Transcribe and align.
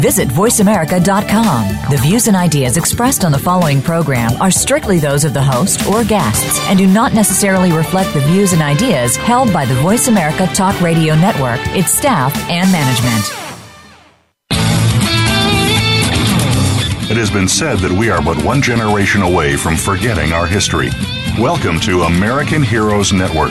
Visit 0.00 0.28
VoiceAmerica.com. 0.28 1.90
The 1.90 1.98
views 1.98 2.26
and 2.26 2.36
ideas 2.36 2.76
expressed 2.78 3.24
on 3.24 3.32
the 3.32 3.38
following 3.38 3.82
program 3.82 4.32
are 4.40 4.50
strictly 4.50 4.98
those 4.98 5.24
of 5.24 5.34
the 5.34 5.42
host 5.42 5.86
or 5.86 6.04
guests 6.04 6.58
and 6.68 6.78
do 6.78 6.86
not 6.86 7.12
necessarily 7.12 7.70
reflect 7.70 8.14
the 8.14 8.20
views 8.20 8.54
and 8.54 8.62
ideas 8.62 9.16
held 9.16 9.52
by 9.52 9.66
the 9.66 9.74
Voice 9.74 10.08
America 10.08 10.46
Talk 10.54 10.80
Radio 10.80 11.14
Network, 11.14 11.60
its 11.76 11.92
staff, 11.92 12.34
and 12.48 12.70
management. 12.72 13.50
It 17.10 17.16
has 17.16 17.30
been 17.30 17.48
said 17.48 17.80
that 17.80 17.90
we 17.90 18.08
are 18.08 18.22
but 18.22 18.40
one 18.44 18.62
generation 18.62 19.22
away 19.22 19.56
from 19.56 19.76
forgetting 19.76 20.32
our 20.32 20.46
history. 20.46 20.90
Welcome 21.40 21.80
to 21.80 22.02
American 22.02 22.62
Heroes 22.62 23.12
Network, 23.12 23.50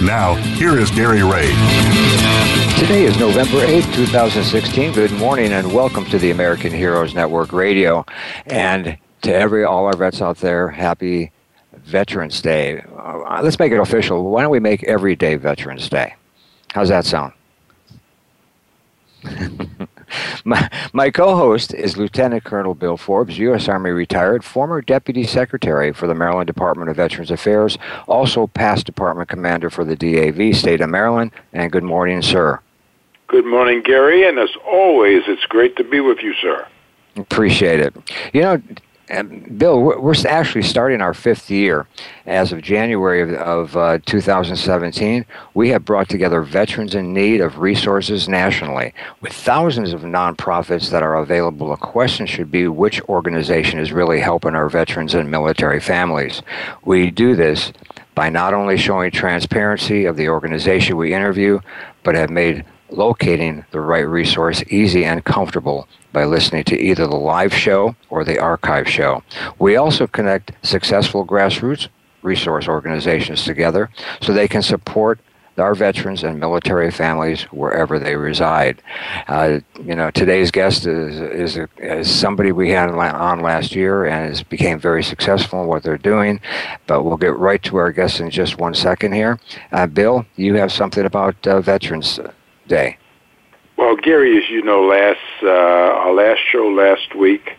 Now, 0.00 0.34
here 0.34 0.78
is 0.78 0.90
Gary 0.90 1.22
Ray. 1.22 1.48
Today 2.78 3.04
is 3.04 3.18
November 3.18 3.58
8th, 3.66 3.94
2016. 3.94 4.92
Good 4.92 5.12
morning 5.12 5.52
and 5.52 5.72
welcome 5.72 6.04
to 6.06 6.18
the 6.18 6.30
American 6.30 6.72
Heroes 6.72 7.14
Network 7.14 7.52
Radio. 7.52 8.04
And 8.46 8.98
to 9.22 9.34
every 9.34 9.64
all 9.64 9.86
our 9.86 9.96
vets 9.96 10.20
out 10.20 10.38
there, 10.38 10.68
happy 10.68 11.30
Veterans 11.72 12.40
Day. 12.40 12.82
Uh, 12.96 13.40
let's 13.42 13.58
make 13.58 13.70
it 13.70 13.78
official. 13.78 14.30
Why 14.30 14.42
don't 14.42 14.50
we 14.50 14.60
make 14.60 14.82
every 14.84 15.14
day 15.14 15.36
Veterans 15.36 15.88
Day? 15.88 16.14
How's 16.72 16.88
that 16.88 17.04
sound? 17.04 17.32
my, 20.44 20.70
my 20.92 21.10
co-host 21.10 21.74
is 21.74 21.96
Lieutenant 21.96 22.44
Colonel 22.44 22.74
Bill 22.74 22.96
Forbes, 22.96 23.38
U.S. 23.38 23.68
Army 23.68 23.90
retired, 23.90 24.44
former 24.44 24.80
Deputy 24.80 25.24
Secretary 25.24 25.92
for 25.92 26.06
the 26.06 26.14
Maryland 26.14 26.46
Department 26.46 26.90
of 26.90 26.96
Veterans 26.96 27.30
Affairs, 27.30 27.78
also 28.06 28.46
past 28.46 28.86
Department 28.86 29.28
Commander 29.28 29.70
for 29.70 29.84
the 29.84 29.96
DAV, 29.96 30.56
State 30.56 30.80
of 30.80 30.90
Maryland. 30.90 31.32
And 31.52 31.70
good 31.70 31.84
morning, 31.84 32.22
sir. 32.22 32.60
Good 33.28 33.46
morning, 33.46 33.82
Gary. 33.82 34.28
And 34.28 34.38
as 34.38 34.50
always, 34.66 35.22
it's 35.26 35.46
great 35.46 35.76
to 35.76 35.84
be 35.84 36.00
with 36.00 36.18
you, 36.22 36.34
sir. 36.34 36.66
Appreciate 37.16 37.80
it. 37.80 37.94
You 38.32 38.42
know, 38.42 38.62
and 39.12 39.58
Bill, 39.58 39.78
we're 39.78 40.14
actually 40.26 40.62
starting 40.62 41.02
our 41.02 41.12
fifth 41.12 41.50
year. 41.50 41.86
As 42.24 42.50
of 42.50 42.62
January 42.62 43.20
of, 43.20 43.32
of 43.34 43.76
uh, 43.76 43.98
2017, 44.06 45.26
we 45.52 45.68
have 45.68 45.84
brought 45.84 46.08
together 46.08 46.40
veterans 46.40 46.94
in 46.94 47.12
need 47.12 47.42
of 47.42 47.58
resources 47.58 48.26
nationally 48.26 48.94
with 49.20 49.34
thousands 49.34 49.92
of 49.92 50.00
nonprofits 50.00 50.90
that 50.90 51.02
are 51.02 51.16
available. 51.16 51.68
The 51.68 51.76
question 51.76 52.24
should 52.24 52.50
be 52.50 52.68
which 52.68 53.02
organization 53.02 53.78
is 53.78 53.92
really 53.92 54.18
helping 54.18 54.54
our 54.54 54.70
veterans 54.70 55.12
and 55.12 55.30
military 55.30 55.80
families. 55.80 56.40
We 56.82 57.10
do 57.10 57.36
this 57.36 57.70
by 58.14 58.30
not 58.30 58.54
only 58.54 58.78
showing 58.78 59.10
transparency 59.10 60.06
of 60.06 60.16
the 60.16 60.30
organization 60.30 60.96
we 60.96 61.12
interview, 61.12 61.60
but 62.02 62.14
have 62.14 62.30
made 62.30 62.64
locating 62.92 63.64
the 63.70 63.80
right 63.80 64.06
resource 64.06 64.62
easy 64.68 65.04
and 65.04 65.24
comfortable 65.24 65.88
by 66.12 66.24
listening 66.24 66.64
to 66.64 66.78
either 66.78 67.06
the 67.06 67.16
live 67.16 67.54
show 67.54 67.96
or 68.10 68.24
the 68.24 68.38
archive 68.38 68.88
show. 68.88 69.22
We 69.58 69.76
also 69.76 70.06
connect 70.06 70.52
successful 70.62 71.26
grassroots 71.26 71.88
resource 72.22 72.68
organizations 72.68 73.44
together 73.44 73.90
so 74.20 74.32
they 74.32 74.48
can 74.48 74.62
support 74.62 75.18
our 75.58 75.74
veterans 75.74 76.22
and 76.22 76.40
military 76.40 76.90
families 76.90 77.42
wherever 77.44 77.98
they 77.98 78.16
reside. 78.16 78.82
Uh, 79.28 79.58
you 79.84 79.94
know, 79.94 80.10
today's 80.10 80.50
guest 80.50 80.86
is, 80.86 81.20
is, 81.20 81.56
a, 81.58 81.68
is 81.78 82.10
somebody 82.10 82.52
we 82.52 82.70
had 82.70 82.88
on 82.88 83.40
last 83.40 83.74
year 83.74 84.06
and 84.06 84.30
has 84.30 84.42
became 84.42 84.78
very 84.78 85.02
successful 85.02 85.60
in 85.60 85.68
what 85.68 85.82
they're 85.82 85.98
doing. 85.98 86.40
But 86.86 87.02
we'll 87.02 87.18
get 87.18 87.36
right 87.36 87.62
to 87.64 87.76
our 87.76 87.92
guest 87.92 88.20
in 88.20 88.30
just 88.30 88.58
one 88.58 88.74
second 88.74 89.12
here. 89.12 89.38
Uh, 89.72 89.86
Bill, 89.86 90.24
you 90.36 90.54
have 90.54 90.72
something 90.72 91.04
about 91.04 91.46
uh, 91.46 91.60
Veterans 91.60 92.18
Day. 92.66 92.98
Well, 93.76 93.96
Gary, 93.96 94.36
as 94.38 94.48
you 94.50 94.62
know, 94.62 94.82
last 94.82 95.18
uh, 95.42 95.48
our 95.48 96.12
last 96.12 96.40
show 96.50 96.68
last 96.68 97.14
week, 97.14 97.50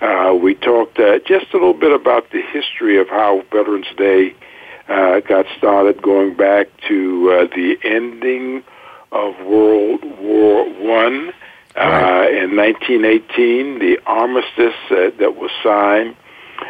uh, 0.00 0.36
we 0.40 0.54
talked 0.54 0.98
uh, 0.98 1.18
just 1.26 1.46
a 1.52 1.56
little 1.56 1.74
bit 1.74 1.92
about 1.92 2.30
the 2.30 2.42
history 2.42 2.98
of 2.98 3.08
how 3.08 3.42
Veterans 3.50 3.86
Day 3.96 4.34
uh, 4.88 5.20
got 5.20 5.46
started, 5.56 6.02
going 6.02 6.34
back 6.36 6.68
to 6.88 7.30
uh, 7.30 7.54
the 7.54 7.78
ending 7.82 8.62
of 9.12 9.34
World 9.46 10.04
War 10.20 10.64
One 10.64 11.32
uh, 11.76 12.26
in 12.30 12.56
1918, 12.56 13.78
the 13.78 13.98
armistice 14.06 14.74
uh, 14.90 15.10
that 15.18 15.36
was 15.36 15.50
signed 15.62 16.14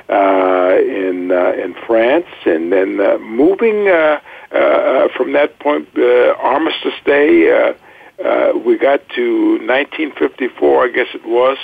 uh, 0.08 0.78
in 0.80 1.30
uh, 1.30 1.52
in 1.52 1.74
France, 1.86 2.26
and 2.46 2.72
then 2.72 3.00
uh, 3.00 3.18
moving 3.18 3.88
uh, 3.88 4.20
uh, 4.54 5.08
from 5.16 5.32
that 5.32 5.58
point, 5.58 5.88
uh, 5.96 6.34
Armistice 6.38 6.94
Day. 7.04 7.50
Uh, 7.50 7.74
uh, 8.22 8.52
we 8.64 8.78
got 8.78 9.00
to 9.10 9.58
1954, 9.58 10.84
I 10.84 10.88
guess 10.88 11.08
it 11.14 11.26
was. 11.26 11.58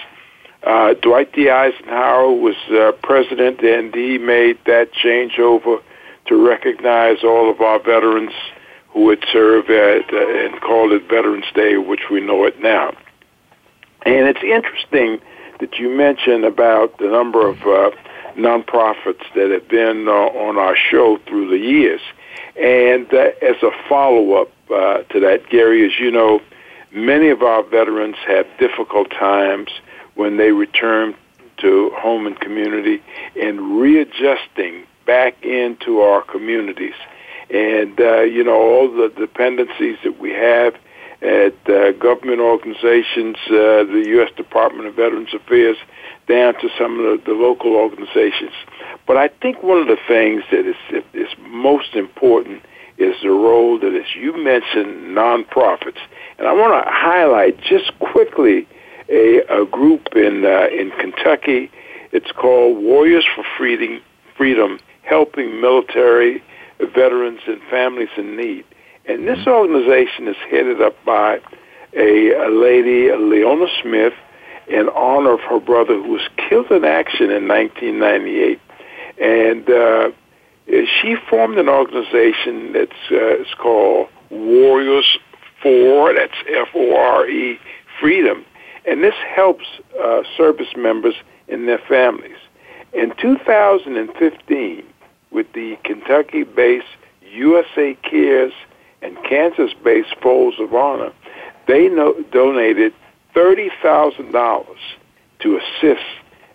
Uh, 0.62 0.94
Dwight 0.94 1.32
D. 1.32 1.48
Eisenhower 1.48 2.32
was 2.32 2.56
uh, 2.70 2.92
president, 3.02 3.60
and 3.60 3.94
he 3.94 4.18
made 4.18 4.58
that 4.66 4.92
changeover 4.92 5.80
to 6.26 6.48
recognize 6.48 7.18
all 7.24 7.50
of 7.50 7.60
our 7.60 7.78
veterans 7.78 8.32
who 8.90 9.08
had 9.08 9.20
served 9.32 9.70
at, 9.70 10.12
uh, 10.12 10.44
and 10.44 10.60
called 10.60 10.92
it 10.92 11.08
Veterans 11.08 11.46
Day, 11.54 11.76
which 11.76 12.10
we 12.10 12.20
know 12.20 12.44
it 12.44 12.60
now. 12.60 12.90
And 14.04 14.26
it's 14.26 14.42
interesting 14.42 15.20
that 15.60 15.78
you 15.78 15.88
mentioned 15.88 16.44
about 16.44 16.98
the 16.98 17.06
number 17.06 17.46
of 17.46 17.56
uh, 17.62 17.90
nonprofits 18.36 19.22
that 19.34 19.50
have 19.50 19.68
been 19.68 20.08
uh, 20.08 20.12
on 20.12 20.58
our 20.58 20.76
show 20.76 21.18
through 21.26 21.48
the 21.48 21.58
years. 21.58 22.00
And 22.56 23.12
uh, 23.12 23.30
as 23.42 23.56
a 23.62 23.70
follow 23.88 24.34
up 24.34 24.50
uh, 24.70 25.02
to 25.12 25.20
that, 25.20 25.48
Gary, 25.50 25.84
as 25.86 25.98
you 25.98 26.10
know, 26.10 26.40
many 26.92 27.28
of 27.28 27.42
our 27.42 27.62
veterans 27.62 28.16
have 28.26 28.46
difficult 28.58 29.10
times 29.10 29.70
when 30.14 30.36
they 30.36 30.52
return 30.52 31.14
to 31.58 31.90
home 31.96 32.26
and 32.26 32.38
community 32.40 33.02
and 33.40 33.80
readjusting 33.80 34.84
back 35.06 35.42
into 35.44 36.00
our 36.00 36.22
communities. 36.22 36.94
And, 37.50 38.00
uh, 38.00 38.20
you 38.20 38.44
know, 38.44 38.54
all 38.54 38.90
the 38.90 39.12
dependencies 39.16 39.98
that 40.04 40.20
we 40.20 40.30
have 40.30 40.74
at 41.22 41.54
uh, 41.68 41.92
government 41.92 42.40
organizations, 42.40 43.36
uh, 43.48 43.84
the 43.84 44.04
U.S. 44.16 44.30
Department 44.36 44.88
of 44.88 44.94
Veterans 44.94 45.34
Affairs, 45.34 45.76
down 46.28 46.54
to 46.54 46.68
some 46.78 46.98
of 46.98 47.04
the, 47.04 47.32
the 47.32 47.36
local 47.36 47.76
organizations. 47.76 48.52
But 49.06 49.16
I 49.16 49.28
think 49.42 49.62
one 49.62 49.78
of 49.78 49.86
the 49.86 49.98
things 50.08 50.42
that 50.50 50.66
is, 50.66 51.04
is 51.12 51.28
most 51.40 51.94
important 51.94 52.62
is 52.96 53.16
the 53.22 53.30
role 53.30 53.78
that, 53.80 53.94
as 53.94 54.14
you 54.14 54.36
mentioned, 54.42 55.16
nonprofits. 55.16 55.98
And 56.38 56.46
I 56.46 56.52
want 56.52 56.84
to 56.84 56.90
highlight 56.90 57.60
just 57.60 57.98
quickly 57.98 58.66
a, 59.08 59.40
a 59.48 59.66
group 59.66 60.08
in 60.14 60.44
uh, 60.44 60.68
in 60.68 60.90
Kentucky. 60.98 61.70
It's 62.12 62.30
called 62.32 62.82
Warriors 62.82 63.24
for 63.34 63.44
Freedom, 63.56 64.00
Freedom, 64.36 64.78
helping 65.02 65.60
military 65.60 66.42
veterans 66.94 67.40
and 67.46 67.60
families 67.70 68.08
in 68.16 68.36
need. 68.36 68.64
And 69.10 69.26
this 69.26 69.44
organization 69.44 70.28
is 70.28 70.36
headed 70.48 70.80
up 70.80 70.94
by 71.04 71.40
a, 71.94 72.30
a 72.30 72.48
lady, 72.48 73.10
Leona 73.10 73.66
Smith, 73.82 74.12
in 74.68 74.88
honor 74.90 75.32
of 75.32 75.40
her 75.40 75.58
brother 75.58 76.00
who 76.00 76.12
was 76.12 76.28
killed 76.36 76.70
in 76.70 76.84
action 76.84 77.28
in 77.28 77.48
1998. 77.48 78.60
And 79.20 79.68
uh, 79.68 80.10
she 80.68 81.16
formed 81.28 81.58
an 81.58 81.68
organization 81.68 82.72
that's 82.72 83.10
uh, 83.10 83.42
it's 83.42 83.52
called 83.54 84.08
Warriors 84.30 85.18
for, 85.60 86.14
that's 86.14 86.38
F-O-R-E, 86.48 87.58
Freedom. 87.98 88.44
And 88.86 89.02
this 89.02 89.16
helps 89.34 89.66
uh, 90.00 90.22
service 90.36 90.76
members 90.76 91.16
and 91.48 91.66
their 91.66 91.80
families. 91.88 92.38
In 92.92 93.12
2015, 93.20 94.84
with 95.32 95.52
the 95.52 95.76
Kentucky-based 95.82 96.86
USA 97.32 97.96
Cares 98.08 98.52
and 99.02 99.16
Kansas-based 99.24 100.14
Folds 100.22 100.58
of 100.60 100.74
Honor, 100.74 101.12
they 101.66 101.88
no- 101.88 102.20
donated 102.32 102.92
$30,000 103.34 104.66
to 105.40 105.56
assist 105.56 106.04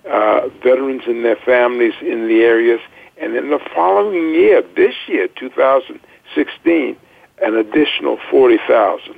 uh, 0.10 0.50
veterans 0.64 1.04
and 1.08 1.26
their 1.26 1.38
families 1.38 1.94
in 2.02 2.28
the 2.28 2.42
areas. 2.44 2.80
And 3.18 3.36
in 3.36 3.50
the 3.50 3.60
following 3.74 4.34
year, 4.34 4.62
this 4.76 4.96
year, 5.08 5.28
2016, 5.28 6.98
an 7.42 7.56
additional 7.56 8.20
40,000. 8.30 9.16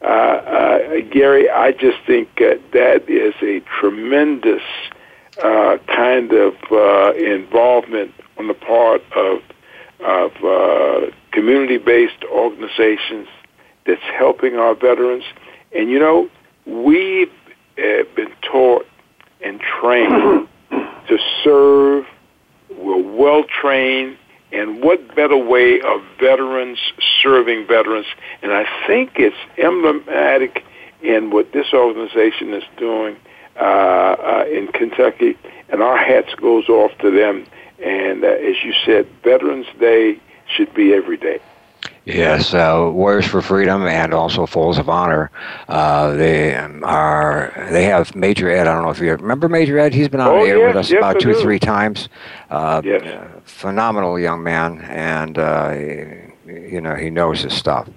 Uh, 0.00 0.04
uh, 0.04 1.00
Gary, 1.10 1.50
I 1.50 1.72
just 1.72 1.98
think 2.06 2.28
uh, 2.40 2.54
that 2.72 3.08
is 3.08 3.34
a 3.42 3.60
tremendous 3.80 4.62
uh, 5.42 5.78
kind 5.88 6.32
of 6.32 6.54
uh, 6.70 7.12
involvement 7.14 8.12
on 8.38 8.46
the 8.46 8.54
part 8.54 9.02
of 9.16 9.42
of 10.00 10.30
uh, 10.44 11.10
community-based 11.38 12.24
organizations 12.24 13.28
that's 13.86 14.02
helping 14.16 14.56
our 14.56 14.74
veterans. 14.74 15.24
And 15.74 15.88
you 15.90 15.98
know, 15.98 16.28
we've 16.66 17.30
uh, 17.78 18.02
been 18.16 18.32
taught 18.42 18.86
and 19.44 19.60
trained 19.60 20.48
to 20.70 21.18
serve. 21.44 22.06
We're 22.70 23.02
well 23.02 23.44
trained 23.44 24.18
and 24.50 24.82
what 24.82 25.14
better 25.14 25.36
way 25.36 25.80
of 25.80 26.00
veterans 26.18 26.78
serving 27.22 27.66
veterans? 27.66 28.06
And 28.42 28.52
I 28.52 28.64
think 28.86 29.12
it's 29.16 29.36
emblematic 29.58 30.64
in 31.02 31.30
what 31.30 31.52
this 31.52 31.66
organization 31.72 32.54
is 32.54 32.64
doing 32.76 33.16
uh, 33.56 33.62
uh, 33.62 34.44
in 34.50 34.68
Kentucky, 34.68 35.36
and 35.68 35.82
our 35.82 35.98
hats 35.98 36.34
goes 36.36 36.68
off 36.68 36.92
to 36.98 37.10
them. 37.10 37.46
And 37.84 38.24
uh, 38.24 38.28
as 38.28 38.56
you 38.64 38.72
said, 38.84 39.06
Veterans 39.22 39.66
Day 39.78 40.20
should 40.48 40.72
be 40.74 40.92
every 40.94 41.16
day. 41.16 41.40
Yes, 42.04 42.54
uh, 42.54 42.90
Warriors 42.92 43.26
for 43.26 43.42
Freedom 43.42 43.86
and 43.86 44.14
also 44.14 44.46
Folds 44.46 44.78
of 44.78 44.88
Honor. 44.88 45.30
Uh, 45.68 46.12
they 46.12 46.54
are 46.54 47.68
they 47.70 47.84
have 47.84 48.14
Major 48.16 48.50
Ed. 48.50 48.66
I 48.66 48.72
don't 48.72 48.82
know 48.82 48.90
if 48.90 48.98
you 48.98 49.12
remember 49.12 49.48
Major 49.48 49.78
Ed. 49.78 49.92
He's 49.92 50.08
been 50.08 50.20
on 50.20 50.28
oh, 50.28 50.42
the 50.42 50.50
air 50.50 50.58
yes, 50.58 50.66
with 50.68 50.76
us 50.76 50.90
yes, 50.90 50.98
about 50.98 51.16
I 51.16 51.18
two, 51.18 51.32
do. 51.34 51.40
three 51.40 51.58
times. 51.58 52.08
Uh, 52.50 52.80
Yes. 52.82 53.02
phenomenal 53.44 54.18
young 54.18 54.42
man, 54.42 54.80
and 54.88 55.38
uh, 55.38 55.74
you 56.46 56.80
know 56.80 56.94
he 56.94 57.10
knows 57.10 57.42
his 57.42 57.52
stuff, 57.52 57.88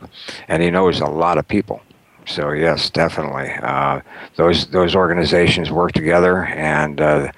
and 0.49 0.61
he 0.61 0.69
knows 0.69 0.99
a 0.99 1.07
lot 1.07 1.37
of 1.37 1.47
people. 1.47 1.81
So 2.25 2.51
yes, 2.51 2.89
definitely, 2.89 3.51
uh, 3.63 4.01
those 4.35 4.67
those 4.67 4.93
organizations 4.93 5.71
work 5.71 5.93
together, 5.93 6.45
and 6.45 6.99
uh, 6.99 7.31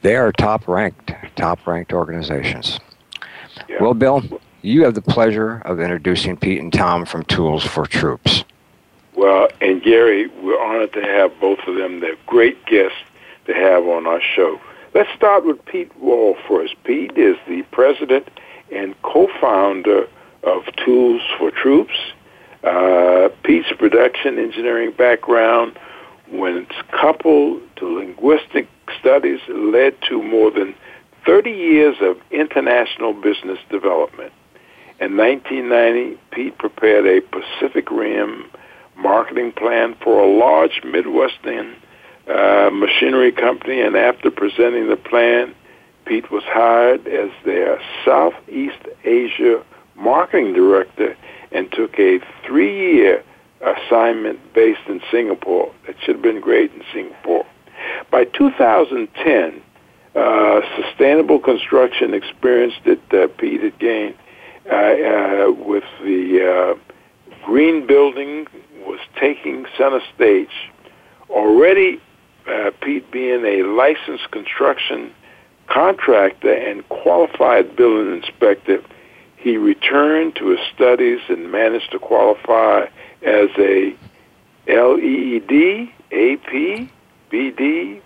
they 0.00 0.16
are 0.16 0.32
top 0.32 0.66
ranked, 0.66 1.12
top 1.36 1.66
ranked 1.66 1.92
organizations. 1.92 2.80
Yeah. 3.68 3.82
Well, 3.82 3.94
Bill, 3.94 4.22
you 4.62 4.84
have 4.84 4.94
the 4.94 5.02
pleasure 5.02 5.62
of 5.64 5.80
introducing 5.80 6.36
Pete 6.36 6.60
and 6.60 6.72
Tom 6.72 7.04
from 7.04 7.24
Tools 7.24 7.64
for 7.64 7.86
Troops. 7.86 8.44
Well, 9.14 9.48
and 9.60 9.82
Gary, 9.82 10.28
we're 10.42 10.60
honored 10.62 10.92
to 10.94 11.02
have 11.02 11.38
both 11.40 11.58
of 11.66 11.76
them. 11.76 12.00
They're 12.00 12.16
great 12.26 12.64
guests 12.66 12.98
to 13.46 13.54
have 13.54 13.84
on 13.84 14.06
our 14.06 14.20
show. 14.20 14.60
Let's 14.94 15.10
start 15.14 15.44
with 15.44 15.64
Pete 15.66 15.94
Wall 15.98 16.36
first. 16.48 16.74
Pete 16.84 17.16
is 17.16 17.36
the 17.46 17.62
president 17.70 18.28
and 18.72 19.00
co-founder 19.02 20.08
of 20.44 20.64
Tools 20.84 21.22
for 21.38 21.50
Troops. 21.50 21.98
Uh, 22.64 23.28
Pete's 23.42 23.70
production 23.78 24.38
engineering 24.38 24.92
background, 24.92 25.78
when 26.30 26.56
it's 26.56 26.88
coupled 26.90 27.62
to 27.76 27.98
linguistic 27.98 28.68
studies, 28.98 29.40
led 29.48 29.94
to 30.08 30.22
more 30.22 30.50
than 30.50 30.74
30 31.28 31.50
years 31.50 31.96
of 32.00 32.16
international 32.30 33.12
business 33.12 33.58
development. 33.68 34.32
In 34.98 35.14
1990, 35.18 36.18
Pete 36.30 36.56
prepared 36.56 37.06
a 37.06 37.20
Pacific 37.20 37.90
Rim 37.90 38.46
marketing 38.96 39.52
plan 39.52 39.94
for 40.02 40.22
a 40.22 40.26
large 40.26 40.80
Midwestern 40.84 41.76
uh, 42.28 42.70
machinery 42.72 43.30
company, 43.30 43.82
and 43.82 43.94
after 43.94 44.30
presenting 44.30 44.88
the 44.88 44.96
plan, 44.96 45.54
Pete 46.06 46.30
was 46.30 46.44
hired 46.46 47.06
as 47.06 47.28
their 47.44 47.78
Southeast 48.06 48.88
Asia 49.04 49.62
marketing 49.96 50.54
director 50.54 51.14
and 51.52 51.70
took 51.72 51.98
a 51.98 52.20
three-year 52.46 53.22
assignment 53.60 54.40
based 54.54 54.88
in 54.88 55.02
Singapore. 55.10 55.74
That 55.86 55.96
should 56.00 56.16
have 56.16 56.22
been 56.22 56.40
great 56.40 56.72
in 56.72 56.82
Singapore. 56.90 57.44
By 58.10 58.24
2010, 58.24 59.62
uh, 60.18 60.60
sustainable 60.82 61.38
construction 61.38 62.14
experience 62.14 62.74
that 62.84 63.12
uh, 63.12 63.28
Pete 63.38 63.62
had 63.62 63.78
gained 63.78 64.14
uh, 64.70 64.74
uh, 64.74 65.52
with 65.52 65.84
the 66.02 66.76
uh, 66.76 67.44
green 67.44 67.86
building 67.86 68.46
was 68.86 69.00
taking 69.20 69.66
center 69.76 70.00
stage. 70.14 70.70
Already, 71.30 72.00
Pete 72.80 73.10
being 73.10 73.44
a 73.44 73.62
licensed 73.62 74.30
construction 74.30 75.12
contractor 75.68 76.52
and 76.52 76.88
qualified 76.88 77.76
building 77.76 78.22
inspector, 78.22 78.82
he 79.36 79.56
returned 79.56 80.34
to 80.36 80.48
his 80.48 80.60
studies 80.74 81.20
and 81.28 81.52
managed 81.52 81.92
to 81.92 81.98
qualify 81.98 82.86
as 83.22 83.50
a 83.58 83.94
LEED, 84.66 85.90
AP, 86.12 86.88
BD, 87.30 88.00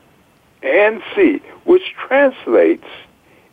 and 0.63 1.03
C, 1.15 1.41
which 1.65 1.95
translates 2.07 2.87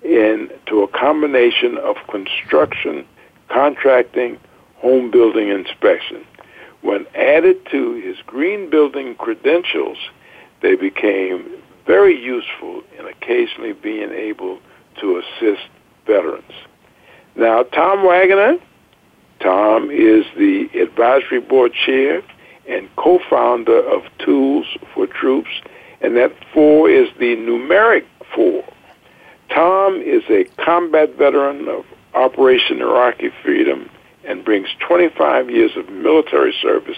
into 0.04 0.82
a 0.84 0.88
combination 0.88 1.78
of 1.78 1.96
construction, 2.10 3.06
contracting, 3.50 4.38
home 4.76 5.12
building 5.12 5.50
inspection. 5.50 6.24
When 6.82 7.06
added 7.16 7.58
to 7.72 7.94
his 7.96 8.18
green 8.26 8.70
building 8.70 9.16
credentials, 9.16 9.98
they 10.62 10.76
became 10.76 11.46
very 11.86 12.18
useful 12.18 12.82
in 12.98 13.06
occasionally 13.06 13.74
being 13.74 14.12
able 14.12 14.60
to 15.02 15.18
assist 15.18 15.68
veterans. 16.06 16.52
Now, 17.36 17.64
Tom 17.64 18.06
Wagner, 18.06 18.58
Tom 19.40 19.90
is 19.92 20.26
the 20.38 20.70
advisory 20.82 21.40
board 21.40 21.74
chair 21.74 22.22
and 22.68 22.90
co-founder 22.98 23.80
of 23.90 24.04
Tools 24.20 24.66
for 24.94 25.08
Troops, 25.08 25.50
and 26.02 26.16
that 26.18 26.34
four 26.54 26.90
is 26.90 27.10
the 27.20 27.36
numeric 27.36 28.06
four. 28.36 28.64
Tom 29.50 30.02
is 30.02 30.24
a 30.30 30.46
combat 30.64 31.16
veteran 31.16 31.68
of 31.68 31.86
Operation 32.14 32.82
Iraqi 32.82 33.30
Freedom 33.44 33.90
and 34.24 34.46
brings 34.46 34.70
25 34.80 35.50
years 35.50 35.72
of 35.76 35.90
military 35.90 36.54
service 36.62 36.98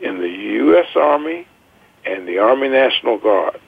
in 0.00 0.18
the 0.20 0.28
U.S. 0.28 0.88
Army 0.94 1.46
and 2.04 2.26
the 2.26 2.38
Army 2.38 2.68
National 2.68 3.18
Guard. 3.18 3.60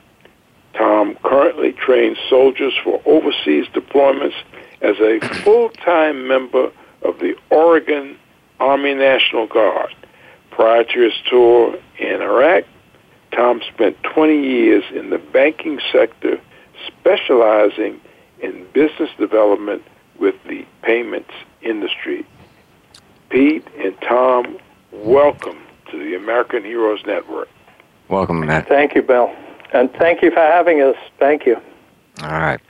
Tom 0.74 1.16
currently 1.22 1.72
trains 1.72 2.18
soldiers 2.28 2.72
for 2.82 3.00
overseas 3.04 3.66
deployments 3.68 4.34
as 4.80 4.96
a 4.98 5.20
full-time 5.42 6.26
member 6.26 6.70
of 7.02 7.18
the 7.20 7.36
Oregon 7.50 8.16
Army 8.58 8.94
National 8.94 9.46
Guard. 9.46 9.94
Prior 10.50 10.84
to 10.84 11.00
his 11.00 11.14
tour 11.28 11.76
in 11.98 12.22
Iraq, 12.22 12.64
Tom 13.34 13.60
spent 13.72 14.00
20 14.02 14.40
years 14.40 14.84
in 14.94 15.10
the 15.10 15.18
banking 15.18 15.80
sector, 15.90 16.40
specializing 16.86 18.00
in 18.40 18.66
business 18.72 19.10
development 19.18 19.82
with 20.18 20.36
the 20.46 20.64
payments 20.82 21.32
industry. 21.62 22.24
Pete 23.30 23.66
and 23.78 24.00
Tom, 24.02 24.58
welcome 24.92 25.58
to 25.90 25.98
the 25.98 26.14
American 26.14 26.62
Heroes 26.62 27.00
Network. 27.06 27.48
Welcome, 28.08 28.40
Matt. 28.40 28.68
Thank 28.68 28.94
you, 28.94 29.02
Bill. 29.02 29.34
And 29.72 29.92
thank 29.94 30.22
you 30.22 30.30
for 30.30 30.40
having 30.40 30.80
us. 30.82 30.96
Thank 31.18 31.46
you. 31.46 31.56
All 32.22 32.30
right. 32.30 32.60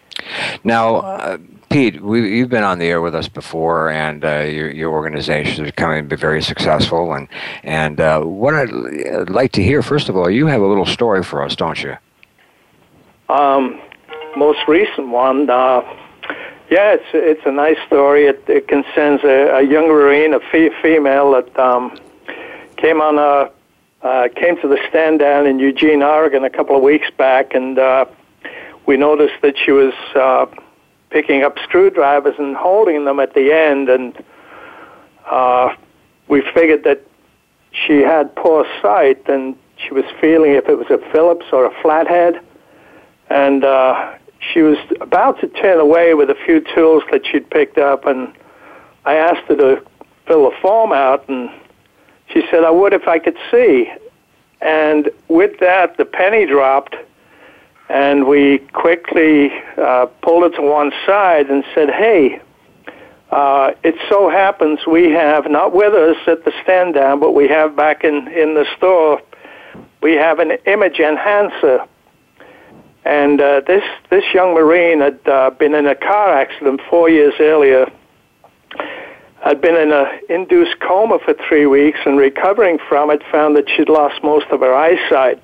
Now, 0.62 0.96
uh, 0.96 1.38
Pete, 1.74 2.00
we, 2.00 2.36
you've 2.36 2.50
been 2.50 2.62
on 2.62 2.78
the 2.78 2.86
air 2.86 3.00
with 3.00 3.16
us 3.16 3.26
before, 3.26 3.90
and 3.90 4.24
uh, 4.24 4.42
your, 4.42 4.70
your 4.70 4.92
organization 4.92 5.64
is 5.64 5.72
becoming 5.72 6.04
to 6.04 6.08
be 6.08 6.14
very 6.14 6.40
successful. 6.40 7.12
And 7.14 7.26
and 7.64 7.98
uh, 7.98 8.20
what 8.20 8.54
I'd, 8.54 9.28
like 9.28 9.50
to 9.54 9.62
hear, 9.64 9.82
first 9.82 10.08
of 10.08 10.16
all, 10.16 10.30
you 10.30 10.46
have 10.46 10.60
a 10.60 10.66
little 10.68 10.86
story 10.86 11.24
for 11.24 11.42
us, 11.42 11.56
don't 11.56 11.82
you? 11.82 11.96
Um, 13.28 13.80
most 14.36 14.60
recent 14.68 15.08
one, 15.08 15.50
uh, 15.50 15.80
yeah, 16.70 16.92
it's 16.92 17.06
it's 17.12 17.44
a 17.44 17.50
nice 17.50 17.78
story. 17.88 18.26
It, 18.26 18.44
it 18.46 18.68
concerns 18.68 19.24
a, 19.24 19.56
a 19.56 19.62
young 19.62 19.88
Marine, 19.88 20.32
a 20.32 20.38
fe- 20.52 20.70
female 20.80 21.32
that 21.32 21.58
um, 21.58 21.98
came 22.76 23.00
on 23.00 23.18
a 23.18 23.50
uh, 24.06 24.28
came 24.36 24.60
to 24.60 24.68
the 24.68 24.78
stand 24.88 25.18
down 25.18 25.44
in 25.44 25.58
Eugene, 25.58 26.04
Oregon, 26.04 26.44
a 26.44 26.50
couple 26.50 26.76
of 26.76 26.84
weeks 26.84 27.10
back, 27.18 27.52
and 27.52 27.80
uh, 27.80 28.04
we 28.86 28.96
noticed 28.96 29.42
that 29.42 29.58
she 29.58 29.72
was 29.72 29.92
uh, 30.14 30.46
picking 31.14 31.44
up 31.44 31.56
screwdrivers 31.60 32.34
and 32.40 32.56
holding 32.56 33.04
them 33.04 33.20
at 33.20 33.34
the 33.34 33.52
end, 33.52 33.88
and 33.88 34.20
uh, 35.26 35.72
we 36.26 36.42
figured 36.52 36.82
that 36.82 37.00
she 37.70 38.00
had 38.00 38.34
poor 38.34 38.66
sight, 38.82 39.22
and 39.28 39.54
she 39.76 39.94
was 39.94 40.04
feeling 40.20 40.54
if 40.54 40.68
it 40.68 40.76
was 40.76 40.88
a 40.90 40.98
Phillips 41.12 41.46
or 41.52 41.66
a 41.66 41.82
flathead, 41.82 42.40
and 43.30 43.62
uh, 43.64 44.12
she 44.40 44.62
was 44.62 44.76
about 45.00 45.40
to 45.40 45.46
turn 45.46 45.78
away 45.78 46.14
with 46.14 46.30
a 46.30 46.36
few 46.44 46.60
tools 46.74 47.04
that 47.12 47.24
she'd 47.24 47.48
picked 47.48 47.78
up, 47.78 48.06
and 48.06 48.32
I 49.04 49.14
asked 49.14 49.46
her 49.46 49.56
to 49.56 49.82
fill 50.26 50.50
the 50.50 50.56
form 50.60 50.92
out, 50.92 51.28
and 51.28 51.48
she 52.26 52.42
said, 52.50 52.64
I 52.64 52.70
would 52.70 52.92
if 52.92 53.06
I 53.06 53.20
could 53.20 53.36
see. 53.52 53.88
And 54.60 55.10
with 55.28 55.60
that, 55.60 55.96
the 55.96 56.06
penny 56.06 56.44
dropped, 56.44 56.96
And 57.88 58.26
we 58.26 58.58
quickly 58.72 59.52
uh, 59.76 60.06
pulled 60.22 60.44
it 60.44 60.56
to 60.56 60.62
one 60.62 60.90
side 61.06 61.50
and 61.50 61.64
said, 61.74 61.90
hey, 61.90 62.40
uh, 63.30 63.72
it 63.82 63.94
so 64.08 64.30
happens 64.30 64.80
we 64.86 65.10
have, 65.10 65.50
not 65.50 65.74
with 65.74 65.92
us 65.92 66.16
at 66.26 66.44
the 66.44 66.52
stand 66.62 66.94
down, 66.94 67.20
but 67.20 67.32
we 67.32 67.48
have 67.48 67.76
back 67.76 68.04
in, 68.04 68.28
in 68.28 68.54
the 68.54 68.64
store, 68.76 69.20
we 70.02 70.12
have 70.12 70.38
an 70.38 70.52
image 70.66 70.98
enhancer. 70.98 71.84
And 73.04 73.40
uh, 73.40 73.60
this, 73.66 73.82
this 74.08 74.24
young 74.32 74.54
Marine 74.54 75.00
had 75.00 75.20
uh, 75.26 75.50
been 75.50 75.74
in 75.74 75.86
a 75.86 75.94
car 75.94 76.32
accident 76.32 76.80
four 76.88 77.10
years 77.10 77.34
earlier, 77.38 77.90
had 79.42 79.60
been 79.60 79.76
in 79.76 79.92
an 79.92 80.06
induced 80.30 80.80
coma 80.80 81.18
for 81.18 81.34
three 81.46 81.66
weeks, 81.66 81.98
and 82.06 82.16
recovering 82.16 82.78
from 82.88 83.10
it, 83.10 83.22
found 83.30 83.56
that 83.56 83.68
she'd 83.68 83.90
lost 83.90 84.22
most 84.22 84.46
of 84.46 84.60
her 84.60 84.74
eyesight. 84.74 85.42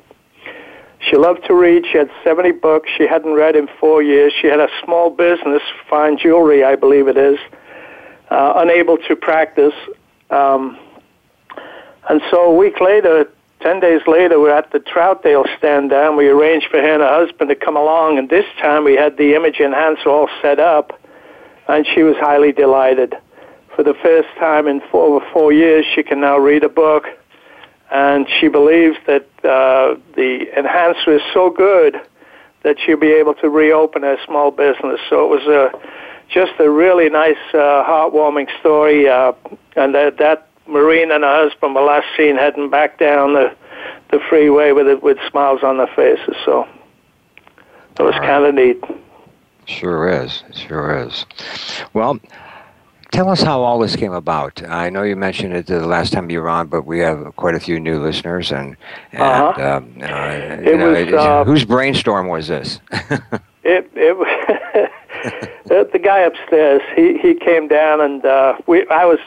She 1.11 1.17
loved 1.17 1.45
to 1.47 1.55
read. 1.55 1.85
She 1.90 1.99
had 1.99 2.09
70 2.23 2.52
books 2.52 2.88
she 2.97 3.07
hadn't 3.07 3.33
read 3.33 3.57
in 3.57 3.69
four 3.81 4.00
years. 4.00 4.33
She 4.40 4.47
had 4.47 4.61
a 4.61 4.69
small 4.85 5.11
business, 5.11 5.62
fine 5.88 6.17
jewelry, 6.17 6.62
I 6.62 6.76
believe 6.76 7.09
it 7.09 7.17
is 7.17 7.38
uh, 8.31 8.52
unable 8.57 8.97
to 8.97 9.17
practice. 9.17 9.75
Um, 10.31 10.79
and 12.09 12.23
so 12.31 12.52
a 12.52 12.55
week 12.55 12.81
later, 12.81 13.29
10 13.61 13.81
days 13.81 14.02
later, 14.07 14.38
we're 14.38 14.57
at 14.57 14.71
the 14.71 14.79
Troutdale 14.79 15.45
stand 15.59 15.90
down. 15.90 16.17
We 16.17 16.29
arranged 16.29 16.69
for 16.71 16.81
her 16.81 16.95
and 16.95 17.02
her 17.02 17.26
husband 17.26 17.50
to 17.50 17.57
come 17.57 17.76
along, 17.76 18.19
and 18.19 18.31
this 18.31 18.47
time 18.61 18.85
we 18.85 18.95
had 18.95 19.17
the 19.17 19.35
image 19.35 19.59
enhancer 19.59 20.09
all 20.09 20.29
set 20.40 20.61
up, 20.61 20.99
and 21.69 21.87
she 21.93 22.02
was 22.02 22.17
highly 22.19 22.52
delighted. 22.52 23.17
For 23.75 23.83
the 23.83 23.95
first 23.95 24.29
time 24.38 24.67
in 24.67 24.81
four, 24.90 25.17
over 25.17 25.26
four 25.33 25.52
years, 25.52 25.85
she 25.95 26.02
can 26.02 26.21
now 26.21 26.38
read 26.38 26.62
a 26.62 26.69
book, 26.69 27.05
and 27.90 28.26
she 28.38 28.49
believes 28.49 28.97
that 29.06 29.26
uh, 29.44 29.97
the 30.14 30.47
enhancer 30.56 31.16
is 31.16 31.23
so 31.32 31.50
good 31.50 32.00
that 32.62 32.76
she'll 32.78 32.97
be 32.97 33.12
able 33.12 33.35
to 33.35 33.49
reopen 33.49 34.02
her 34.02 34.18
small 34.25 34.50
business. 34.50 35.00
So 35.09 35.25
it 35.25 35.28
was 35.28 35.47
a 35.47 35.73
just 36.28 36.52
a 36.61 36.70
really 36.70 37.09
nice, 37.09 37.37
uh, 37.52 37.85
heartwarming 37.85 38.49
story. 38.61 39.09
Uh, 39.09 39.32
and 39.75 39.94
that, 39.94 40.18
that 40.18 40.47
Marine 40.66 41.11
and 41.11 41.25
her 41.25 41.49
husband 41.49 41.75
were 41.75 41.82
last 41.82 42.06
seen 42.16 42.37
heading 42.37 42.70
back 42.70 42.99
down 42.99 43.35
the 43.35 43.54
the 44.11 44.20
freeway 44.28 44.73
with 44.73 44.88
it 44.88 45.02
with 45.02 45.18
smiles 45.30 45.62
on 45.62 45.78
their 45.78 45.87
faces. 45.88 46.35
So 46.44 46.66
it 47.99 48.02
was 48.02 48.14
right. 48.14 48.23
kind 48.23 48.44
of 48.44 48.54
neat. 48.54 48.82
Sure 49.66 50.09
is. 50.09 50.42
Sure 50.52 51.06
is. 51.06 51.25
Well, 51.92 52.18
tell 53.11 53.29
us 53.29 53.43
how 53.43 53.62
all 53.62 53.79
this 53.79 53.97
came 53.97 54.12
about. 54.12 54.62
I 54.69 54.90
know 54.90 55.02
you 55.02 55.17
mentioned 55.17 55.55
it 55.55 55.67
the 55.67 55.87
last 55.87 56.12
time 56.12 56.31
you 56.31 56.40
were 56.40 56.49
on, 56.49 56.69
but 56.69 56.87
we 56.87 57.00
have 57.00 57.35
quite 57.37 57.55
a 57.55 57.61
few 57.61 57.81
new 57.81 58.00
listeners, 58.00 58.52
and, 58.52 58.76
and 59.12 59.23
uh-huh. 59.23 59.76
um, 59.76 59.95
uh, 60.00 60.07
it 60.07 60.79
know, 60.79 60.90
was, 60.90 60.99
it, 60.99 61.14
uh, 61.14 61.45
whose 61.50 61.64
brainstorm 61.64 62.29
was 62.29 62.49
this? 62.49 62.81
it 63.62 63.90
it 63.95 64.90
the, 65.67 65.88
the 65.93 65.99
guy 65.99 66.21
upstairs, 66.21 66.83
he 66.95 67.19
he 67.19 67.35
came 67.35 67.69
down 67.69 68.00
and 68.00 68.25
uh, 68.25 68.57
we 68.67 68.87
I 68.88 69.05
was 69.05 69.19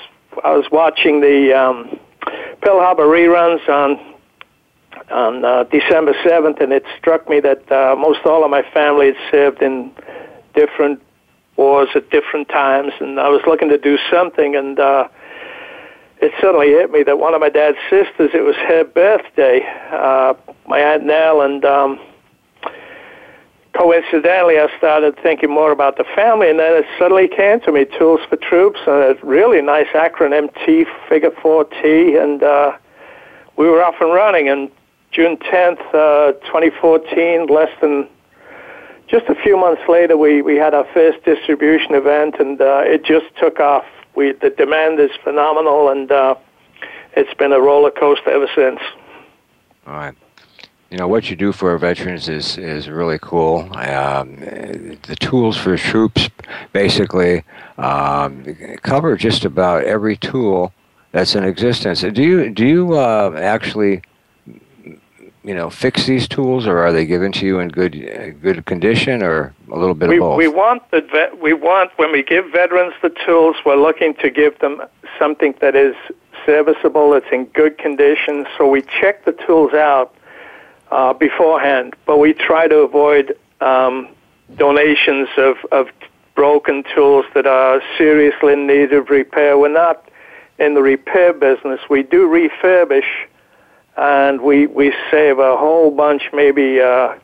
I 0.44 0.56
was 0.56 0.70
watching 0.72 1.22
the 1.22 1.54
um, 1.54 2.00
Pearl 2.62 2.80
Harbor 2.80 3.06
reruns 3.06 3.68
on 3.70 4.00
on 5.12 5.46
uh, 5.46 5.64
December 5.66 6.16
seventh, 6.24 6.60
and 6.60 6.72
it 6.72 6.86
struck 6.98 7.30
me 7.30 7.40
that 7.42 7.72
uh, 7.72 7.96
most 7.96 8.26
all 8.26 8.44
of 8.44 8.52
my 8.52 8.64
family 8.74 9.08
had 9.08 9.18
served 9.30 9.62
in 9.62 9.92
different 10.56 11.02
wars 11.58 11.90
at 11.96 12.10
different 12.10 12.50
times, 12.50 12.94
and 13.00 13.20
I 13.20 13.30
was 13.30 13.42
looking 13.46 13.70
to 13.70 13.78
do 13.78 13.98
something, 14.12 14.56
and 14.56 14.80
uh, 14.80 15.08
it 16.22 16.32
suddenly 16.42 16.68
hit 16.68 16.92
me 16.92 17.04
that 17.04 17.20
one 17.20 17.34
of 17.34 17.42
my 17.42 17.50
dad's 17.50 17.78
sisters, 17.90 18.32
it 18.34 18.44
was 18.44 18.56
her 18.56 18.84
birthday, 18.84 19.62
uh, 19.92 20.34
my 20.68 20.80
aunt 20.80 21.06
Nell, 21.06 21.42
and 21.42 21.64
um, 21.66 22.00
coincidentally, 23.74 24.60
I 24.60 24.68
started 24.78 25.18
thinking 25.22 25.50
more 25.50 25.72
about 25.72 25.98
the 25.98 26.06
family, 26.16 26.50
and 26.50 26.60
then 26.60 26.74
it 26.78 26.86
suddenly 26.98 27.28
came 27.28 27.60
to 27.62 27.72
me, 27.72 27.86
Tools 27.86 28.22
for 28.30 28.38
Troops, 28.38 28.80
and 28.88 28.96
a 28.96 29.16
really 29.24 29.62
nice 29.62 29.88
acronym, 29.94 30.50
T, 30.66 30.86
figure 31.10 31.32
4T, 31.32 32.22
and 32.22 32.44
uh, 32.44 32.78
we 33.58 33.68
were 33.68 33.84
off 33.84 33.96
and 34.00 34.14
running. 34.14 34.48
And 34.48 34.72
June 35.12 35.38
10th, 35.38 35.80
uh, 35.94 36.34
2014, 36.48 37.48
less 37.48 37.70
than 37.82 38.08
just 39.14 39.30
a 39.30 39.36
few 39.36 39.56
months 39.56 39.84
later, 39.88 40.18
we, 40.18 40.42
we 40.42 40.56
had 40.56 40.74
our 40.74 40.86
first 40.92 41.24
distribution 41.24 41.94
event, 41.94 42.36
and 42.40 42.60
uh, 42.60 42.82
it 42.84 43.06
just 43.06 43.28
took 43.40 43.60
off. 43.60 43.86
We, 44.16 44.32
the 44.32 44.50
demand 44.50 45.00
is 45.00 45.12
phenomenal, 45.24 45.90
and 45.90 46.12
uh, 46.12 46.36
it's 47.16 47.34
been 47.36 47.52
a 47.54 47.60
roller 47.60 47.92
coaster 47.92 48.32
ever 48.32 48.48
since. 48.56 48.80
All 49.86 49.94
right 49.94 50.16
you 50.90 51.00
know 51.00 51.08
what 51.08 51.28
you 51.28 51.36
do 51.36 51.52
for 51.52 51.72
our 51.72 51.80
veterans 51.80 52.30
is 52.30 52.56
is 52.60 52.88
really 52.88 53.18
cool. 53.20 53.68
Um, 53.76 54.36
the 54.36 55.18
tools 55.20 55.58
for 55.58 55.76
troops 55.76 56.30
basically 56.72 57.44
um, 57.80 58.56
cover 58.84 59.18
just 59.18 59.44
about 59.44 59.86
every 59.86 60.16
tool 60.16 60.72
that's 61.12 61.34
in 61.34 61.44
existence. 61.46 62.02
Do 62.02 62.22
you 62.22 62.52
do 62.52 62.64
you 62.64 62.94
uh, 62.94 63.34
actually 63.42 64.04
you 65.44 65.54
know 65.54 65.70
fix 65.70 66.06
these 66.06 66.28
tools, 66.28 66.66
or 66.68 66.80
are 66.80 66.92
they 66.92 67.06
given 67.06 67.32
to 67.34 67.46
you 67.46 67.60
in 67.60 67.70
good 67.70 67.94
good 68.42 68.66
condition, 68.66 69.22
or 69.24 69.54
a 69.72 69.78
little 69.78 69.96
bit 69.96 70.10
we, 70.10 70.18
of 70.18 70.22
both? 70.22 70.38
We 70.38 70.48
want 70.48 70.90
the 70.92 71.02
vet, 71.02 71.40
we 71.42 71.54
want 71.54 71.92
when 71.98 72.12
we 72.12 72.24
give 72.24 72.52
veterans 72.52 72.94
the 73.02 73.14
tools, 73.26 73.58
we're 73.66 73.76
looking 73.76 74.14
to 74.16 74.30
give 74.30 74.58
them 74.60 74.82
something 75.20 75.56
that 75.62 75.76
is 75.76 75.96
serviceable, 76.46 77.14
it's 77.14 77.28
in 77.32 77.46
good 77.46 77.78
condition. 77.78 78.46
So 78.58 78.68
we 78.68 78.82
check 78.82 79.26
the 79.26 79.32
tools 79.32 79.74
out 79.74 80.16
uh, 80.92 81.14
beforehand, 81.14 81.96
but 82.06 82.18
we 82.20 82.34
try 82.34 82.68
to 82.68 82.78
avoid 82.78 83.38
um, 83.62 84.10
donations 84.56 85.30
of, 85.38 85.58
of 85.72 85.88
broken 86.36 86.84
tools 86.96 87.26
that 87.34 87.48
are 87.48 87.82
seriously 87.98 88.54
in 88.54 88.68
need 88.68 88.94
of 88.94 89.10
repair. 89.10 89.58
We're 89.58 89.70
not 89.70 90.10
in 90.60 90.74
the 90.74 90.82
repair 90.82 91.34
business. 91.34 91.80
We 91.90 92.04
do 92.04 92.28
refurbish, 92.28 93.28
and 93.98 94.42
we, 94.42 94.68
we 94.68 94.94
save 95.12 95.40
a 95.40 95.58
whole 95.58 95.92
bunch, 95.92 96.24
maybe 96.34 96.82
uh, 96.82 97.16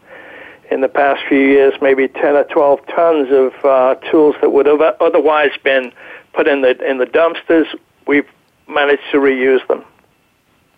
in 0.72 0.82
the 0.82 0.88
past 0.88 1.22
few 1.28 1.40
years, 1.40 1.74
maybe 1.82 2.08
10 2.08 2.36
or 2.36 2.44
12 2.46 2.86
tons 2.88 3.28
of 3.32 3.66
uh, 3.66 3.96
tools 4.12 4.36
that 4.42 4.52
would 4.52 4.66
have 4.66 4.82
otherwise 4.82 5.52
been 5.64 5.92
put 6.34 6.48
in 6.48 6.62
the, 6.62 6.78
in 6.88 6.98
the 7.00 7.06
dumpsters. 7.06 7.66
We've 8.08 8.28
managed 8.68 9.04
to 9.12 9.18
reuse 9.18 9.66
them. 9.68 9.84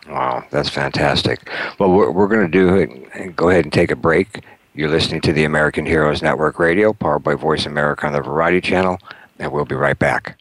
Wow, 0.07 0.45
that's 0.49 0.69
fantastic. 0.69 1.49
Well, 1.77 1.91
we're, 1.91 2.11
we're 2.11 2.27
going 2.27 2.49
to 2.49 2.51
do 2.51 2.75
it. 2.75 3.35
Go 3.35 3.49
ahead 3.49 3.65
and 3.65 3.73
take 3.73 3.91
a 3.91 3.95
break. 3.95 4.43
You're 4.73 4.89
listening 4.89 5.21
to 5.21 5.33
the 5.33 5.43
American 5.43 5.85
Heroes 5.85 6.21
Network 6.21 6.57
Radio, 6.57 6.93
powered 6.93 7.23
by 7.23 7.35
Voice 7.35 7.65
America 7.65 8.07
on 8.07 8.13
the 8.13 8.21
Variety 8.21 8.61
Channel, 8.61 8.97
and 9.37 9.51
we'll 9.51 9.65
be 9.65 9.75
right 9.75 9.99
back. 9.99 10.40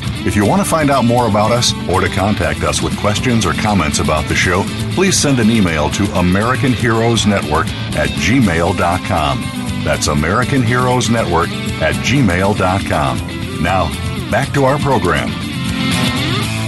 If 0.23 0.35
you 0.35 0.45
want 0.45 0.61
to 0.61 0.69
find 0.69 0.91
out 0.91 1.03
more 1.03 1.27
about 1.27 1.51
us 1.51 1.73
or 1.89 1.99
to 1.99 2.07
contact 2.07 2.63
us 2.63 2.79
with 2.79 2.95
questions 2.99 3.43
or 3.43 3.53
comments 3.53 3.97
about 3.97 4.29
the 4.29 4.35
show, 4.35 4.63
please 4.93 5.17
send 5.17 5.39
an 5.39 5.49
email 5.49 5.89
to 5.89 6.03
American 6.13 6.73
Heroes 6.73 7.25
Network 7.25 7.67
at 7.97 8.09
gmail.com. 8.09 9.41
That's 9.83 10.07
American 10.07 10.61
Heroes 10.61 11.09
Network 11.09 11.49
at 11.81 11.95
gmail.com. 11.95 13.63
Now, 13.63 14.29
back 14.29 14.53
to 14.53 14.63
our 14.63 14.77
program. 14.77 15.29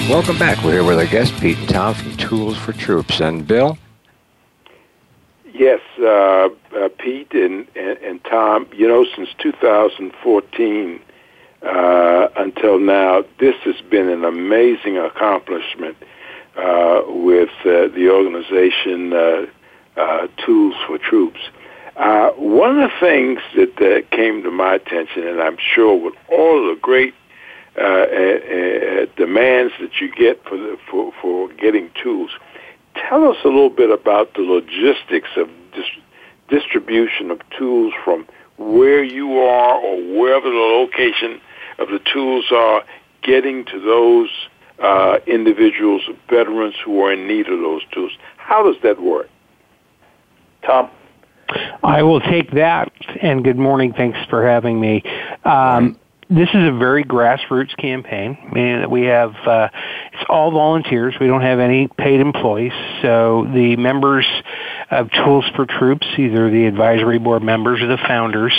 Welcome 0.10 0.40
back. 0.40 0.64
We're 0.64 0.72
here 0.72 0.84
with 0.84 0.98
our 0.98 1.06
guest, 1.06 1.40
Pete 1.40 1.60
and 1.60 1.70
Tom 1.70 1.94
from 1.94 2.18
Tools 2.18 2.58
for 2.58 2.74
Troops. 2.74 3.22
And 3.22 3.48
Bill? 3.48 3.78
Yes, 5.54 5.80
uh, 6.00 6.50
uh, 6.76 6.90
Pete 6.98 7.32
and, 7.34 7.68
and, 7.76 8.00
and, 8.00 8.24
Tom, 8.24 8.68
you 8.74 8.88
know, 8.88 9.06
since 9.16 9.30
2014 9.38 11.00
uh, 11.64 12.28
until 12.36 12.78
now, 12.78 13.24
this 13.40 13.56
has 13.64 13.80
been 13.90 14.10
an 14.10 14.26
amazing 14.26 14.98
accomplishment 14.98 15.96
uh, 16.58 17.04
with 17.08 17.50
uh, 17.62 17.88
the 17.96 18.10
organization 18.12 19.14
uh, 19.14 20.28
Tools 20.46 20.76
for 20.86 20.98
Troops. 20.98 21.40
one 22.36 22.80
of 22.80 22.92
the 22.92 23.00
things 23.00 23.40
that 23.56 24.06
came 24.12 24.44
to 24.44 24.52
my 24.52 24.76
attention, 24.76 25.26
and 25.26 25.42
I'm 25.42 25.58
sure 25.58 25.96
with 25.96 26.16
all 26.30 26.68
the 26.68 26.78
great 26.82 27.14
demands 29.16 29.74
that 29.80 30.02
you 30.02 30.14
get 30.14 30.44
for, 30.44 30.58
the, 30.58 30.78
for, 30.90 31.14
for 31.22 31.48
getting 31.54 31.90
tools, 32.02 32.32
tell 32.96 33.30
us 33.30 33.38
a 33.46 33.48
little 33.48 33.70
bit 33.70 33.90
about 33.90 34.34
the 34.34 34.42
logistics 34.42 35.30
of 35.38 35.50
dis- 35.74 36.04
distribution 36.50 37.32
of 37.32 37.40
tools 37.58 37.94
from 38.04 38.28
where 38.58 39.04
you 39.04 39.40
are 39.40 39.76
or 39.80 39.98
wherever 40.20 40.50
the 40.50 40.56
location 40.56 41.40
of 41.80 41.90
the 41.90 42.00
tools 42.12 42.46
are, 42.52 42.84
getting 43.22 43.66
to 43.66 43.80
those 43.80 44.30
uh, 44.80 45.20
individuals, 45.26 46.02
veterans 46.30 46.76
who 46.84 47.02
are 47.04 47.14
in 47.14 47.28
need 47.28 47.48
of 47.48 47.60
those 47.60 47.82
tools. 47.92 48.12
How 48.38 48.64
does 48.64 48.82
that 48.84 49.02
work? 49.02 49.30
Tom? 50.66 50.90
I 51.84 52.04
will 52.04 52.20
take 52.20 52.52
that. 52.52 52.92
And 53.22 53.44
good 53.44 53.58
morning. 53.58 53.94
Thanks 53.94 54.18
for 54.30 54.46
having 54.46 54.80
me. 54.80 55.04
Um, 55.46 55.98
this 56.34 56.50
is 56.50 56.68
a 56.68 56.72
very 56.72 57.04
grassroots 57.04 57.76
campaign, 57.78 58.38
that 58.54 58.90
we 58.90 59.04
have 59.04 59.36
uh, 59.46 59.70
it's 60.14 60.24
all 60.30 60.52
volunteers. 60.52 61.14
We 61.20 61.28
don't 61.28 61.42
have 61.42 61.60
any 61.60 61.88
paid 61.88 62.20
employees. 62.20 62.72
So 63.02 63.48
the 63.54 63.76
members 63.76 64.26
of 64.90 65.12
Tools 65.12 65.46
for 65.56 65.66
Troops, 65.66 66.08
either 66.18 66.50
the 66.50 66.66
advisory 66.66 67.20
board 67.20 67.44
members 67.44 67.82
or 67.82 67.88
the 67.88 67.98
founders, 67.98 68.54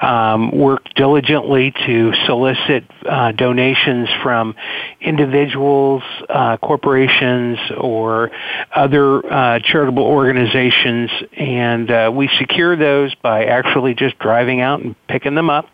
um, 0.00 0.50
work 0.50 0.82
diligently 0.94 1.72
to 1.86 2.12
solicit 2.26 2.84
uh, 3.08 3.32
donations 3.32 4.08
from 4.22 4.54
individuals, 5.00 6.02
uh, 6.28 6.56
corporations, 6.56 7.58
or 7.76 8.30
other 8.74 9.26
uh, 9.32 9.58
charitable 9.62 10.04
organizations, 10.04 11.10
and 11.36 11.90
uh, 11.90 12.10
we 12.14 12.28
secure 12.38 12.76
those 12.76 13.14
by 13.16 13.44
actually 13.44 13.94
just 13.94 14.18
driving 14.18 14.60
out 14.60 14.80
and 14.80 14.94
picking 15.06 15.34
them 15.34 15.50
up. 15.50 15.66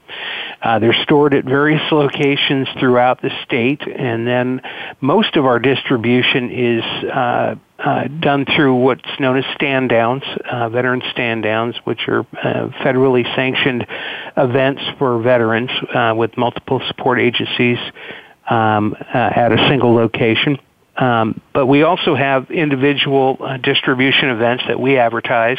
Uh, 0.62 0.78
they're 0.78 0.96
stored 1.02 1.34
at 1.36 1.44
various 1.44 1.82
locations 1.92 2.68
throughout 2.78 3.22
the 3.22 3.30
state, 3.44 3.82
and 3.86 4.26
then 4.26 4.60
most 5.00 5.36
of 5.36 5.44
our 5.44 5.58
distribution 5.58 6.50
is 6.50 6.84
uh, 7.04 7.54
uh, 7.78 8.08
done 8.20 8.46
through 8.56 8.74
what's 8.74 9.20
known 9.20 9.36
as 9.36 9.44
stand 9.54 9.90
downs, 9.90 10.22
uh, 10.50 10.68
veteran 10.68 11.02
stand 11.10 11.42
downs, 11.42 11.76
which 11.84 12.08
are 12.08 12.20
uh, 12.20 12.68
federally 12.82 13.24
sanctioned 13.36 13.86
events 14.36 14.82
for 14.98 15.20
veterans 15.20 15.70
uh, 15.94 16.14
with 16.16 16.36
multiple 16.36 16.80
support 16.88 17.20
agencies 17.20 17.78
um, 18.48 18.94
uh, 19.14 19.16
at 19.16 19.52
a 19.52 19.68
single 19.68 19.94
location. 19.94 20.58
Um, 20.96 21.40
but 21.52 21.66
we 21.66 21.82
also 21.82 22.14
have 22.14 22.50
individual 22.50 23.36
uh, 23.40 23.58
distribution 23.58 24.30
events 24.30 24.64
that 24.66 24.80
we 24.80 24.96
advertise. 24.96 25.58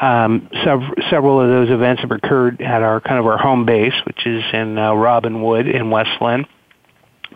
Um, 0.00 0.48
sev- 0.64 0.94
several 1.10 1.40
of 1.40 1.48
those 1.48 1.70
events 1.70 2.02
have 2.02 2.10
occurred 2.10 2.60
at 2.60 2.82
our 2.82 3.00
kind 3.00 3.18
of 3.18 3.26
our 3.26 3.38
home 3.38 3.64
base, 3.64 3.94
which 4.04 4.26
is 4.26 4.44
in 4.52 4.76
uh, 4.76 4.92
Robinwood 4.92 5.74
in 5.74 5.90
West 5.90 6.20
Linn. 6.20 6.46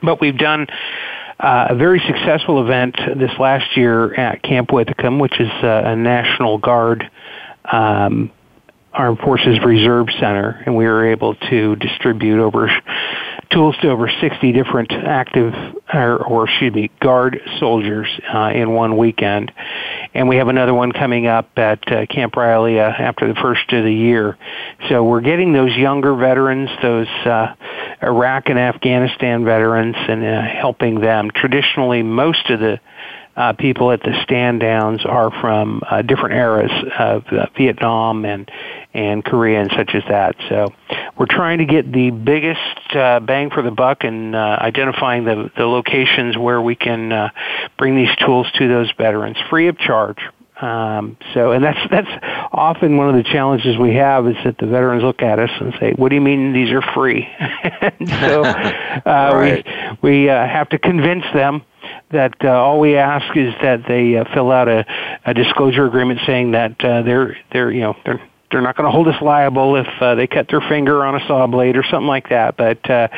But 0.03 0.21
we've 0.21 0.37
done 0.37 0.67
uh, 1.41 1.69
a 1.71 1.75
very 1.75 2.01
successful 2.07 2.63
event 2.63 2.97
this 3.17 3.33
last 3.39 3.77
year 3.77 4.15
at 4.15 4.43
Camp 4.43 4.69
Withycombe, 4.69 5.21
which 5.21 5.41
is 5.41 5.51
uh, 5.63 5.83
a 5.87 5.97
National 5.97 6.59
Guard 6.59 7.11
um, 7.65 8.31
Armed 8.93 9.19
Forces 9.21 9.59
Reserve 9.65 10.09
Center, 10.21 10.63
and 10.67 10.77
we 10.77 10.85
were 10.85 11.11
able 11.11 11.35
to 11.35 11.77
distribute 11.77 12.43
over 12.43 12.71
tools 13.53 13.77
to 13.83 13.91
over 13.91 14.11
60 14.21 14.53
different 14.53 14.93
active, 14.93 15.55
or, 15.93 16.17
or 16.25 16.49
excuse 16.49 16.73
me, 16.75 16.91
Guard 17.01 17.41
soldiers 17.59 18.09
uh, 18.33 18.51
in 18.55 18.73
one 18.73 18.97
weekend. 18.97 19.53
And 20.15 20.29
we 20.29 20.37
have 20.37 20.49
another 20.49 20.75
one 20.75 20.93
coming 20.93 21.27
up 21.27 21.51
at 21.57 21.91
uh, 21.91 22.07
Camp 22.07 22.37
Riley 22.37 22.81
uh, 22.81 22.85
after 22.85 23.29
the 23.29 23.39
first 23.41 23.73
of 23.73 23.85
the 23.85 23.93
year. 23.93 24.37
So 24.89 25.05
we're 25.05 25.21
getting 25.21 25.53
those 25.53 25.75
younger 25.77 26.15
veterans, 26.15 26.71
those 26.83 27.09
uh, 27.09 27.55
Iraq 28.03 28.49
and 28.49 28.59
Afghanistan 28.59 29.45
veterans, 29.45 29.97
and 29.97 30.25
uh, 30.25 30.43
helping 30.43 31.01
them. 31.01 31.31
Traditionally, 31.35 32.03
most 32.03 32.51
of 32.51 32.61
the 32.61 32.81
uh, 33.37 33.53
people 33.55 33.93
at 33.93 34.03
the 34.03 34.13
stand 34.25 34.61
downs 34.61 35.05
are 35.05 35.31
from 35.41 35.83
uh, 35.89 36.03
different 36.03 36.35
eras 36.35 36.71
of 36.99 37.25
uh, 37.33 37.47
Vietnam 37.57 38.25
and 38.25 38.51
and 38.95 39.25
Korea 39.25 39.63
and 39.63 39.71
such 39.75 39.95
as 39.95 40.03
that. 40.09 40.37
So 40.51 40.69
we're 41.17 41.27
trying 41.27 41.59
to 41.59 41.65
get 41.65 41.91
the 41.91 42.11
biggest 42.11 42.95
uh, 42.95 43.21
bang 43.21 43.51
for 43.51 43.63
the 43.63 43.71
buck 43.71 44.05
and 44.05 44.37
uh, 44.37 44.59
identifying 44.61 45.25
the 45.25 45.51
the 45.57 45.67
locations 45.67 46.37
where 46.37 46.61
we 46.61 46.75
can 46.75 47.11
uh, 47.11 47.31
bring 47.79 47.97
these 47.97 48.15
tools 48.17 48.47
to 48.59 48.69
those 48.69 48.93
veterans 48.99 49.39
free 49.49 49.69
of 49.69 49.79
charge. 49.79 50.19
Um, 50.61 51.17
so, 51.35 51.51
and 51.51 51.65
that's 51.65 51.91
that's 51.91 52.11
often 52.53 52.97
one 52.97 53.09
of 53.09 53.17
the 53.17 53.25
challenges 53.25 53.77
we 53.79 53.95
have 53.95 54.29
is 54.29 54.37
that 54.45 54.59
the 54.59 54.67
veterans 54.67 55.03
look 55.03 55.23
at 55.23 55.39
us 55.39 55.51
and 55.59 55.75
say, 55.81 55.93
"What 55.97 56.11
do 56.11 56.15
you 56.15 56.21
mean 56.21 56.53
these 56.53 56.71
are 56.71 56.83
free?" 56.83 57.27
so, 58.21 58.45
uh, 58.45 59.01
right. 59.05 59.67
we 60.03 60.25
we 60.25 60.31
uh, 60.31 60.47
have 60.47 60.69
to 60.69 60.79
convince 60.79 61.25
them 61.35 61.63
that 62.13 62.35
uh, 62.45 62.49
all 62.49 62.81
we 62.81 62.97
ask 62.97 63.37
is 63.37 63.53
that 63.63 63.83
they 63.89 64.17
uh, 64.17 64.25
fill 64.35 64.51
out 64.51 64.69
a, 64.69 64.87
a 65.25 65.35
disclosure 65.35 65.87
agreement 65.87 66.21
saying 66.27 66.53
that 66.53 66.83
uh, 66.85 67.03
they're 67.03 67.37
they're 67.53 67.71
you 67.71 67.81
know 67.81 67.97
they're 68.05 68.21
they're 68.53 68.61
not 68.61 68.77
going 68.77 68.87
to 68.87 68.93
hold 68.93 69.09
us 69.09 69.21
liable 69.21 69.77
if 69.77 69.87
uh, 70.01 70.15
they 70.15 70.27
cut 70.27 70.47
their 70.49 70.61
finger 70.61 71.05
on 71.05 71.17
a 71.17 71.27
saw 71.27 71.47
blade 71.47 71.77
or 71.77 71.83
something 71.83 72.07
like 72.07 72.29
that. 72.29 72.57
But 72.57 72.89
uh, 72.89 73.09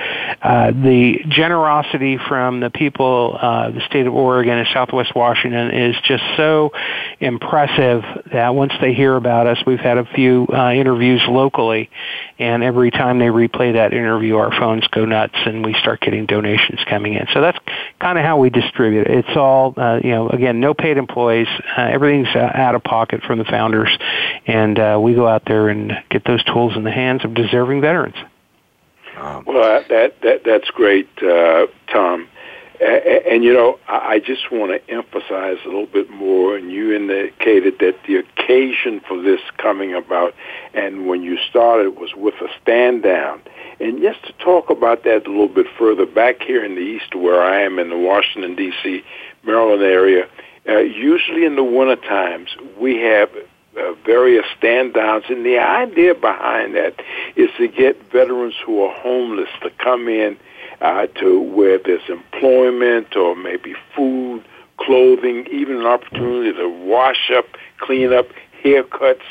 uh, 0.40 0.70
the 0.70 1.18
generosity 1.28 2.18
from 2.28 2.60
the 2.60 2.70
people, 2.70 3.36
uh, 3.40 3.70
the 3.70 3.80
state 3.86 4.06
of 4.06 4.14
Oregon 4.14 4.58
and 4.58 4.68
Southwest 4.72 5.14
Washington, 5.14 5.70
is 5.70 5.96
just 6.04 6.22
so 6.36 6.72
impressive 7.20 8.02
that 8.32 8.54
once 8.54 8.72
they 8.80 8.94
hear 8.94 9.16
about 9.16 9.46
us, 9.46 9.58
we've 9.66 9.80
had 9.80 9.98
a 9.98 10.04
few 10.04 10.46
uh, 10.52 10.72
interviews 10.72 11.22
locally, 11.28 11.90
and 12.38 12.62
every 12.62 12.90
time 12.90 13.18
they 13.18 13.26
replay 13.26 13.74
that 13.74 13.92
interview, 13.92 14.36
our 14.36 14.50
phones 14.50 14.86
go 14.88 15.04
nuts 15.04 15.34
and 15.46 15.64
we 15.64 15.74
start 15.74 16.00
getting 16.00 16.26
donations 16.26 16.80
coming 16.88 17.14
in. 17.14 17.26
So 17.32 17.40
that's 17.40 17.58
kind 18.00 18.18
of 18.18 18.24
how 18.24 18.38
we 18.38 18.50
distribute 18.50 19.08
it. 19.08 19.24
It's 19.26 19.36
all, 19.36 19.74
uh, 19.76 20.00
you 20.02 20.10
know, 20.10 20.28
again, 20.28 20.60
no 20.60 20.74
paid 20.74 20.96
employees. 20.96 21.48
Uh, 21.76 21.82
everything's 21.82 22.34
uh, 22.34 22.50
out 22.54 22.74
of 22.74 22.84
pocket 22.84 23.22
from 23.22 23.38
the 23.38 23.44
founders, 23.44 23.90
and 24.46 24.78
uh, 24.78 24.98
we 25.00 25.14
go 25.14 25.23
out 25.26 25.44
there 25.46 25.68
and 25.68 25.92
get 26.10 26.24
those 26.24 26.42
tools 26.44 26.76
in 26.76 26.84
the 26.84 26.90
hands 26.90 27.24
of 27.24 27.34
deserving 27.34 27.80
veterans. 27.80 28.16
Um, 29.16 29.44
well, 29.46 29.84
that 29.88 30.20
that 30.22 30.42
that's 30.44 30.70
great, 30.70 31.08
uh, 31.22 31.66
Tom. 31.92 32.28
And, 32.80 33.26
and 33.26 33.44
you 33.44 33.52
know, 33.52 33.78
I 33.88 34.18
just 34.18 34.50
want 34.50 34.72
to 34.72 34.92
emphasize 34.92 35.58
a 35.64 35.68
little 35.68 35.86
bit 35.86 36.10
more. 36.10 36.56
And 36.56 36.72
you 36.72 36.92
indicated 36.92 37.78
that 37.78 37.96
the 38.06 38.16
occasion 38.16 39.00
for 39.06 39.20
this 39.22 39.40
coming 39.58 39.94
about, 39.94 40.34
and 40.74 41.06
when 41.06 41.22
you 41.22 41.38
started, 41.48 41.90
was 41.90 42.10
with 42.16 42.34
a 42.40 42.48
stand 42.60 43.02
down. 43.02 43.40
And 43.80 44.00
just 44.00 44.24
to 44.26 44.32
talk 44.44 44.70
about 44.70 45.04
that 45.04 45.26
a 45.26 45.30
little 45.30 45.48
bit 45.48 45.66
further, 45.78 46.06
back 46.06 46.42
here 46.42 46.64
in 46.64 46.74
the 46.74 46.80
east, 46.80 47.14
where 47.14 47.42
I 47.42 47.62
am 47.62 47.78
in 47.78 47.90
the 47.90 47.98
Washington 47.98 48.56
D.C., 48.56 49.04
Maryland 49.44 49.82
area, 49.82 50.28
uh, 50.68 50.78
usually 50.78 51.44
in 51.44 51.56
the 51.56 51.64
winter 51.64 51.96
times, 51.96 52.50
we 52.78 52.96
have 52.98 53.30
uh, 53.76 53.92
various 54.04 54.44
stand 54.56 54.94
downs. 54.94 55.24
And 55.28 55.44
the 55.44 55.58
idea 55.58 56.14
behind 56.14 56.74
that 56.74 57.00
is 57.36 57.50
to 57.58 57.68
get 57.68 58.10
veterans 58.10 58.54
who 58.64 58.82
are 58.82 58.94
homeless 58.94 59.50
to 59.62 59.70
come 59.70 60.08
in 60.08 60.36
uh, 60.80 61.06
to 61.06 61.40
where 61.40 61.78
there's 61.78 62.08
employment 62.08 63.16
or 63.16 63.34
maybe 63.34 63.74
food, 63.94 64.44
clothing, 64.76 65.46
even 65.50 65.76
an 65.76 65.86
opportunity 65.86 66.52
to 66.52 66.68
wash 66.68 67.30
up, 67.34 67.46
clean 67.78 68.12
up, 68.12 68.26
haircuts, 68.62 69.22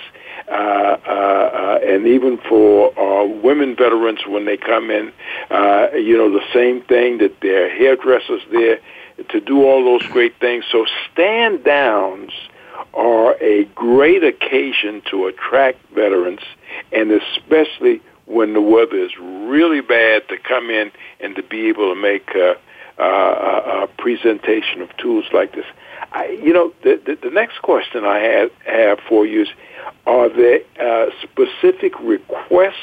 uh, 0.48 0.52
uh, 0.52 1.10
uh, 1.10 1.80
and 1.84 2.08
even 2.08 2.38
for 2.38 2.98
uh, 3.00 3.26
women 3.26 3.76
veterans 3.76 4.20
when 4.28 4.46
they 4.46 4.58
come 4.58 4.92
in, 4.92 5.12
uh, 5.50 5.88
you 5.94 6.18
know, 6.18 6.32
the 6.32 6.46
same 6.54 6.82
thing 6.82 7.20
that 7.20 7.40
their 7.42 7.70
hairdressers 7.70 8.42
there 8.52 8.80
to 9.30 9.40
do 9.40 9.64
all 9.64 9.84
those 9.86 10.06
great 10.12 10.38
things. 10.40 10.66
So 10.72 10.86
stand 11.12 11.64
downs 11.64 12.32
are 12.94 13.36
a 13.42 13.66
great 13.76 14.24
occasion 14.24 15.02
to 15.10 15.28
attract 15.28 15.80
veterans, 15.94 16.42
and 16.92 17.12
especially 17.12 18.02
when 18.26 18.54
the 18.54 18.62
weather 18.62 18.98
is 18.98 19.12
really 19.20 19.82
bad, 19.82 20.28
to 20.30 20.38
come 20.38 20.70
in 20.70 20.92
and 21.20 21.36
to 21.36 21.44
be 21.44 21.68
able 21.68 21.94
to 21.94 22.00
make 22.00 22.30
a, 22.36 22.56
a, 22.98 23.84
a 23.84 23.88
presentation 23.98 24.82
of 24.82 24.96
tools 24.98 25.26
like 25.34 25.54
this. 25.54 25.66
I, 26.12 26.28
you 26.44 26.54
know, 26.54 26.74
the, 26.84 27.02
the, 27.06 27.18
the 27.22 27.34
next 27.34 27.62
question 27.62 28.06
I 28.06 28.20
have, 28.20 28.52
have 28.66 29.00
for 29.10 29.26
you 29.26 29.44
is, 29.44 29.50
are 30.06 30.30
there 30.30 30.60
uh, 30.80 31.10
specific 31.22 32.00
requests, 32.00 32.76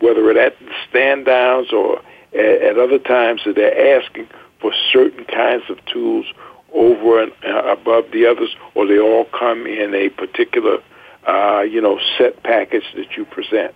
whether 0.00 0.30
it 0.30 0.36
at 0.36 0.56
stand 0.88 1.26
downs 1.26 1.72
or 1.72 2.00
at, 2.34 2.62
at 2.62 2.78
other 2.78 2.98
times 2.98 3.42
that 3.46 3.54
they're 3.54 3.98
asking 3.98 4.28
for 4.60 4.72
certain 4.92 5.24
kinds 5.24 5.64
of 5.70 5.78
tools 5.86 6.26
over 6.74 7.22
and 7.22 7.32
uh, 7.44 7.72
above 7.72 8.04
the 8.12 8.26
others, 8.26 8.54
or 8.74 8.86
they 8.86 8.98
all 8.98 9.26
come 9.26 9.66
in 9.66 9.94
a 9.94 10.08
particular, 10.10 10.78
uh, 11.26 11.60
you 11.60 11.80
know, 11.80 11.98
set 12.16 12.42
package 12.42 12.84
that 12.94 13.16
you 13.16 13.24
present? 13.24 13.74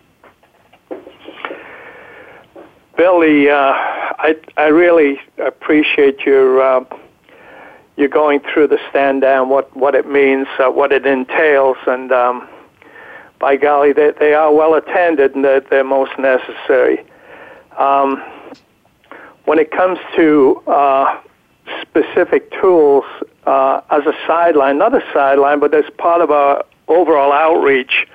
Billy, 2.97 3.51
uh, 3.51 3.73
I 3.75 4.37
I 4.57 4.67
really 4.67 5.21
appreciate 5.39 6.21
your 6.21 6.63
uh, 6.63 6.85
you 7.97 8.09
going 8.09 8.41
through 8.41 8.69
the 8.69 8.79
stand 8.91 9.23
down, 9.23 9.49
what 9.49 9.75
what 9.77 9.95
it 9.95 10.09
means, 10.09 10.47
uh, 10.59 10.71
what 10.71 10.93
it 10.93 11.05
entails, 11.05 11.77
and 11.87 12.13
um, 12.13 12.49
by 13.39 13.57
golly, 13.57 13.93
they 13.93 14.13
they 14.19 14.35
are 14.35 14.55
well 14.55 14.75
attended 14.75 15.35
and 15.35 15.45
they're, 15.45 15.61
they're 15.61 15.85
most 15.85 16.13
necessary. 16.19 17.05
Um, 17.79 18.23
when 19.45 19.59
it 19.59 19.71
comes 19.71 19.99
to 20.17 20.63
uh, 20.67 21.21
specific 21.83 22.51
tools 22.61 23.05
uh, 23.47 23.81
as 23.91 24.05
a 24.07 24.15
sideline, 24.27 24.79
not 24.79 24.95
a 24.95 25.03
sideline, 25.13 25.61
but 25.61 25.75
as 25.75 25.85
part 25.99 26.21
of 26.21 26.31
our 26.31 26.65
overall 26.89 27.33
outreach, 27.33 28.07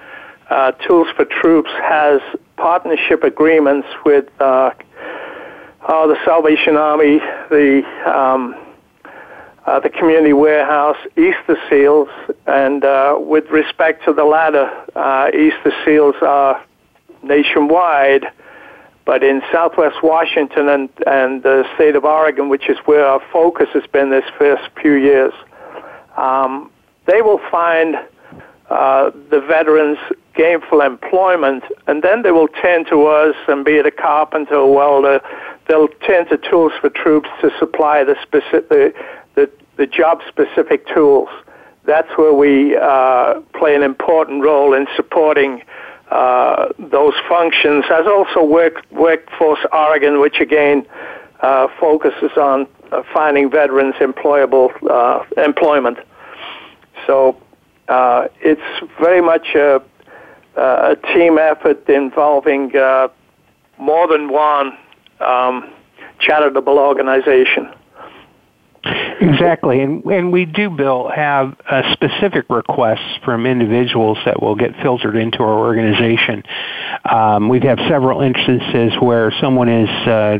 uh, 0.49 0.71
Tools 0.71 1.07
for 1.15 1.25
Troops 1.25 1.69
has 1.81 2.21
partnership 2.57 3.23
agreements 3.23 3.87
with 4.05 4.25
uh, 4.39 4.71
uh, 5.81 6.07
the 6.07 6.17
Salvation 6.25 6.75
Army, 6.75 7.19
the 7.49 7.83
um, 8.05 8.55
uh, 9.65 9.79
the 9.79 9.89
community 9.89 10.33
warehouse, 10.33 10.97
Easter 11.15 11.55
Seals, 11.69 12.09
and 12.47 12.83
uh, 12.83 13.15
with 13.19 13.47
respect 13.51 14.03
to 14.05 14.13
the 14.13 14.23
latter, 14.23 14.67
uh, 14.95 15.29
Easter 15.31 15.71
Seals 15.85 16.15
are 16.21 16.63
nationwide, 17.21 18.25
but 19.09 19.23
in 19.23 19.41
Southwest 19.51 20.03
Washington 20.03 20.69
and 20.69 20.87
and 21.07 21.41
the 21.41 21.65
state 21.73 21.95
of 21.95 22.05
Oregon, 22.05 22.47
which 22.47 22.69
is 22.69 22.77
where 22.85 23.03
our 23.03 23.19
focus 23.33 23.67
has 23.73 23.81
been 23.87 24.11
this 24.11 24.23
first 24.37 24.61
few 24.79 24.93
years, 24.93 25.33
um, 26.15 26.69
they 27.07 27.23
will 27.23 27.41
find 27.49 27.95
uh, 28.69 29.09
the 29.31 29.41
veterans 29.41 29.97
gainful 30.35 30.81
employment, 30.81 31.63
and 31.87 32.03
then 32.03 32.21
they 32.21 32.29
will 32.29 32.49
turn 32.49 32.85
to 32.85 33.07
us, 33.07 33.35
and 33.47 33.65
be 33.65 33.77
it 33.77 33.87
a 33.87 33.91
carpenter 33.91 34.53
or 34.53 34.71
welder, 34.75 35.19
they'll 35.67 35.87
turn 36.05 36.27
to 36.27 36.37
Tools 36.37 36.73
for 36.79 36.91
Troops 36.91 37.29
to 37.41 37.49
supply 37.57 38.03
the 38.03 38.15
specific 38.21 38.69
the, 38.69 38.93
the, 39.33 39.49
the 39.77 39.87
job 39.87 40.21
specific 40.27 40.85
tools. 40.85 41.29
That's 41.83 42.15
where 42.15 42.35
we 42.35 42.77
uh, 42.77 43.41
play 43.55 43.73
an 43.73 43.81
important 43.81 44.43
role 44.43 44.75
in 44.75 44.85
supporting 44.95 45.63
uh, 46.11 46.69
those 46.79 47.13
functions, 47.27 47.85
as 47.91 48.05
also 48.07 48.43
work, 48.43 48.83
WorkSource 48.91 49.63
Oregon, 49.71 50.19
which 50.19 50.39
again 50.39 50.85
uh, 51.41 51.67
focuses 51.79 52.31
on 52.35 52.67
uh, 52.91 53.03
finding 53.13 53.49
veterans 53.49 53.95
employable 53.95 54.69
uh, 54.89 55.23
employment. 55.43 55.97
So 57.05 57.37
uh, 57.87 58.27
it's 58.41 58.61
very 58.99 59.21
much 59.21 59.47
a, 59.55 59.81
a, 60.55 60.95
team 61.13 61.37
effort 61.37 61.87
involving 61.89 62.75
uh, 62.75 63.09
more 63.77 64.07
than 64.07 64.29
one 64.29 64.77
um, 65.19 65.71
charitable 66.19 66.79
organization. 66.79 67.69
Exactly, 69.21 69.81
and 69.81 70.03
and 70.05 70.31
we 70.31 70.45
do, 70.45 70.69
Bill, 70.69 71.09
have 71.13 71.55
uh, 71.69 71.93
specific 71.93 72.45
requests 72.49 73.17
from 73.25 73.45
individuals 73.45 74.17
that 74.25 74.41
will 74.41 74.55
get 74.55 74.75
filtered 74.81 75.15
into 75.17 75.39
our 75.43 75.57
organization. 75.59 76.43
Um, 77.03 77.49
we've 77.49 77.63
had 77.63 77.79
several 77.89 78.21
instances 78.21 78.93
where 79.01 79.31
someone 79.41 79.67
is 79.67 79.89
uh, 80.07 80.37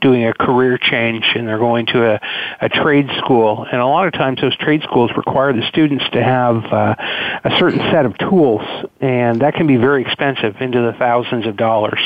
doing 0.00 0.24
a 0.24 0.32
career 0.34 0.78
change 0.78 1.24
and 1.34 1.48
they're 1.48 1.58
going 1.58 1.86
to 1.86 2.14
a, 2.14 2.20
a 2.60 2.68
trade 2.68 3.08
school, 3.18 3.66
and 3.70 3.80
a 3.80 3.86
lot 3.86 4.06
of 4.06 4.12
times 4.12 4.40
those 4.40 4.56
trade 4.56 4.82
schools 4.82 5.10
require 5.16 5.52
the 5.52 5.66
students 5.68 6.04
to 6.12 6.22
have 6.22 6.64
uh, 6.72 6.94
a 7.44 7.56
certain 7.58 7.80
set 7.90 8.06
of 8.06 8.16
tools, 8.18 8.62
and 9.00 9.40
that 9.42 9.54
can 9.54 9.66
be 9.66 9.76
very 9.76 10.02
expensive, 10.02 10.54
into 10.60 10.80
the 10.80 10.92
thousands 10.98 11.46
of 11.46 11.56
dollars. 11.56 12.00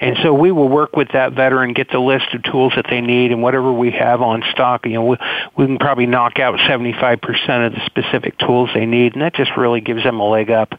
And 0.00 0.16
so 0.22 0.32
we 0.32 0.50
will 0.50 0.68
work 0.68 0.96
with 0.96 1.08
that 1.12 1.34
veteran, 1.34 1.74
get 1.74 1.90
the 1.90 1.98
list 1.98 2.32
of 2.32 2.42
tools 2.42 2.72
that 2.76 2.86
they 2.88 3.02
need, 3.02 3.32
and 3.32 3.42
whatever 3.42 3.70
we 3.70 3.90
have 3.90 4.22
on 4.22 4.42
stock 4.50 4.86
you 4.86 4.94
know, 4.94 5.04
we, 5.04 5.16
we 5.56 5.66
can 5.66 5.78
probably 5.78 6.06
knock 6.06 6.38
out 6.38 6.58
75% 6.58 7.66
of 7.66 7.72
the 7.72 7.80
specific 7.84 8.38
tools 8.38 8.70
they 8.72 8.86
need, 8.86 9.12
and 9.12 9.20
that 9.20 9.34
just 9.34 9.50
really 9.58 9.82
gives 9.82 10.02
them 10.02 10.18
a 10.18 10.28
leg 10.28 10.50
up 10.50 10.72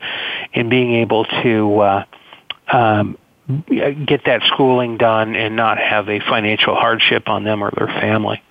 in 0.53 0.69
being 0.69 0.95
able 0.95 1.25
to 1.25 1.79
uh, 1.79 2.05
um, 2.71 3.17
get 4.05 4.25
that 4.25 4.41
schooling 4.47 4.97
done 4.97 5.35
and 5.35 5.55
not 5.55 5.77
have 5.77 6.09
a 6.09 6.19
financial 6.19 6.73
hardship 6.73 7.29
on 7.29 7.43
them 7.43 7.63
or 7.63 7.71
their 7.77 7.87
family. 7.87 8.41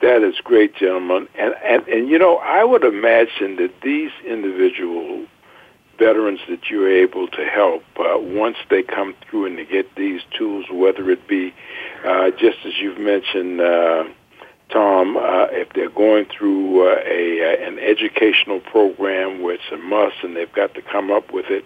That 0.00 0.22
is 0.22 0.36
great, 0.44 0.76
gentlemen. 0.76 1.28
And, 1.36 1.54
and, 1.64 1.88
and 1.88 2.08
you 2.08 2.20
know, 2.20 2.36
I 2.36 2.62
would 2.62 2.84
imagine 2.84 3.56
that 3.56 3.72
these 3.82 4.12
individual 4.24 5.26
veterans 5.98 6.40
that 6.48 6.70
you're 6.70 6.90
able 6.90 7.28
to 7.28 7.44
help, 7.44 7.82
uh, 7.98 8.18
once 8.18 8.56
they 8.70 8.82
come 8.82 9.14
through 9.28 9.46
and 9.46 9.58
they 9.58 9.64
get 9.64 9.94
these 9.96 10.20
tools, 10.36 10.66
whether 10.70 11.10
it 11.10 11.26
be, 11.28 11.52
uh, 12.06 12.30
just 12.30 12.58
as 12.64 12.72
you've 12.78 12.98
mentioned, 12.98 13.60
uh, 13.60 14.04
Tom, 14.70 15.16
uh, 15.16 15.46
if 15.50 15.72
they're 15.72 15.88
going 15.88 16.26
through 16.26 16.86
uh, 16.86 17.00
a 17.06 17.40
uh, 17.40 17.66
an 17.66 17.78
educational 17.78 18.60
program 18.60 19.40
where 19.40 19.54
it's 19.54 19.62
a 19.72 19.78
must 19.78 20.16
and 20.22 20.36
they've 20.36 20.52
got 20.52 20.74
to 20.74 20.82
come 20.82 21.10
up 21.10 21.32
with 21.32 21.46
it, 21.48 21.64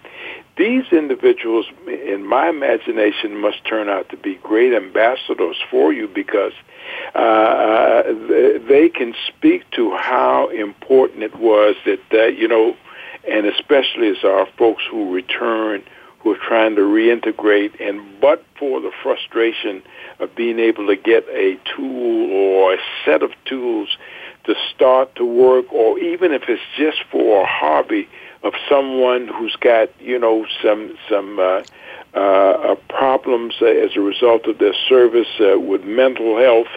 these 0.55 0.85
individuals, 0.91 1.65
in 1.85 2.25
my 2.25 2.47
imagination, 2.47 3.35
must 3.35 3.65
turn 3.65 3.89
out 3.89 4.07
to 4.09 4.17
be 4.17 4.35
great 4.35 4.73
ambassadors 4.73 5.57
for 5.69 5.91
you 5.91 6.07
because 6.07 6.53
uh, 7.15 7.17
uh 7.17 8.03
they 8.69 8.89
can 8.93 9.13
speak 9.27 9.69
to 9.71 9.95
how 9.97 10.47
important 10.49 11.23
it 11.23 11.37
was 11.37 11.75
that 11.85 12.03
uh, 12.13 12.27
you 12.27 12.47
know, 12.47 12.75
and 13.29 13.45
especially 13.45 14.09
as 14.09 14.23
our 14.23 14.47
folks 14.57 14.83
who 14.89 15.13
return 15.13 15.83
who 16.23 16.31
are 16.31 16.37
trying 16.37 16.75
to 16.75 16.81
reintegrate, 16.81 17.79
and 17.81 18.01
but 18.21 18.43
for 18.57 18.79
the 18.79 18.91
frustration 19.03 19.83
of 20.19 20.33
being 20.35 20.57
able 20.57 20.87
to 20.87 20.95
get 20.95 21.27
a 21.29 21.59
tool 21.75 22.31
or 22.31 22.73
a 22.73 22.77
set 23.03 23.21
of 23.21 23.31
tools 23.45 23.89
to 24.45 24.55
start 24.73 25.13
to 25.15 25.25
work, 25.25 25.71
or 25.71 25.99
even 25.99 26.31
if 26.31 26.43
it's 26.47 26.61
just 26.77 27.03
for 27.11 27.43
a 27.43 27.45
hobby 27.45 28.07
of 28.43 28.53
someone 28.69 29.27
who's 29.27 29.55
got 29.57 29.89
you 30.01 30.17
know 30.17 30.45
some 30.61 30.97
some 31.09 31.39
uh, 31.39 31.61
uh, 32.13 32.19
uh 32.19 32.75
problems 32.89 33.55
as 33.61 33.91
a 33.95 34.01
result 34.01 34.45
of 34.45 34.59
their 34.59 34.75
service 34.87 35.27
uh, 35.41 35.59
with 35.59 35.83
mental 35.83 36.37
health, 36.37 36.67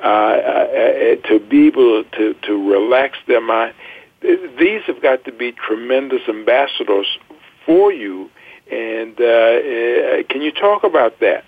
uh, 0.00 0.06
uh, 0.06 1.16
to 1.28 1.40
be 1.48 1.68
able 1.68 2.02
to 2.12 2.34
to 2.42 2.70
relax 2.70 3.16
their 3.28 3.40
mind. 3.40 3.74
These 4.20 4.82
have 4.86 5.00
got 5.00 5.24
to 5.24 5.32
be 5.32 5.52
tremendous 5.52 6.22
ambassadors 6.28 7.06
for 7.64 7.92
you 7.92 8.30
and 8.70 9.18
uh, 9.18 9.24
uh, 9.24 10.22
can 10.28 10.42
you 10.42 10.52
talk 10.52 10.84
about 10.84 11.20
that? 11.20 11.44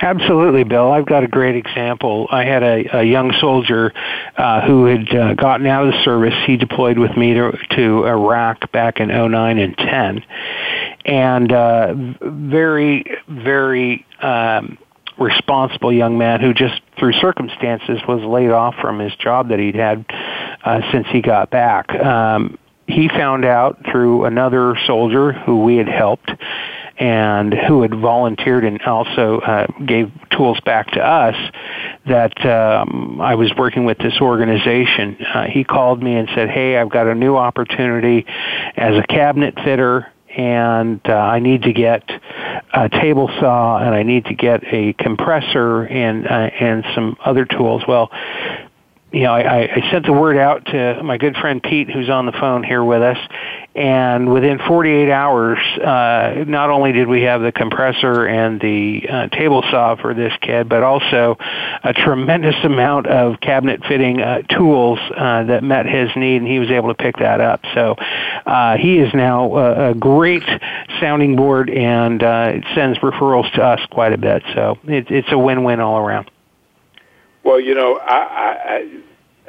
Absolutely, 0.00 0.64
Bill. 0.64 0.90
I've 0.90 1.04
got 1.04 1.22
a 1.22 1.28
great 1.28 1.54
example. 1.54 2.26
I 2.30 2.44
had 2.44 2.62
a, 2.62 3.00
a 3.00 3.02
young 3.02 3.32
soldier 3.38 3.92
uh, 4.36 4.62
who 4.66 4.86
had 4.86 5.14
uh, 5.14 5.34
gotten 5.34 5.66
out 5.66 5.86
of 5.86 5.92
the 5.92 6.02
service. 6.02 6.34
He 6.46 6.56
deployed 6.56 6.98
with 6.98 7.14
me 7.14 7.34
to, 7.34 7.52
to 7.72 8.06
Iraq 8.06 8.72
back 8.72 9.00
in 9.00 9.08
09 9.08 9.58
and 9.58 9.76
10. 9.76 10.24
And 11.04 11.52
uh, 11.52 11.94
very, 12.22 13.04
very 13.28 14.06
um, 14.22 14.78
responsible 15.18 15.92
young 15.92 16.18
man 16.18 16.40
who 16.40 16.52
just 16.52 16.80
through 16.98 17.12
circumstances 17.14 18.00
was 18.06 18.22
laid 18.22 18.50
off 18.50 18.74
from 18.80 18.98
his 18.98 19.14
job 19.16 19.48
that 19.48 19.58
he'd 19.58 19.74
had 19.74 20.04
uh, 20.64 20.80
since 20.92 21.06
he 21.10 21.22
got 21.22 21.50
back. 21.50 21.90
Um, 21.94 22.58
he 22.86 23.08
found 23.08 23.44
out 23.44 23.84
through 23.90 24.24
another 24.24 24.76
soldier 24.86 25.32
who 25.32 25.62
we 25.62 25.76
had 25.76 25.88
helped 25.88 26.30
and 26.98 27.52
who 27.52 27.82
had 27.82 27.94
volunteered 27.94 28.64
and 28.64 28.80
also 28.82 29.40
uh, 29.40 29.66
gave 29.84 30.10
tools 30.30 30.58
back 30.64 30.90
to 30.92 31.00
us 31.00 31.34
that 32.06 32.46
um, 32.46 33.20
I 33.20 33.34
was 33.34 33.52
working 33.56 33.84
with 33.84 33.98
this 33.98 34.14
organization. 34.20 35.16
Uh, 35.22 35.44
he 35.44 35.64
called 35.64 36.02
me 36.02 36.14
and 36.14 36.28
said, 36.34 36.48
"Hey, 36.48 36.78
I've 36.78 36.88
got 36.88 37.06
a 37.06 37.14
new 37.14 37.36
opportunity 37.36 38.24
as 38.76 38.96
a 38.96 39.06
cabinet 39.06 39.54
fitter." 39.62 40.10
And 40.36 41.00
uh, 41.08 41.12
I 41.12 41.38
need 41.38 41.62
to 41.62 41.72
get 41.72 42.02
a 42.72 42.88
table 42.90 43.28
saw, 43.40 43.78
and 43.78 43.94
I 43.94 44.02
need 44.02 44.26
to 44.26 44.34
get 44.34 44.62
a 44.64 44.92
compressor 44.92 45.84
and 45.84 46.26
uh, 46.26 46.50
and 46.60 46.84
some 46.94 47.16
other 47.24 47.46
tools. 47.46 47.84
Well, 47.88 48.10
you 49.16 49.22
know, 49.22 49.32
I, 49.32 49.62
I 49.62 49.90
sent 49.90 50.04
the 50.04 50.12
word 50.12 50.36
out 50.36 50.66
to 50.66 51.02
my 51.02 51.16
good 51.16 51.38
friend 51.38 51.62
Pete, 51.62 51.88
who's 51.88 52.10
on 52.10 52.26
the 52.26 52.32
phone 52.32 52.62
here 52.62 52.84
with 52.84 53.00
us, 53.00 53.16
and 53.74 54.30
within 54.30 54.58
48 54.58 55.10
hours, 55.10 55.58
uh, 55.82 56.44
not 56.46 56.68
only 56.68 56.92
did 56.92 57.08
we 57.08 57.22
have 57.22 57.40
the 57.40 57.50
compressor 57.50 58.26
and 58.26 58.60
the 58.60 59.08
uh, 59.08 59.28
table 59.28 59.62
saw 59.70 59.96
for 59.96 60.12
this 60.12 60.34
kid, 60.42 60.68
but 60.68 60.82
also 60.82 61.38
a 61.82 61.94
tremendous 61.94 62.56
amount 62.62 63.06
of 63.06 63.40
cabinet 63.40 63.82
fitting 63.88 64.20
uh, 64.20 64.42
tools 64.42 64.98
uh, 65.16 65.44
that 65.44 65.64
met 65.64 65.86
his 65.86 66.10
need, 66.14 66.42
and 66.42 66.46
he 66.46 66.58
was 66.58 66.70
able 66.70 66.88
to 66.88 67.02
pick 67.02 67.16
that 67.16 67.40
up. 67.40 67.62
So 67.72 67.92
uh, 68.44 68.76
he 68.76 68.98
is 68.98 69.14
now 69.14 69.56
a, 69.56 69.90
a 69.92 69.94
great 69.94 70.44
sounding 71.00 71.36
board, 71.36 71.70
and 71.70 72.22
uh, 72.22 72.52
sends 72.74 72.98
referrals 72.98 73.50
to 73.54 73.62
us 73.62 73.80
quite 73.90 74.12
a 74.12 74.18
bit. 74.18 74.42
So 74.54 74.76
it, 74.84 75.10
it's 75.10 75.32
a 75.32 75.38
win-win 75.38 75.80
all 75.80 75.96
around. 75.96 76.30
Well, 77.46 77.60
you 77.60 77.76
know, 77.76 78.00
I, 78.02 78.82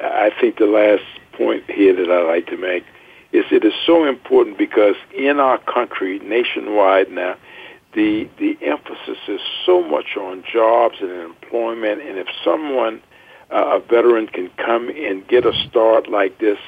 I 0.00 0.30
think 0.40 0.58
the 0.58 0.66
last 0.66 1.02
point 1.32 1.68
here 1.68 1.96
that 1.96 2.08
I 2.08 2.22
like 2.22 2.46
to 2.46 2.56
make 2.56 2.84
is 3.32 3.44
it 3.50 3.64
is 3.64 3.72
so 3.84 4.04
important 4.04 4.56
because 4.56 4.94
in 5.12 5.40
our 5.40 5.58
country, 5.58 6.20
nationwide 6.20 7.10
now, 7.10 7.34
the 7.94 8.28
the 8.38 8.56
emphasis 8.62 9.18
is 9.26 9.40
so 9.66 9.82
much 9.82 10.16
on 10.16 10.44
jobs 10.44 10.98
and 11.00 11.10
employment, 11.10 12.00
and 12.00 12.18
if 12.18 12.28
someone 12.44 13.02
uh, 13.50 13.78
a 13.78 13.80
veteran 13.80 14.28
can 14.28 14.48
come 14.58 14.88
and 14.90 15.26
get 15.26 15.44
a 15.44 15.52
start 15.68 16.08
like 16.08 16.38
this, 16.38 16.58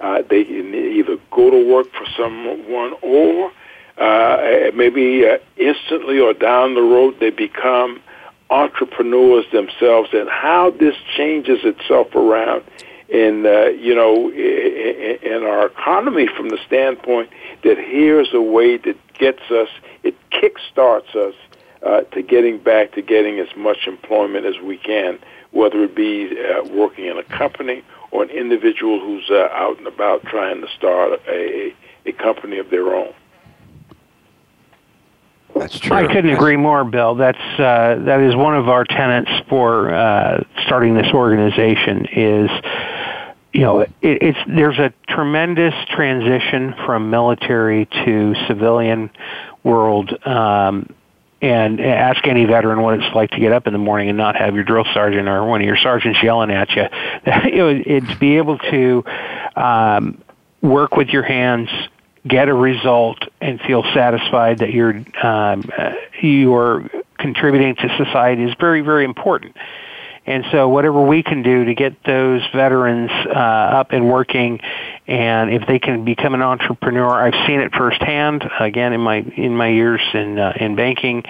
uh, 0.00 0.22
they 0.30 0.44
can 0.44 0.74
either 0.74 1.18
go 1.30 1.50
to 1.50 1.70
work 1.70 1.88
for 1.92 2.06
someone 2.16 2.94
or 3.02 3.52
uh, 3.98 4.70
maybe 4.74 5.26
uh, 5.26 5.36
instantly 5.58 6.18
or 6.18 6.32
down 6.32 6.74
the 6.74 6.80
road 6.80 7.14
they 7.20 7.28
become 7.28 8.00
entrepreneurs 8.50 9.44
themselves 9.52 10.10
and 10.12 10.28
how 10.28 10.70
this 10.70 10.94
changes 11.16 11.60
itself 11.64 12.14
around 12.14 12.62
in 13.08 13.46
uh, 13.46 13.66
you 13.66 13.94
know 13.94 14.30
in, 14.30 15.42
our 15.42 15.66
economy 15.66 16.26
from 16.36 16.48
the 16.48 16.58
standpoint 16.66 17.30
that 17.62 17.78
here's 17.78 18.32
a 18.34 18.40
way 18.40 18.76
that 18.76 18.96
gets 19.14 19.42
us 19.50 19.68
it 20.02 20.14
kickstarts 20.30 21.14
us 21.14 21.34
uh, 21.82 22.00
to 22.12 22.22
getting 22.22 22.58
back 22.58 22.92
to 22.92 23.02
getting 23.02 23.38
as 23.38 23.48
much 23.56 23.86
employment 23.86 24.44
as 24.44 24.58
we 24.62 24.76
can 24.76 25.18
whether 25.50 25.84
it 25.84 25.94
be 25.94 26.36
uh, 26.38 26.64
working 26.68 27.06
in 27.06 27.16
a 27.16 27.22
company 27.24 27.82
or 28.10 28.22
an 28.22 28.30
individual 28.30 29.00
who's 29.00 29.28
uh, 29.30 29.48
out 29.52 29.78
and 29.78 29.86
about 29.86 30.22
trying 30.24 30.60
to 30.60 30.68
start 30.76 31.20
a, 31.28 31.74
a 32.04 32.12
company 32.12 32.58
of 32.58 32.70
their 32.70 32.94
own 32.94 33.12
that's 35.54 35.78
true. 35.78 35.96
I 35.96 36.06
couldn't 36.06 36.30
agree 36.30 36.56
more, 36.56 36.84
Bill. 36.84 37.14
That's 37.14 37.38
uh, 37.38 38.02
that 38.04 38.20
is 38.20 38.36
one 38.36 38.54
of 38.54 38.68
our 38.68 38.84
tenets 38.84 39.30
for 39.48 39.92
uh, 39.92 40.44
starting 40.66 40.94
this 40.94 41.12
organization. 41.12 42.06
Is 42.12 42.50
you 43.52 43.62
know, 43.62 43.80
it, 43.80 43.90
it's 44.02 44.38
there's 44.46 44.78
a 44.78 44.92
tremendous 45.08 45.74
transition 45.90 46.74
from 46.86 47.10
military 47.10 47.86
to 47.86 48.34
civilian 48.46 49.10
world. 49.62 50.14
Um, 50.26 50.94
and 51.40 51.80
ask 51.80 52.26
any 52.26 52.44
veteran 52.46 52.82
what 52.82 52.98
it's 52.98 53.14
like 53.14 53.30
to 53.30 53.38
get 53.38 53.52
up 53.52 53.68
in 53.68 53.72
the 53.72 53.78
morning 53.78 54.08
and 54.08 54.18
not 54.18 54.34
have 54.34 54.56
your 54.56 54.64
drill 54.64 54.84
sergeant 54.92 55.28
or 55.28 55.44
one 55.44 55.60
of 55.60 55.66
your 55.66 55.76
sergeants 55.76 56.20
yelling 56.20 56.50
at 56.50 56.68
you. 56.70 56.82
you 57.44 57.56
know, 57.58 57.68
it, 57.68 58.00
to 58.08 58.16
be 58.18 58.38
able 58.38 58.58
to 58.58 59.04
um, 59.54 60.20
work 60.62 60.96
with 60.96 61.08
your 61.10 61.22
hands, 61.22 61.68
get 62.28 62.48
a 62.48 62.54
result 62.54 63.18
and 63.40 63.60
feel 63.60 63.82
satisfied 63.94 64.58
that 64.58 64.72
you're 64.72 64.94
um, 65.22 65.64
uh, 65.76 65.92
you're 66.20 66.88
contributing 67.18 67.74
to 67.76 67.96
society 67.96 68.44
is 68.44 68.54
very 68.60 68.80
very 68.82 69.04
important. 69.04 69.56
And 70.28 70.44
so, 70.52 70.68
whatever 70.68 71.00
we 71.00 71.22
can 71.22 71.42
do 71.42 71.64
to 71.64 71.74
get 71.74 72.04
those 72.04 72.42
veterans 72.54 73.10
uh, 73.10 73.30
up 73.30 73.92
and 73.92 74.10
working, 74.10 74.60
and 75.06 75.50
if 75.50 75.66
they 75.66 75.78
can 75.78 76.04
become 76.04 76.34
an 76.34 76.42
entrepreneur, 76.42 77.08
I've 77.08 77.46
seen 77.46 77.60
it 77.60 77.72
firsthand. 77.74 78.44
Again, 78.60 78.92
in 78.92 79.00
my 79.00 79.20
in 79.20 79.56
my 79.56 79.68
years 79.68 80.02
in 80.12 80.38
uh, 80.38 80.52
in 80.60 80.76
banking, 80.76 81.24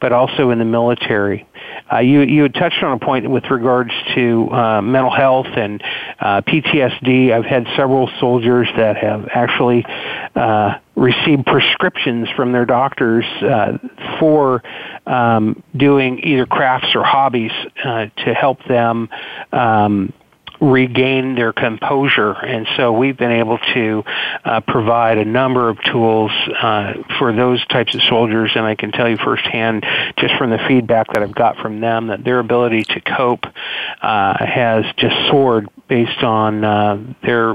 but 0.00 0.12
also 0.12 0.50
in 0.50 0.60
the 0.60 0.64
military. 0.64 1.48
Uh, 1.92 1.98
you 1.98 2.20
you 2.20 2.42
had 2.42 2.54
touched 2.54 2.80
on 2.80 2.92
a 2.92 3.04
point 3.04 3.28
with 3.28 3.50
regards 3.50 3.90
to 4.14 4.48
uh, 4.52 4.80
mental 4.80 5.10
health 5.10 5.48
and 5.56 5.82
uh, 6.20 6.40
PTSD. 6.42 7.32
I've 7.32 7.44
had 7.44 7.66
several 7.76 8.08
soldiers 8.20 8.68
that 8.76 8.96
have 8.98 9.28
actually 9.34 9.84
uh, 10.36 10.78
received 10.96 11.44
prescriptions 11.46 12.28
from 12.36 12.52
their 12.52 12.66
doctors 12.66 13.24
uh, 13.42 13.78
for 14.18 14.62
um, 15.06 15.62
doing 15.76 16.20
either 16.22 16.46
crafts 16.46 16.94
or 16.94 17.04
hobbies 17.04 17.52
uh, 17.84 18.06
to 18.24 18.34
help 18.34 18.64
them. 18.64 19.08
Um, 19.52 20.12
regain 20.60 21.34
their 21.34 21.52
composure. 21.52 22.32
And 22.32 22.66
so 22.76 22.92
we've 22.92 23.16
been 23.16 23.32
able 23.32 23.58
to 23.74 24.04
uh, 24.44 24.60
provide 24.60 25.18
a 25.18 25.24
number 25.24 25.68
of 25.68 25.78
tools 25.82 26.30
uh, 26.30 26.94
for 27.18 27.32
those 27.32 27.64
types 27.66 27.94
of 27.94 28.02
soldiers. 28.02 28.52
And 28.54 28.64
I 28.64 28.74
can 28.74 28.92
tell 28.92 29.08
you 29.08 29.16
firsthand, 29.16 29.84
just 30.16 30.34
from 30.36 30.50
the 30.50 30.58
feedback 30.68 31.12
that 31.12 31.22
I've 31.22 31.34
got 31.34 31.56
from 31.58 31.80
them, 31.80 32.08
that 32.08 32.24
their 32.24 32.38
ability 32.38 32.84
to 32.84 33.00
cope 33.00 33.44
uh, 34.00 34.44
has 34.44 34.84
just 34.96 35.16
soared 35.28 35.68
based 35.88 36.22
on 36.22 36.64
uh, 36.64 37.14
their 37.22 37.54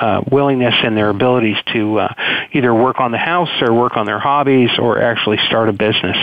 uh, 0.00 0.22
willingness 0.30 0.74
and 0.82 0.96
their 0.96 1.10
abilities 1.10 1.56
to 1.72 2.00
uh, 2.00 2.14
either 2.52 2.74
work 2.74 3.00
on 3.00 3.12
the 3.12 3.18
house 3.18 3.50
or 3.62 3.72
work 3.72 3.96
on 3.96 4.06
their 4.06 4.18
hobbies 4.18 4.70
or 4.78 5.00
actually 5.00 5.38
start 5.46 5.68
a 5.68 5.72
business. 5.72 6.16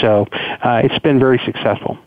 So 0.00 0.26
uh, 0.32 0.82
it's 0.84 0.98
been 1.00 1.18
very 1.18 1.40
successful. 1.44 1.98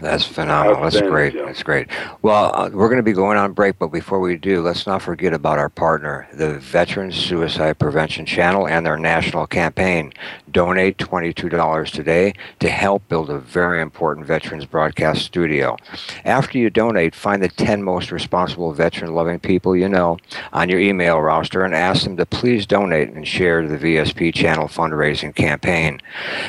That's 0.00 0.24
phenomenal. 0.24 0.82
That's 0.82 1.00
great. 1.00 1.34
That's 1.34 1.62
great. 1.62 1.88
Well, 2.22 2.54
uh, 2.54 2.70
we're 2.70 2.88
going 2.88 2.98
to 2.98 3.02
be 3.02 3.12
going 3.12 3.38
on 3.38 3.52
break, 3.52 3.78
but 3.78 3.88
before 3.88 4.20
we 4.20 4.36
do, 4.36 4.60
let's 4.60 4.86
not 4.86 5.02
forget 5.02 5.32
about 5.32 5.58
our 5.58 5.68
partner, 5.68 6.28
the 6.32 6.58
Veterans 6.58 7.16
Suicide 7.16 7.78
Prevention 7.78 8.26
Channel, 8.26 8.68
and 8.68 8.84
their 8.84 8.98
national 8.98 9.46
campaign. 9.46 10.12
Donate 10.50 10.98
$22 10.98 11.90
today 11.90 12.32
to 12.60 12.68
help 12.68 13.08
build 13.08 13.30
a 13.30 13.38
very 13.38 13.80
important 13.80 14.26
veterans 14.26 14.64
broadcast 14.64 15.22
studio. 15.22 15.76
After 16.24 16.58
you 16.58 16.70
donate, 16.70 17.14
find 17.14 17.42
the 17.42 17.48
10 17.48 17.82
most 17.82 18.10
responsible 18.10 18.72
veteran 18.72 19.14
loving 19.14 19.38
people 19.38 19.76
you 19.76 19.88
know 19.88 20.18
on 20.52 20.68
your 20.68 20.80
email 20.80 21.20
roster 21.20 21.62
and 21.62 21.74
ask 21.74 22.04
them 22.04 22.16
to 22.16 22.26
please 22.26 22.66
donate 22.66 23.10
and 23.10 23.26
share 23.26 23.66
the 23.66 23.76
VSP 23.76 24.34
channel 24.34 24.68
fundraising 24.68 25.34
campaign. 25.34 26.00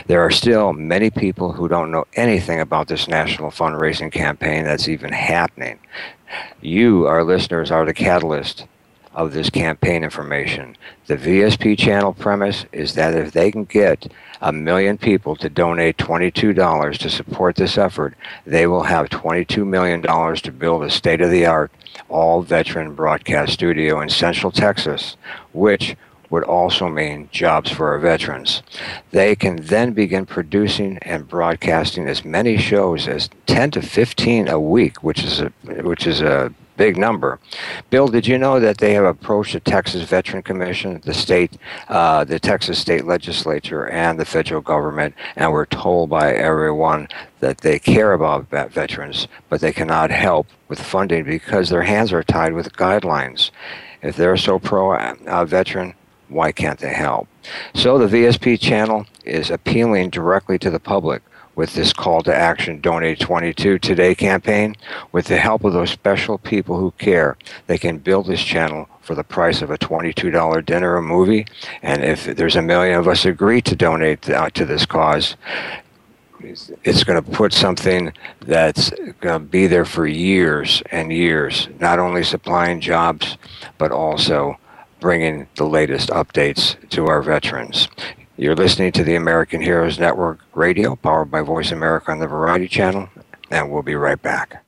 There 0.07 0.21
are 0.21 0.31
still 0.31 0.73
many 0.73 1.10
people 1.10 1.53
who 1.53 1.67
don't 1.67 1.91
know 1.91 2.05
anything 2.15 2.60
about 2.60 2.88
this 2.88 3.07
national 3.07 3.37
national 3.38 3.52
fundraising 3.52 4.12
campaign 4.12 4.63
that's 4.63 4.88
even 4.88 5.12
happening. 5.12 5.78
You, 6.60 7.06
our 7.06 7.23
listeners, 7.23 7.69
are 7.69 7.86
the 7.86 7.93
catalyst 7.93 8.65
of 9.13 9.32
this 9.32 9.52
campaign 9.52 10.04
information. 10.04 10.76
The 11.06 11.17
VSP 11.17 11.78
channel 11.78 12.13
premise 12.13 12.65
is 12.71 12.95
that 12.95 13.13
if 13.13 13.34
they 13.34 13.52
can 13.52 13.65
get 13.65 14.12
a 14.41 14.52
million 14.52 14.97
people 14.97 15.36
to 15.36 15.50
donate 15.50 15.97
$22 15.97 16.97
to 16.97 17.10
support 17.10 17.56
this 17.56 17.78
effort, 17.78 18.15
they 18.45 18.65
will 18.65 18.84
have 18.84 19.10
$22 19.10 19.65
million 19.67 20.02
to 20.02 20.52
build 20.52 20.84
a 20.84 20.89
state 20.89 21.21
of 21.21 21.30
the 21.30 21.45
art 21.45 21.71
all 22.10 22.41
veteran 22.41 22.95
broadcast 22.95 23.54
studio 23.54 24.02
in 24.02 24.10
Central 24.10 24.52
Texas, 24.52 25.15
which 25.54 25.95
would 26.29 26.43
also 26.43 26.87
mean 26.87 27.29
jobs 27.31 27.71
for 27.71 27.89
our 27.89 27.99
veterans. 27.99 28.63
They 29.11 29.35
can 29.35 29.57
then 29.57 29.93
begin 29.93 30.25
producing 30.25 30.97
and 31.01 31.27
broadcasting 31.27 32.07
as 32.07 32.25
many 32.25 32.57
shows 32.57 33.07
as 33.07 33.29
10 33.45 33.71
to 33.71 33.81
15 33.81 34.47
a 34.47 34.59
week, 34.59 35.03
which 35.03 35.23
is 35.23 35.41
a 35.41 35.51
which 35.63 36.05
is 36.05 36.21
a 36.21 36.53
big 36.77 36.95
number. 36.95 37.39
Bill, 37.89 38.07
did 38.07 38.27
you 38.27 38.37
know 38.37 38.59
that 38.59 38.77
they 38.77 38.93
have 38.93 39.03
approached 39.03 39.53
the 39.53 39.59
Texas 39.59 40.03
Veteran 40.03 40.43
Commission, 40.43 41.01
the 41.03 41.13
state, 41.13 41.57
uh, 41.89 42.23
the 42.23 42.39
Texas 42.39 42.79
state 42.79 43.05
legislature, 43.05 43.89
and 43.89 44.19
the 44.19 44.25
federal 44.25 44.61
government, 44.61 45.15
and 45.35 45.51
we're 45.51 45.65
told 45.65 46.09
by 46.09 46.33
everyone 46.33 47.07
that 47.39 47.59
they 47.59 47.79
care 47.79 48.13
about 48.13 48.47
veterans, 48.71 49.27
but 49.49 49.59
they 49.59 49.73
cannot 49.73 50.11
help 50.11 50.47
with 50.67 50.81
funding 50.81 51.23
because 51.23 51.69
their 51.69 51.83
hands 51.83 52.13
are 52.13 52.23
tied 52.23 52.53
with 52.53 52.73
guidelines. 52.73 53.51
If 54.01 54.15
they're 54.15 54.37
so 54.37 54.59
pro 54.59 54.95
uh, 54.95 55.45
veteran, 55.45 55.95
why 56.29 56.51
can't 56.51 56.79
they 56.79 56.93
help? 56.93 57.27
So 57.73 57.97
the 57.97 58.07
VSP 58.07 58.59
channel 58.59 59.05
is 59.25 59.49
appealing 59.49 60.09
directly 60.09 60.57
to 60.59 60.69
the 60.69 60.79
public 60.79 61.21
with 61.55 61.73
this 61.73 61.91
call 61.91 62.21
to 62.21 62.33
action 62.33 62.79
donate 62.79 63.19
22 63.19 63.79
today 63.79 64.13
campaign 64.13 64.75
with 65.11 65.25
the 65.25 65.37
help 65.37 65.63
of 65.63 65.73
those 65.73 65.89
special 65.89 66.37
people 66.37 66.77
who 66.77 66.91
care 66.99 67.35
they 67.65 67.79
can 67.79 67.97
build 67.97 68.27
this 68.27 68.43
channel 68.43 68.87
for 69.01 69.15
the 69.15 69.23
price 69.23 69.63
of 69.63 69.71
a 69.71 69.77
$22 69.77 70.63
dinner 70.63 70.95
or 70.95 71.01
movie 71.01 71.47
and 71.81 72.03
if 72.03 72.25
there's 72.25 72.55
a 72.55 72.61
million 72.61 72.99
of 72.99 73.07
us 73.07 73.25
agree 73.25 73.59
to 73.59 73.75
donate 73.75 74.29
uh, 74.29 74.47
to 74.51 74.67
this 74.67 74.85
cause 74.85 75.35
it's 76.39 77.03
going 77.03 77.21
to 77.21 77.31
put 77.31 77.53
something 77.53 78.13
that's 78.41 78.91
going 79.19 79.41
to 79.41 79.45
be 79.45 79.67
there 79.67 79.85
for 79.85 80.05
years 80.05 80.83
and 80.91 81.11
years, 81.11 81.67
not 81.79 81.99
only 81.99 82.23
supplying 82.23 82.79
jobs, 82.79 83.37
but 83.77 83.91
also 83.91 84.57
bringing 84.99 85.47
the 85.55 85.65
latest 85.65 86.10
updates 86.10 86.75
to 86.89 87.07
our 87.07 87.21
veterans. 87.21 87.88
You're 88.38 88.55
listening 88.55 88.91
to 88.93 89.03
the 89.03 89.15
American 89.15 89.62
Heroes 89.62 89.99
Network 89.99 90.39
radio, 90.53 90.95
powered 90.95 91.31
by 91.31 91.41
Voice 91.41 91.71
America 91.71 92.12
on 92.12 92.19
the 92.19 92.27
Variety 92.27 92.67
Channel, 92.67 93.10
and 93.49 93.71
we'll 93.71 93.83
be 93.83 93.95
right 93.95 94.21
back. 94.21 94.63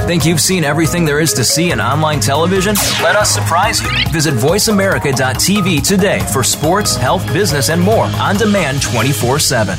Think 0.00 0.26
you've 0.26 0.40
seen 0.40 0.64
everything 0.64 1.04
there 1.04 1.20
is 1.20 1.32
to 1.34 1.44
see 1.44 1.70
in 1.70 1.80
online 1.80 2.20
television? 2.20 2.74
Let 3.02 3.16
us 3.16 3.30
surprise 3.30 3.80
you. 3.80 3.88
Visit 4.10 4.34
VoiceAmerica.tv 4.34 5.86
today 5.86 6.18
for 6.32 6.42
sports, 6.42 6.96
health, 6.96 7.26
business, 7.32 7.70
and 7.70 7.80
more 7.80 8.04
on 8.04 8.36
demand 8.36 8.82
24 8.82 9.38
7 9.38 9.78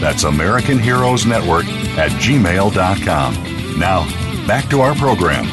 That's 0.00 0.22
American 0.22 0.78
Heroes 0.78 1.26
Network 1.26 1.64
at 1.98 2.12
gmail.com. 2.12 3.78
Now, 3.78 4.46
back 4.46 4.70
to 4.70 4.80
our 4.80 4.94
program. 4.94 5.44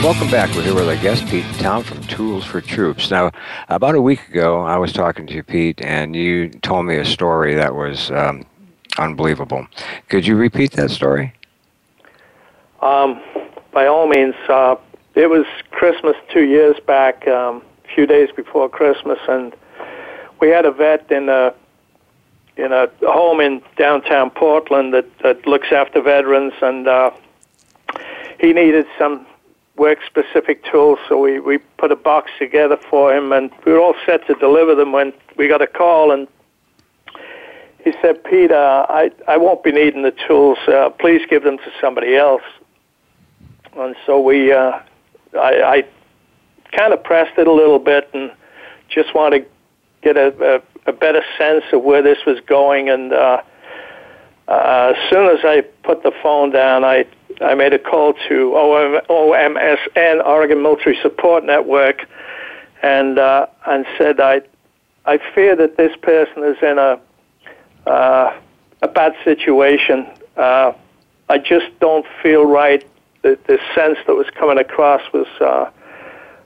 Welcome 0.00 0.30
back. 0.30 0.54
We're 0.54 0.62
here 0.62 0.74
with 0.74 0.88
our 0.88 0.96
guest, 0.96 1.26
Pete 1.26 1.44
Town 1.58 1.82
from 1.82 2.00
Tools 2.02 2.44
for 2.44 2.60
Troops. 2.60 3.10
Now, 3.10 3.32
about 3.68 3.96
a 3.96 4.00
week 4.00 4.28
ago, 4.28 4.62
I 4.62 4.76
was 4.76 4.92
talking 4.92 5.26
to 5.26 5.34
you, 5.34 5.42
Pete, 5.42 5.80
and 5.82 6.14
you 6.14 6.50
told 6.50 6.86
me 6.86 6.96
a 6.98 7.04
story 7.04 7.54
that 7.56 7.74
was 7.74 8.12
um, 8.12 8.46
unbelievable. 8.98 9.66
Could 10.08 10.24
you 10.24 10.36
repeat 10.36 10.72
that 10.72 10.90
story? 10.90 11.34
Um, 12.80 13.20
by 13.72 13.86
all 13.86 14.06
means. 14.06 14.36
Uh, 14.48 14.76
it 15.16 15.28
was 15.28 15.46
Christmas 15.72 16.16
two 16.32 16.44
years 16.44 16.76
back, 16.86 17.26
um, 17.26 17.62
a 17.84 17.94
few 17.94 18.06
days 18.06 18.30
before 18.34 18.68
Christmas, 18.68 19.18
and 19.28 19.52
we 20.40 20.48
had 20.48 20.64
a 20.64 20.70
vet 20.70 21.10
in 21.10 21.28
a 21.28 21.52
in 22.56 22.72
a 22.72 22.88
home 23.02 23.40
in 23.40 23.62
downtown 23.76 24.30
Portland 24.30 24.92
that, 24.94 25.06
that 25.20 25.46
looks 25.46 25.68
after 25.72 26.00
veterans, 26.00 26.52
and 26.60 26.86
uh, 26.86 27.10
he 28.40 28.52
needed 28.52 28.86
some 28.98 29.26
work-specific 29.76 30.64
tools, 30.70 30.98
so 31.08 31.18
we, 31.18 31.40
we 31.40 31.58
put 31.78 31.90
a 31.90 31.96
box 31.96 32.30
together 32.38 32.76
for 32.76 33.14
him, 33.14 33.32
and 33.32 33.50
we 33.64 33.72
were 33.72 33.80
all 33.80 33.94
set 34.04 34.26
to 34.26 34.34
deliver 34.34 34.74
them 34.74 34.92
when 34.92 35.12
we 35.36 35.48
got 35.48 35.62
a 35.62 35.66
call, 35.66 36.12
and 36.12 36.28
he 37.84 37.92
said, 38.00 38.22
Peter, 38.24 38.54
I, 38.54 39.10
I 39.26 39.36
won't 39.38 39.64
be 39.64 39.72
needing 39.72 40.02
the 40.02 40.14
tools. 40.28 40.58
Uh, 40.68 40.90
please 40.90 41.22
give 41.28 41.42
them 41.42 41.58
to 41.58 41.72
somebody 41.80 42.16
else. 42.16 42.42
And 43.76 43.96
so 44.06 44.20
we, 44.20 44.52
uh, 44.52 44.78
I, 45.34 45.62
I 45.62 45.84
kind 46.70 46.92
of 46.92 47.02
pressed 47.02 47.38
it 47.38 47.48
a 47.48 47.52
little 47.52 47.80
bit 47.80 48.08
and 48.14 48.30
just 48.88 49.14
want 49.14 49.34
to 49.34 49.44
get 50.02 50.16
a, 50.16 50.56
a 50.56 50.71
a 50.86 50.92
better 50.92 51.22
sense 51.38 51.64
of 51.72 51.82
where 51.82 52.02
this 52.02 52.18
was 52.26 52.40
going. 52.46 52.88
And 52.88 53.12
uh, 53.12 53.42
uh, 54.48 54.94
as 54.96 55.10
soon 55.10 55.28
as 55.28 55.44
I 55.44 55.62
put 55.82 56.02
the 56.02 56.12
phone 56.22 56.50
down, 56.50 56.84
I 56.84 57.06
I 57.40 57.54
made 57.54 57.72
a 57.72 57.78
call 57.78 58.14
to 58.28 58.56
OM, 58.56 59.00
OMSN 59.08 60.24
Oregon 60.24 60.62
Military 60.62 60.98
Support 61.02 61.44
Network, 61.44 62.06
and 62.82 63.18
uh, 63.18 63.46
and 63.66 63.86
said 63.98 64.20
I 64.20 64.42
I 65.06 65.18
fear 65.34 65.56
that 65.56 65.76
this 65.76 65.96
person 66.02 66.44
is 66.44 66.56
in 66.62 66.78
a 66.78 67.00
uh, 67.86 68.38
a 68.82 68.88
bad 68.88 69.14
situation. 69.24 70.06
Uh, 70.36 70.72
I 71.28 71.38
just 71.38 71.66
don't 71.80 72.06
feel 72.22 72.44
right. 72.44 72.86
The, 73.22 73.38
the 73.46 73.58
sense 73.74 73.98
that 74.06 74.14
was 74.14 74.26
coming 74.34 74.58
across 74.58 75.00
was 75.12 75.28
uh, 75.40 75.70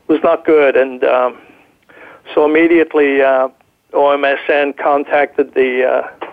was 0.09 0.21
not 0.23 0.45
good, 0.45 0.77
and 0.77 1.03
um, 1.05 1.39
so 2.35 2.45
immediately 2.45 3.23
uh, 3.23 3.49
OMSN 3.93 4.77
contacted 4.77 5.55
the 5.55 5.85
uh, 5.85 6.27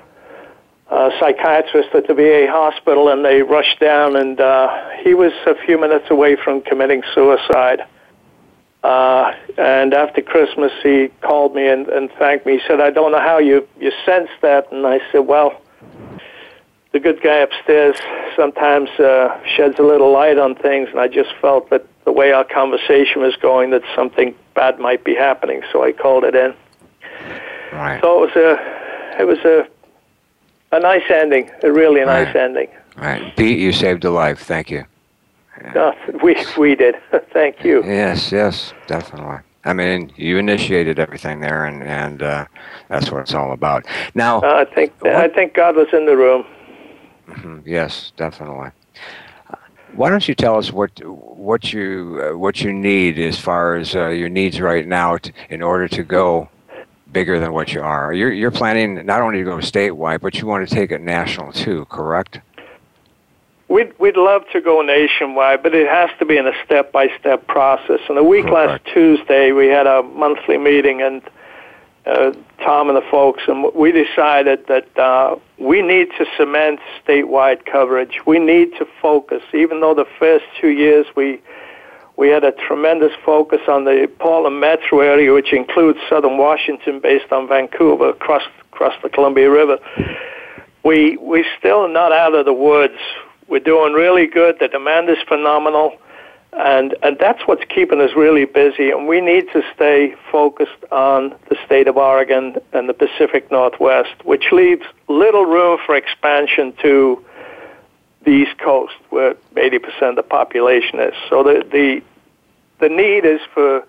uh, 0.89 1.09
psychiatrist 1.19 1.89
at 1.93 2.07
the 2.07 2.13
VA 2.13 2.47
hospital, 2.49 3.09
and 3.09 3.23
they 3.23 3.41
rushed 3.41 3.79
down, 3.79 4.15
and 4.15 4.39
uh, 4.39 4.89
he 5.03 5.13
was 5.13 5.31
a 5.47 5.55
few 5.65 5.79
minutes 5.79 6.05
away 6.09 6.35
from 6.35 6.61
committing 6.61 7.03
suicide. 7.13 7.85
Uh, 8.83 9.33
and 9.57 9.93
after 9.93 10.21
Christmas, 10.21 10.71
he 10.83 11.09
called 11.21 11.55
me 11.55 11.67
and, 11.67 11.87
and 11.87 12.11
thanked 12.19 12.45
me. 12.45 12.53
He 12.53 12.61
said, 12.67 12.81
"I 12.81 12.91
don't 12.91 13.11
know 13.11 13.21
how 13.21 13.37
you 13.37 13.67
you 13.79 13.91
sensed 14.05 14.33
that," 14.41 14.71
and 14.71 14.85
I 14.85 14.99
said, 15.11 15.19
"Well." 15.19 15.59
The 16.91 16.99
good 16.99 17.23
guy 17.23 17.37
upstairs 17.37 17.95
sometimes 18.35 18.87
uh, 18.99 19.39
sheds 19.55 19.79
a 19.79 19.81
little 19.81 20.11
light 20.11 20.37
on 20.37 20.53
things, 20.53 20.89
and 20.89 20.99
I 20.99 21.07
just 21.07 21.31
felt 21.41 21.71
that 21.71 21.87
the 22.05 22.11
way 22.11 22.31
our 22.33 22.43
conversation 22.43 23.23
was 23.23 23.35
going, 23.37 23.71
that 23.71 23.81
something 23.95 24.35
bad 24.53 24.77
might 24.77 25.03
be 25.03 25.15
happening. 25.15 25.63
So 25.71 25.83
I 25.83 25.91
called 25.91 26.23
it 26.23 26.35
in. 26.35 26.53
Right. 27.73 28.01
So 28.01 28.23
it 28.23 28.27
was 28.27 28.35
a 28.35 29.21
it 29.21 29.25
was 29.25 29.39
a 29.39 29.67
a 30.75 30.79
nice 30.79 31.03
ending, 31.09 31.49
a 31.63 31.71
really 31.71 32.01
nice 32.01 32.27
right. 32.27 32.35
ending. 32.35 32.67
Right, 32.95 33.35
Pete, 33.35 33.59
you 33.59 33.71
saved 33.71 34.05
a 34.05 34.11
life. 34.11 34.39
Thank 34.39 34.69
you. 34.69 34.85
No, 35.75 35.95
we 36.23 36.35
we 36.57 36.75
did. 36.75 36.95
Thank 37.33 37.63
you. 37.63 37.83
Yes, 37.83 38.31
yes, 38.31 38.73
definitely. 38.87 39.37
I 39.65 39.73
mean, 39.73 40.11
you 40.17 40.37
initiated 40.37 40.99
everything 40.99 41.39
there, 41.39 41.65
and 41.65 41.83
and 41.83 42.21
uh, 42.21 42.45
that's 42.89 43.11
what 43.11 43.21
it's 43.21 43.33
all 43.33 43.53
about. 43.53 43.85
Now, 44.13 44.41
uh, 44.41 44.65
I 44.67 44.73
think 44.73 44.93
what, 44.99 45.15
I 45.15 45.27
think 45.29 45.53
God 45.53 45.75
was 45.75 45.87
in 45.93 46.05
the 46.05 46.17
room. 46.17 46.45
Mm-hmm, 47.27 47.59
yes, 47.65 48.11
definitely. 48.17 48.71
Why 49.95 50.09
don't 50.09 50.27
you 50.27 50.35
tell 50.35 50.57
us 50.57 50.71
what 50.71 50.91
what 51.05 51.71
you 51.71 52.21
uh, 52.23 52.37
what 52.37 52.61
you 52.61 52.73
need 52.73 53.19
as 53.19 53.39
far 53.39 53.75
as 53.75 53.95
uh, 53.95 54.07
your 54.07 54.29
needs 54.29 54.59
right 54.59 54.87
now 54.87 55.17
to, 55.17 55.31
in 55.49 55.61
order 55.61 55.87
to 55.87 56.03
go 56.03 56.49
bigger 57.13 57.39
than 57.39 57.53
what 57.53 57.73
you 57.73 57.81
are. 57.81 58.13
You're, 58.13 58.33
you're 58.33 58.51
planning 58.51 59.05
not 59.05 59.21
only 59.21 59.37
to 59.39 59.43
go 59.43 59.57
statewide, 59.57 60.21
but 60.21 60.35
you 60.35 60.47
want 60.47 60.67
to 60.67 60.75
take 60.75 60.91
it 60.91 61.01
national 61.01 61.53
too, 61.53 61.85
correct? 61.85 62.41
We'd, 63.69 63.97
we'd 63.99 64.17
love 64.17 64.43
to 64.51 64.61
go 64.61 64.81
nationwide, 64.81 65.63
but 65.63 65.73
it 65.73 65.87
has 65.87 66.09
to 66.19 66.25
be 66.25 66.37
in 66.37 66.47
a 66.47 66.53
step 66.65 66.91
by 66.91 67.07
step 67.19 67.47
process. 67.47 68.01
And 68.09 68.17
a 68.17 68.23
week 68.23 68.45
correct. 68.45 68.85
last 68.85 68.93
Tuesday, 68.93 69.51
we 69.51 69.67
had 69.67 69.87
a 69.87 70.03
monthly 70.03 70.57
meeting, 70.57 71.01
and 71.01 71.21
uh, 72.05 72.33
Tom 72.59 72.89
and 72.89 72.97
the 72.97 73.09
folks, 73.09 73.43
and 73.47 73.73
we 73.73 73.91
decided 73.91 74.67
that 74.67 74.97
uh, 74.97 75.37
we 75.57 75.81
need 75.81 76.09
to 76.17 76.25
cement 76.37 76.81
statewide 77.03 77.65
coverage. 77.65 78.19
We 78.25 78.39
need 78.39 78.73
to 78.77 78.85
focus, 79.01 79.41
even 79.53 79.79
though 79.79 79.93
the 79.93 80.07
first 80.19 80.45
two 80.59 80.69
years 80.69 81.05
we 81.15 81.41
We 82.15 82.29
had 82.29 82.43
a 82.43 82.51
tremendous 82.51 83.11
focus 83.25 83.61
on 83.67 83.85
the 83.85 84.09
Portland 84.19 84.59
metro 84.59 84.99
area, 84.99 85.33
which 85.33 85.51
includes 85.51 85.99
southern 86.09 86.37
Washington, 86.37 86.99
based 86.99 87.31
on 87.31 87.47
Vancouver, 87.47 88.09
across 88.09 88.43
across 88.71 88.93
the 89.01 89.09
Columbia 89.09 89.49
River. 89.49 89.77
We 90.83 91.17
we're 91.17 91.45
still 91.57 91.87
not 91.87 92.11
out 92.11 92.35
of 92.35 92.45
the 92.45 92.53
woods. 92.53 92.99
We're 93.47 93.59
doing 93.59 93.93
really 93.93 94.27
good. 94.27 94.57
The 94.59 94.67
demand 94.67 95.09
is 95.09 95.17
phenomenal, 95.27 95.97
and 96.53 96.95
and 97.01 97.17
that's 97.19 97.41
what's 97.47 97.63
keeping 97.65 97.99
us 97.99 98.11
really 98.15 98.45
busy. 98.45 98.91
And 98.91 99.07
we 99.07 99.19
need 99.19 99.45
to 99.53 99.63
stay 99.73 100.15
focused 100.31 100.83
on 100.91 101.35
the 101.49 101.57
state 101.65 101.87
of 101.87 101.97
Oregon 101.97 102.57
and 102.73 102.87
the 102.87 102.93
Pacific 102.93 103.51
Northwest, 103.51 104.23
which 104.23 104.51
leaves 104.51 104.83
little 105.07 105.45
room 105.45 105.79
for 105.83 105.95
expansion 105.95 106.73
to 106.83 107.23
the 108.23 108.31
East 108.31 108.57
Coast, 108.57 108.93
where 109.09 109.35
80% 109.55 110.09
of 110.09 110.15
the 110.15 110.23
population 110.23 110.99
is. 110.99 111.13
So 111.29 111.43
the 111.43 111.65
the 111.71 112.01
the 112.79 112.89
need 112.89 113.25
is 113.25 113.41
for 113.53 113.83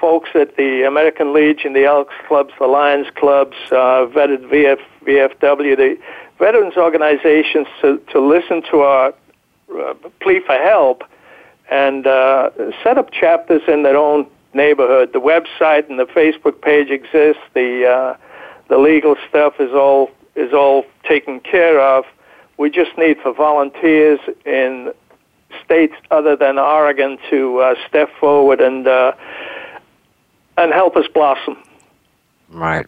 folks 0.00 0.30
at 0.34 0.56
the 0.56 0.82
American 0.82 1.32
Legion, 1.32 1.74
the 1.74 1.84
Elks 1.84 2.14
Clubs, 2.26 2.52
the 2.58 2.66
Lions 2.66 3.06
Clubs, 3.14 3.56
uh, 3.70 4.06
vetted 4.06 4.48
VF, 4.50 4.80
VFW, 5.04 5.76
the 5.76 5.98
veterans 6.38 6.76
organizations 6.76 7.68
to, 7.80 7.98
to 8.10 8.20
listen 8.20 8.62
to 8.70 8.80
our 8.80 9.14
uh, 9.78 9.94
plea 10.20 10.40
for 10.40 10.56
help 10.56 11.04
and 11.70 12.06
uh, 12.06 12.50
set 12.82 12.98
up 12.98 13.12
chapters 13.12 13.62
in 13.68 13.84
their 13.84 13.96
own 13.96 14.26
neighborhood. 14.54 15.12
The 15.12 15.20
website 15.20 15.88
and 15.88 15.98
the 15.98 16.06
Facebook 16.06 16.60
page 16.60 16.90
exists. 16.90 17.42
The 17.54 17.86
uh, 17.86 18.16
the 18.68 18.78
legal 18.78 19.14
stuff 19.28 19.54
is 19.60 19.72
all 19.72 20.10
is 20.34 20.52
all 20.52 20.84
taken 21.04 21.40
care 21.40 21.80
of. 21.80 22.04
We 22.56 22.70
just 22.70 22.96
need 22.96 23.18
for 23.18 23.32
volunteers 23.32 24.20
in 24.44 24.92
states 25.64 25.94
other 26.10 26.36
than 26.36 26.58
Oregon 26.58 27.18
to 27.30 27.58
uh, 27.58 27.74
step 27.88 28.10
forward 28.18 28.60
and 28.60 28.86
uh, 28.86 29.12
and 30.56 30.72
help 30.72 30.96
us 30.96 31.06
blossom. 31.12 31.56
Right. 32.50 32.86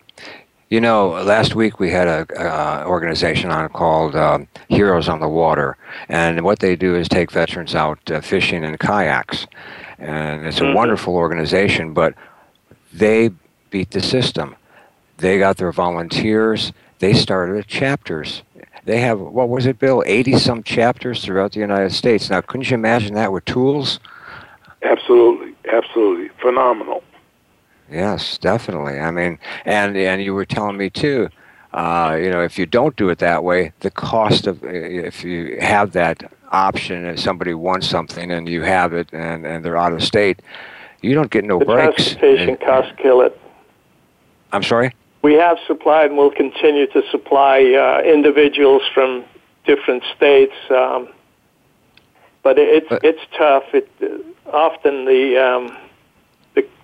You 0.71 0.81
know, 0.81 1.11
last 1.11 1.55
week 1.55 1.79
we 1.79 1.91
had 1.91 2.09
a, 2.09 2.27
a 2.37 2.87
organization 2.87 3.51
on 3.51 3.69
called 3.69 4.17
um, 4.17 4.49
Heroes 4.69 5.09
on 5.09 5.21
the 5.21 5.29
Water, 5.29 5.77
and 6.09 6.43
what 6.43 6.59
they 6.59 6.75
do 6.75 6.97
is 6.97 7.09
take 7.09 7.31
veterans 7.31 7.75
out 7.75 7.99
uh, 8.11 8.21
fishing 8.21 8.65
in 8.65 8.77
kayaks, 8.79 9.47
and 9.99 10.47
it's 10.47 10.59
a 10.59 10.63
mm-hmm. 10.63 10.75
wonderful 10.75 11.15
organization. 11.15 11.93
But 11.93 12.15
they 12.93 13.31
beat 13.71 13.91
the 13.91 14.03
system. 14.03 14.57
They 15.19 15.39
got 15.39 15.59
their 15.59 15.73
volunteers. 15.73 16.73
They 16.99 17.13
started 17.13 17.67
chapters. 17.67 18.43
They 18.85 19.01
have 19.01 19.19
what 19.19 19.49
was 19.49 19.67
it, 19.67 19.79
Bill? 19.79 20.03
Eighty 20.07 20.39
some 20.39 20.63
chapters 20.63 21.25
throughout 21.25 21.53
the 21.53 21.61
United 21.61 21.93
States. 21.93 22.29
Now, 22.29 22.41
couldn't 22.41 22.71
you 22.71 22.75
imagine 22.75 23.15
that 23.15 23.33
with 23.33 23.45
tools? 23.45 23.99
Absolutely, 24.83 25.55
absolutely 25.73 26.29
phenomenal. 26.41 27.03
Yes, 27.91 28.39
definitely. 28.39 28.99
I 28.99 29.11
mean, 29.11 29.39
and 29.65 29.97
and 29.97 30.23
you 30.23 30.35
were 30.35 30.45
telling 30.45 30.77
me 30.77 30.91
too. 30.91 31.29
Uh, 31.73 32.17
you 32.21 32.31
know, 32.31 32.43
if 32.43 32.59
you 32.59 32.67
don't 32.67 32.95
do 32.97 33.09
it 33.09 33.19
that 33.19 33.43
way, 33.43 33.73
the 33.81 33.91
cost 33.91 34.47
of 34.47 34.63
if 34.63 35.25
you 35.25 35.59
have 35.61 35.93
that 35.93 36.31
option 36.53 37.05
and 37.05 37.19
somebody 37.19 37.53
wants 37.53 37.89
something 37.89 38.31
and 38.31 38.49
you 38.49 38.63
have 38.63 38.93
it 38.93 39.09
and, 39.13 39.45
and 39.45 39.65
they're 39.65 39.77
out 39.77 39.93
of 39.93 40.03
state, 40.03 40.41
you 41.03 41.15
don't 41.15 41.31
get 41.31 41.45
no 41.45 41.59
the 41.59 41.65
breaks. 41.65 42.15
Transportation 42.15 42.51
and, 42.51 42.61
costs 42.61 42.93
kill 42.99 43.23
it. 43.23 43.41
I'm 44.53 44.63
sorry. 44.63 44.93
We 45.25 45.33
have 45.37 45.57
supplied 45.67 46.11
and 46.11 46.19
will 46.19 46.31
continue 46.31 46.87
to 46.89 47.03
supply 47.11 47.57
uh, 47.73 48.03
individuals 48.07 48.83
from 48.93 49.25
different 49.65 50.03
states, 50.15 50.53
um, 50.69 51.09
but 52.43 52.59
it's 52.59 52.87
but, 52.91 53.03
it's 53.03 53.23
tough. 53.39 53.65
It 53.73 53.89
often 54.53 55.07
the 55.07 55.43
um, 55.43 55.77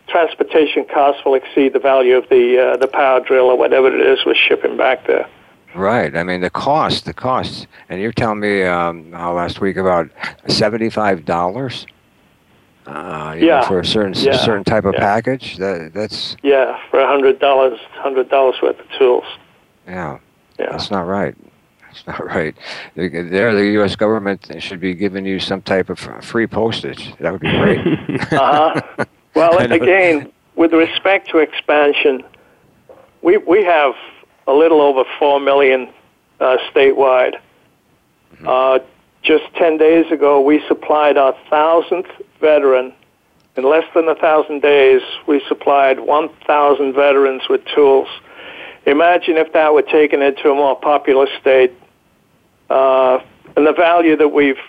transportation 0.09 0.87
costs 0.87 1.23
will 1.23 1.35
exceed 1.35 1.75
the 1.75 1.79
value 1.79 2.17
of 2.17 2.31
the 2.31 2.59
uh, 2.59 2.77
the 2.79 2.89
power 2.89 3.21
drill 3.21 3.45
or 3.45 3.59
whatever 3.59 3.89
it 3.95 4.01
is 4.01 4.25
we're 4.25 4.35
shipping 4.35 4.75
back 4.75 5.07
there. 5.07 5.29
Right. 5.75 6.17
I 6.17 6.23
mean, 6.25 6.41
the 6.41 6.49
cost, 6.49 7.05
the 7.05 7.13
cost, 7.13 7.67
and 7.91 8.01
you're 8.01 8.11
telling 8.11 8.41
me 8.41 8.63
um, 8.63 9.11
last 9.11 9.61
week 9.61 9.77
about 9.77 10.09
seventy-five 10.49 11.27
dollars. 11.27 11.87
Uh, 12.91 13.35
yeah. 13.39 13.61
Know, 13.61 13.67
for 13.67 13.81
a 13.81 13.85
certain 13.85 14.15
yeah. 14.15 14.37
certain 14.37 14.65
type 14.65 14.85
of 14.85 14.95
yeah. 14.95 15.01
package. 15.01 15.57
That 15.59 15.93
that's. 15.95 16.37
Yeah, 16.43 16.79
for 16.91 17.01
a 17.01 17.07
hundred 17.07 17.39
dollars, 17.39 17.79
hundred 17.93 18.29
dollars 18.29 18.57
worth 18.63 18.81
of 18.81 18.87
tools. 18.99 19.25
Yeah. 19.87 20.19
Yeah. 20.59 20.73
That's 20.73 20.91
not 20.91 21.07
right. 21.07 21.35
That's 21.83 22.07
not 22.07 22.25
right. 22.25 22.55
There, 22.95 23.55
the 23.55 23.67
U.S. 23.73 23.97
government 23.97 24.49
should 24.61 24.81
be 24.81 24.95
giving 24.95 25.27
you 25.27 25.41
some 25.41 25.63
type 25.63 25.91
of 25.91 25.99
free 26.25 26.47
postage. 26.47 27.15
That 27.19 27.33
would 27.33 27.41
be 27.41 27.51
great. 27.51 27.79
uh 28.33 28.81
huh. 28.81 29.05
Well, 29.35 29.59
again, 29.73 30.31
with 30.57 30.73
respect 30.73 31.31
to 31.31 31.39
expansion, 31.39 32.23
we 33.23 33.39
we 33.39 33.65
have 33.65 33.95
a 34.47 34.53
little 34.53 34.81
over 34.81 35.05
four 35.19 35.41
million 35.41 35.89
uh, 36.41 36.57
statewide. 36.73 37.41
Mm-hmm. 38.35 38.49
Uh, 38.49 38.79
just 39.23 39.45
ten 39.55 39.77
days 39.77 40.11
ago, 40.11 40.41
we 40.41 40.63
supplied 40.69 41.17
our 41.17 41.37
thousandth 41.49 42.09
veteran. 42.41 42.93
In 43.57 43.65
less 43.65 43.85
than 43.95 44.09
a 44.09 44.15
thousand 44.15 44.63
days, 44.63 45.03
we 45.27 45.43
supplied 45.49 46.01
1,000 46.01 46.95
veterans 46.95 47.43
with 47.49 47.63
tools. 47.75 48.09
Imagine 48.87 49.37
if 49.37 49.53
that 49.53 49.75
were 49.75 49.83
taken 49.83 50.23
into 50.23 50.51
a 50.51 50.55
more 50.55 50.79
populous 50.79 51.31
state, 51.41 51.73
uh, 52.71 53.19
and 53.57 53.67
the 53.67 53.73
value 53.73 54.17
that 54.17 54.29
we've 54.29 54.61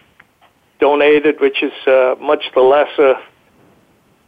donated, 0.79 1.39
which 1.39 1.63
is 1.63 1.71
uh, 1.87 2.15
much 2.19 2.43
the 2.53 2.61
lesser 2.61 3.15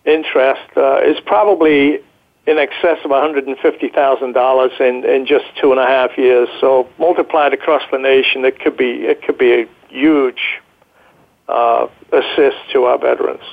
interest 0.05 0.69
uh, 0.77 1.01
is 1.01 1.19
probably 1.25 1.99
in 2.45 2.57
excess 2.57 2.99
of 3.03 3.11
$150,000 3.11 4.81
in, 4.81 5.05
in 5.05 5.25
just 5.25 5.45
two 5.59 5.71
and 5.71 5.79
a 5.79 5.85
half 5.85 6.17
years. 6.17 6.49
So 6.59 6.87
multiplied 6.99 7.53
across 7.53 7.81
the 7.91 7.97
nation, 7.97 8.45
it 8.45 8.59
could 8.59 8.77
be 8.77 9.05
it 9.05 9.23
could 9.23 9.37
be 9.37 9.53
a 9.53 9.67
huge 9.89 10.61
uh, 11.47 11.87
assist 12.11 12.57
to 12.71 12.83
our 12.83 12.97
veterans. 12.97 13.43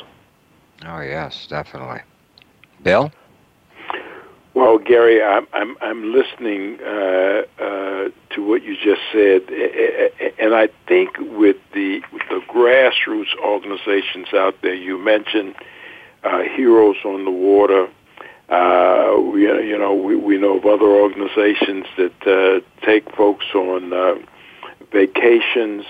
Oh 0.87 1.01
yes, 1.01 1.47
definitely. 1.49 2.01
Bill. 2.83 3.13
Well, 4.55 4.79
Gary, 4.79 5.23
I'm 5.23 5.47
I'm, 5.53 5.77
I'm 5.81 6.13
listening 6.13 6.79
uh, 6.83 7.43
uh, 7.59 8.09
to 8.31 8.47
what 8.47 8.63
you 8.63 8.75
just 8.75 9.01
said, 9.13 9.43
and 10.39 10.55
I 10.55 10.69
think 10.89 11.17
with 11.19 11.57
the 11.73 12.03
with 12.13 12.23
the 12.29 12.41
grassroots 12.49 13.35
organizations 13.43 14.29
out 14.35 14.57
there, 14.63 14.75
you 14.75 14.99
mentioned 14.99 15.55
uh, 16.25 16.41
Heroes 16.43 16.97
on 17.05 17.25
the 17.25 17.31
Water. 17.31 17.89
Uh, 18.49 19.15
we, 19.33 19.43
you 19.43 19.79
know, 19.79 19.95
we, 19.95 20.17
we 20.17 20.37
know 20.37 20.59
of 20.59 20.67
other 20.67 20.87
organizations 20.87 21.87
that 21.97 22.27
uh, 22.27 22.85
take 22.85 23.09
folks 23.15 23.47
on 23.55 23.93
uh, 23.93 24.15
vacations 24.91 25.85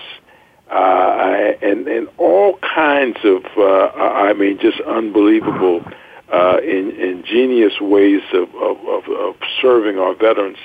uh, 0.71 1.51
and 1.61 1.87
and 1.87 2.07
all 2.17 2.57
kinds 2.59 3.17
of, 3.25 3.43
uh, 3.57 3.91
I 3.97 4.33
mean, 4.33 4.57
just 4.59 4.79
unbelievable, 4.81 5.83
uh, 6.31 6.59
in, 6.63 6.91
ingenious 6.91 7.81
ways 7.81 8.21
of, 8.33 8.47
of, 8.55 8.77
of, 8.87 9.03
of 9.09 9.35
serving 9.61 9.99
our 9.99 10.15
veterans. 10.15 10.57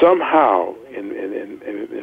Somehow, 0.00 0.74
and, 0.94 1.10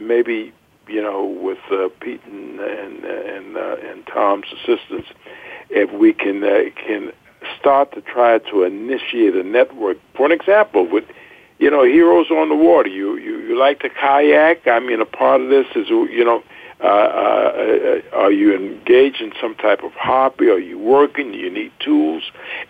maybe 0.06 0.52
you 0.88 1.02
know, 1.02 1.24
with 1.24 1.60
uh, 1.72 1.88
Pete 2.02 2.22
and 2.26 2.60
and 2.60 3.06
and, 3.06 3.58
uh, 3.58 3.76
and 3.82 4.06
Tom's 4.08 4.48
assistance, 4.52 5.06
if 5.70 5.92
we 5.94 6.12
can 6.12 6.44
uh, 6.44 6.70
can 6.76 7.14
start 7.58 7.94
to 7.94 8.02
try 8.02 8.40
to 8.40 8.64
initiate 8.64 9.36
a 9.36 9.44
network. 9.44 9.98
For 10.16 10.26
an 10.26 10.34
example, 10.34 10.86
with 10.86 11.06
you 11.60 11.70
know 11.70 11.84
heroes 11.84 12.30
on 12.32 12.50
the 12.50 12.56
water, 12.56 12.90
you 12.90 13.16
you, 13.18 13.38
you 13.40 13.58
like 13.58 13.80
to 13.82 13.90
kayak. 13.90 14.68
I 14.68 14.80
mean, 14.80 15.00
a 15.00 15.06
part 15.06 15.40
of 15.40 15.50
this 15.50 15.68
is 15.76 15.88
you 15.90 16.26
know. 16.26 16.44
Uh, 16.82 16.86
uh, 16.86 16.90
uh, 16.90 18.16
are 18.16 18.32
you 18.32 18.56
engaged 18.56 19.20
in 19.20 19.34
some 19.42 19.54
type 19.56 19.84
of 19.84 19.92
hobby? 19.94 20.50
Are 20.50 20.60
you 20.60 20.80
working? 20.80 21.34
Do 21.34 21.38
you 21.38 21.50
need 21.50 21.74
tools? 21.80 22.24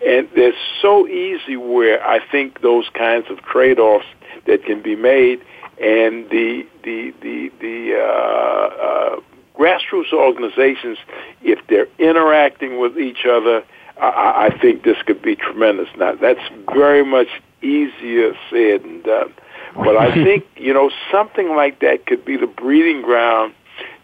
And 0.04 0.28
they're 0.34 0.52
so 0.82 1.06
easy 1.06 1.56
where 1.56 2.04
I 2.04 2.18
think 2.30 2.60
those 2.60 2.88
kinds 2.92 3.26
of 3.30 3.40
trade-offs 3.42 4.06
that 4.46 4.64
can 4.64 4.82
be 4.82 4.96
made, 4.96 5.40
and 5.80 6.28
the 6.30 6.66
the 6.82 7.14
the 7.22 7.52
the 7.60 7.94
uh, 7.94 8.74
uh, 8.82 9.20
grassroots 9.56 10.12
organizations, 10.12 10.98
if 11.42 11.64
they're 11.68 11.88
interacting 11.98 12.80
with 12.80 12.98
each 12.98 13.26
other, 13.30 13.62
I, 14.00 14.48
I 14.50 14.58
think 14.60 14.82
this 14.82 14.96
could 15.06 15.22
be 15.22 15.36
tremendous. 15.36 15.88
Now, 15.96 16.16
that's 16.16 16.40
very 16.74 17.04
much 17.04 17.28
easier 17.62 18.32
said 18.50 18.82
than 18.82 19.02
done. 19.02 19.32
But 19.76 19.96
I 19.96 20.12
think, 20.24 20.46
you 20.56 20.74
know, 20.74 20.90
something 21.12 21.54
like 21.54 21.80
that 21.80 22.06
could 22.06 22.24
be 22.24 22.36
the 22.36 22.46
breeding 22.46 23.02
ground 23.02 23.54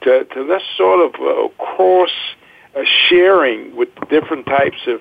to, 0.02 0.24
to 0.24 0.46
this 0.46 0.62
sort 0.76 1.00
of 1.00 1.20
uh, 1.20 1.48
cross 1.62 2.10
uh, 2.74 2.82
sharing 3.08 3.74
with 3.76 3.88
different 4.08 4.46
types 4.46 4.86
of 4.86 5.00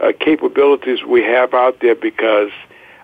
uh, 0.00 0.12
capabilities 0.20 1.02
we 1.04 1.22
have 1.22 1.54
out 1.54 1.80
there 1.80 1.94
because 1.94 2.50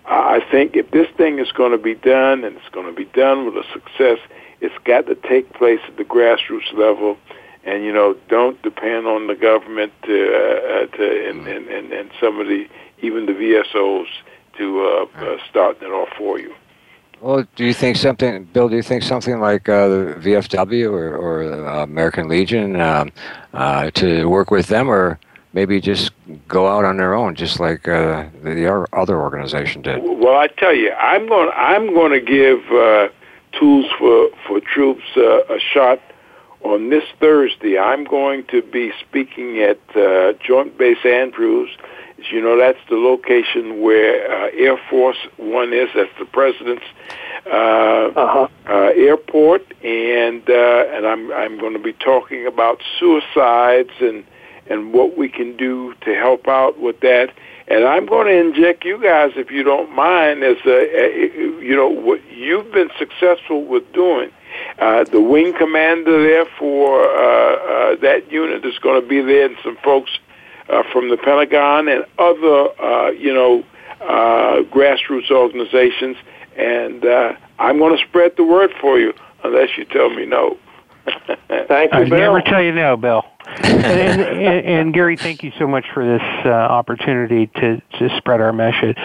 I 0.05 0.41
think 0.51 0.75
if 0.75 0.91
this 0.91 1.07
thing 1.15 1.39
is 1.39 1.51
going 1.51 1.71
to 1.71 1.77
be 1.77 1.95
done 1.95 2.43
and 2.43 2.57
it's 2.57 2.69
going 2.69 2.87
to 2.87 2.91
be 2.91 3.05
done 3.05 3.45
with 3.45 3.55
a 3.55 3.63
success, 3.71 4.17
it's 4.59 4.75
got 4.83 5.07
to 5.07 5.15
take 5.15 5.53
place 5.53 5.79
at 5.87 5.97
the 5.97 6.03
grassroots 6.03 6.73
level, 6.73 7.17
and 7.63 7.83
you 7.83 7.93
know 7.93 8.15
don't 8.27 8.61
depend 8.61 9.07
on 9.07 9.27
the 9.27 9.35
government 9.35 9.93
to 10.03 10.35
uh, 10.35 10.85
to 10.97 11.29
and, 11.29 11.47
and 11.47 11.67
and 11.67 11.91
and 11.93 12.11
some 12.19 12.39
of 12.39 12.47
the 12.47 12.67
even 13.01 13.25
the 13.25 13.33
VSOs 13.33 14.07
to 14.57 14.81
uh, 14.81 15.23
uh, 15.23 15.37
starting 15.49 15.87
it 15.87 15.91
off 15.91 16.09
for 16.17 16.39
you. 16.39 16.53
Well, 17.21 17.45
do 17.55 17.65
you 17.65 17.73
think 17.73 17.97
something, 17.97 18.45
Bill? 18.45 18.67
Do 18.67 18.75
you 18.75 18.81
think 18.81 19.03
something 19.03 19.39
like 19.39 19.69
uh, 19.69 19.87
the 19.87 20.15
VFW 20.19 20.91
or, 20.91 21.15
or 21.15 21.43
uh, 21.67 21.83
American 21.83 22.27
Legion 22.27 22.81
um, 22.81 23.11
uh, 23.53 23.91
to 23.91 24.27
work 24.27 24.49
with 24.49 24.67
them, 24.67 24.89
or 24.89 25.19
maybe 25.53 25.79
just 25.79 26.13
go 26.47 26.67
out 26.67 26.83
on 26.83 26.97
their 26.97 27.13
own, 27.13 27.35
just 27.35 27.59
like 27.59 27.87
uh, 27.87 28.25
the 28.41 28.87
other 28.93 29.21
organization 29.21 29.83
did? 29.83 30.01
Well, 30.01 30.35
I 30.35 30.47
tell 30.47 30.73
you, 30.73 30.91
I'm 30.93 31.27
going. 31.27 31.51
I'm 31.55 31.93
going 31.93 32.11
to 32.11 32.21
give 32.21 32.59
uh, 32.71 33.09
tools 33.59 33.85
for 33.99 34.29
for 34.47 34.59
troops 34.59 35.03
uh, 35.15 35.43
a 35.43 35.59
shot 35.59 36.01
on 36.63 36.89
this 36.89 37.03
Thursday. 37.19 37.77
I'm 37.77 38.03
going 38.03 38.45
to 38.45 38.63
be 38.63 38.91
speaking 38.99 39.59
at 39.59 40.39
Joint 40.41 40.75
Base 40.75 41.05
Andrews 41.05 41.69
you 42.29 42.41
know, 42.41 42.57
that's 42.57 42.79
the 42.89 42.95
location 42.95 43.81
where 43.81 44.29
uh, 44.29 44.49
Air 44.53 44.77
Force 44.89 45.17
One 45.37 45.73
is. 45.73 45.89
That's 45.95 46.11
the 46.19 46.25
president's 46.25 46.85
uh, 47.45 47.49
uh-huh. 47.49 48.47
uh, 48.67 48.91
airport, 48.95 49.65
and 49.83 50.47
uh, 50.49 50.85
and 50.89 51.07
I'm 51.07 51.31
I'm 51.31 51.59
going 51.59 51.73
to 51.73 51.79
be 51.79 51.93
talking 51.93 52.45
about 52.45 52.81
suicides 52.99 53.91
and 53.99 54.25
and 54.69 54.93
what 54.93 55.17
we 55.17 55.29
can 55.29 55.57
do 55.57 55.93
to 56.01 56.15
help 56.15 56.47
out 56.47 56.79
with 56.79 56.99
that. 57.01 57.33
And 57.67 57.85
I'm 57.85 58.05
going 58.05 58.27
to 58.27 58.37
inject 58.37 58.83
you 58.83 59.01
guys, 59.01 59.31
if 59.35 59.49
you 59.49 59.63
don't 59.63 59.91
mind, 59.93 60.43
as 60.43 60.57
a, 60.65 60.69
a 60.69 61.61
you 61.61 61.75
know 61.75 61.87
what 61.87 62.21
you've 62.31 62.71
been 62.71 62.89
successful 62.99 63.63
with 63.63 63.91
doing. 63.93 64.31
Uh, 64.79 65.03
the 65.05 65.21
wing 65.21 65.53
commander 65.53 66.21
there 66.23 66.45
for 66.59 67.03
uh, 67.03 67.55
uh, 67.55 67.95
that 68.01 68.29
unit 68.31 68.65
is 68.65 68.77
going 68.79 69.01
to 69.01 69.07
be 69.07 69.21
there, 69.21 69.45
and 69.45 69.57
some 69.63 69.77
folks 69.77 70.19
uh, 70.71 70.83
from 70.91 71.09
the 71.09 71.17
Pentagon 71.17 71.87
and 71.87 72.05
other, 72.17 72.81
uh, 72.81 73.11
you 73.11 73.33
know, 73.33 73.63
uh, 74.01 74.63
grassroots 74.71 75.29
organizations. 75.29 76.17
And 76.57 77.05
uh, 77.05 77.33
I'm 77.59 77.77
going 77.77 77.97
to 77.97 78.03
spread 78.05 78.35
the 78.37 78.43
word 78.43 78.71
for 78.79 78.99
you 78.99 79.13
unless 79.43 79.77
you 79.77 79.85
tell 79.85 80.09
me 80.09 80.25
no. 80.25 80.57
thank 81.47 81.93
you, 81.93 81.99
I 81.99 82.09
Bill. 82.09 82.19
never 82.19 82.41
tell 82.41 82.61
you 82.61 82.71
no, 82.71 82.95
Bill. 82.95 83.23
and, 83.63 83.85
and, 83.85 84.21
and, 84.21 84.65
and, 84.65 84.93
Gary, 84.93 85.17
thank 85.17 85.43
you 85.43 85.51
so 85.57 85.67
much 85.67 85.85
for 85.93 86.05
this 86.05 86.21
uh, 86.45 86.49
opportunity 86.49 87.47
to, 87.47 87.81
to 87.99 88.17
spread 88.17 88.39
our 88.39 88.53
message. 88.53 88.97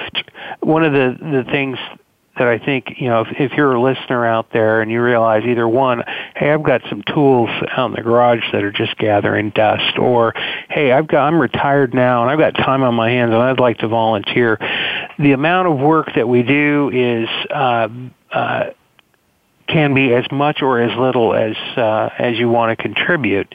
One 0.60 0.84
of 0.84 0.92
the, 0.92 1.16
the 1.18 1.44
things 1.50 1.78
that 2.38 2.48
I 2.48 2.58
think, 2.58 2.94
you 2.98 3.08
know, 3.08 3.22
if, 3.22 3.28
if 3.38 3.52
you're 3.52 3.72
a 3.72 3.80
listener 3.80 4.26
out 4.26 4.52
there 4.52 4.80
and 4.80 4.90
you 4.90 5.02
realize 5.02 5.44
either 5.44 5.66
one, 5.66 6.02
hey, 6.34 6.50
I've 6.50 6.62
got 6.62 6.82
some 6.88 7.02
tools 7.02 7.50
out 7.70 7.86
in 7.86 7.92
the 7.92 8.02
garage 8.02 8.42
that 8.52 8.62
are 8.62 8.72
just 8.72 8.96
gathering 8.98 9.50
dust, 9.50 9.98
or 9.98 10.34
hey, 10.68 10.92
I've 10.92 11.06
got, 11.06 11.26
I'm 11.26 11.40
retired 11.40 11.94
now 11.94 12.22
and 12.22 12.30
I've 12.30 12.38
got 12.38 12.60
time 12.62 12.82
on 12.82 12.94
my 12.94 13.10
hands 13.10 13.32
and 13.32 13.42
I'd 13.42 13.60
like 13.60 13.78
to 13.78 13.88
volunteer. 13.88 14.58
The 15.18 15.32
amount 15.32 15.68
of 15.68 15.78
work 15.78 16.08
that 16.14 16.28
we 16.28 16.42
do 16.42 16.90
is, 16.92 17.28
uh, 17.50 17.88
uh, 18.32 18.70
can 19.66 19.94
be 19.94 20.12
as 20.14 20.24
much 20.30 20.62
or 20.62 20.80
as 20.80 20.96
little 20.96 21.34
as 21.34 21.56
uh, 21.76 22.08
as 22.18 22.38
you 22.38 22.48
want 22.48 22.76
to 22.76 22.80
contribute 22.80 23.52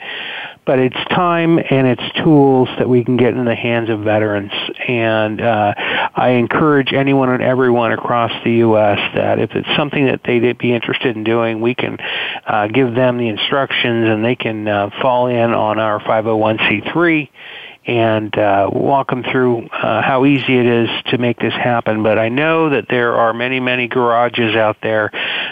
but 0.66 0.80
it's 0.80 0.96
time 1.10 1.58
and 1.58 1.88
it's 1.88 2.24
tools 2.24 2.70
that 2.78 2.88
we 2.88 3.04
can 3.04 3.18
get 3.18 3.34
in 3.34 3.46
the 3.46 3.56
hands 3.56 3.90
of 3.90 4.02
veterans. 4.02 4.52
And 4.88 5.42
uh, 5.42 5.74
I 5.78 6.30
encourage 6.32 6.94
anyone 6.94 7.30
and 7.30 7.42
everyone 7.42 7.92
across 7.92 8.32
the 8.44 8.52
U.S. 8.52 9.00
that 9.16 9.40
if 9.40 9.52
it's 9.52 9.68
something 9.76 10.06
that 10.06 10.22
they'd 10.24 10.58
be 10.58 10.74
interested 10.74 11.16
in 11.16 11.24
doing, 11.24 11.62
we 11.62 11.74
can 11.74 11.98
uh, 12.46 12.68
give 12.68 12.94
them 12.94 13.18
the 13.18 13.28
instructions 13.28 14.08
and 14.08 14.24
they 14.24 14.36
can 14.36 14.68
uh, 14.68 14.90
fall 15.02 15.28
in 15.28 15.52
on 15.52 15.80
our 15.80 16.00
501c3 16.00 17.30
and 17.86 18.38
uh, 18.38 18.70
walk 18.72 19.10
them 19.10 19.24
through 19.24 19.68
uh, 19.68 20.02
how 20.02 20.26
easy 20.26 20.58
it 20.58 20.66
is 20.66 20.90
to 21.08 21.18
make 21.18 21.40
this 21.40 21.54
happen. 21.54 22.04
But 22.04 22.20
I 22.20 22.30
know 22.30 22.70
that 22.70 22.86
there 22.90 23.16
are 23.16 23.34
many, 23.34 23.60
many 23.60 23.88
garages 23.88 24.56
out 24.56 24.78
there 24.84 25.10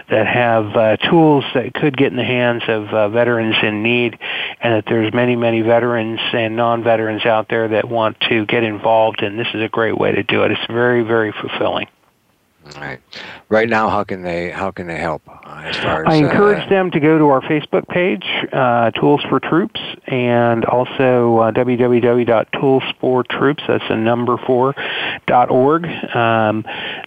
that 0.09 0.27
have 0.27 0.75
uh, 0.75 0.97
tools 0.97 1.43
that 1.55 1.73
could 1.73 1.97
get 1.97 2.11
in 2.11 2.17
the 2.17 2.23
hands 2.23 2.63
of 2.67 2.87
uh, 2.89 3.09
veterans 3.09 3.55
in 3.63 3.81
need, 3.81 4.17
and 4.61 4.75
that 4.75 4.85
there's 4.87 5.13
many, 5.13 5.35
many 5.35 5.61
veterans 5.61 6.19
and 6.33 6.55
non-veterans 6.55 7.25
out 7.25 7.47
there 7.49 7.67
that 7.69 7.89
want 7.89 8.19
to 8.29 8.45
get 8.45 8.63
involved, 8.63 9.23
and 9.23 9.39
this 9.39 9.47
is 9.53 9.63
a 9.63 9.69
great 9.69 9.97
way 9.97 10.11
to 10.11 10.23
do 10.23 10.43
it. 10.43 10.51
It's 10.51 10.67
very, 10.67 11.03
very 11.03 11.31
fulfilling. 11.31 11.87
Right. 12.75 12.99
Right 13.49 13.67
now, 13.67 13.89
how 13.89 14.03
can 14.03 14.21
they 14.21 14.51
how 14.51 14.69
can 14.71 14.85
they 14.87 14.99
help? 14.99 15.23
Uh, 15.27 15.63
as 15.65 15.75
far 15.77 16.05
as, 16.05 16.13
I 16.13 16.17
encourage 16.17 16.67
uh, 16.67 16.69
them 16.69 16.91
to 16.91 16.99
go 16.99 17.17
to 17.17 17.29
our 17.29 17.41
Facebook 17.41 17.87
page, 17.87 18.23
uh, 18.53 18.91
Tools 18.91 19.23
for 19.29 19.39
Troops, 19.39 19.81
and 20.05 20.65
also 20.65 21.39
uh, 21.39 21.51
www.toolsfortroops. 21.51 23.67
That's 23.67 23.83
a 23.89 23.95
number 23.95 24.37
four 24.37 24.75
dot 25.25 25.49
org. 25.49 25.87
Um, 26.15 26.63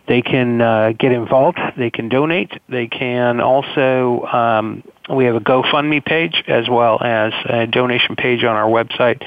they 0.08 0.22
can 0.22 0.60
uh, 0.60 0.94
get 0.98 1.12
involved. 1.12 1.60
They 1.76 1.90
can 1.90 2.08
donate. 2.08 2.50
They 2.68 2.88
can 2.88 3.40
also 3.40 4.26
um, 4.26 4.82
we 5.10 5.26
have 5.26 5.34
a 5.34 5.40
GoFundMe 5.40 6.04
page 6.04 6.44
as 6.46 6.68
well 6.68 7.02
as 7.02 7.32
a 7.46 7.66
donation 7.66 8.14
page 8.16 8.44
on 8.44 8.56
our 8.56 8.68
website 8.68 9.22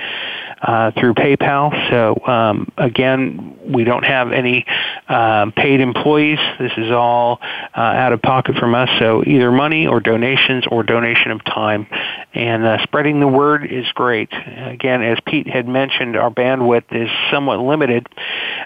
uh, 0.62 0.92
through 0.92 1.14
PayPal. 1.14 1.72
So 1.90 2.26
um, 2.26 2.72
again, 2.78 3.58
we 3.72 3.84
don't 3.84 4.04
have 4.04 4.32
any 4.32 4.66
um, 5.08 5.52
paid 5.52 5.80
employees. 5.80 6.40
This 6.60 6.72
is 6.78 6.92
all 6.92 7.40
uh, 7.76 7.80
out 7.80 8.14
of 8.14 8.22
pocket 8.22 8.56
from 8.58 8.76
us. 8.76 8.90
So 9.00 9.24
either 9.26 9.52
money 9.52 9.88
or 9.88 10.00
donations 10.00 10.66
or 10.70 10.84
donation 10.84 11.32
of 11.32 11.44
time. 11.46 11.88
And 12.36 12.66
uh, 12.66 12.84
spreading 12.84 13.22
the 13.22 13.30
word 13.30 13.66
is 13.66 13.90
great. 13.94 14.30
Again, 14.34 15.02
as 15.02 15.18
Pete 15.26 15.48
had 15.48 15.70
mentioned, 15.70 16.18
our 16.18 16.30
bandwidth 16.30 16.84
is 16.92 17.10
somewhat 17.32 17.60
limited 17.60 18.10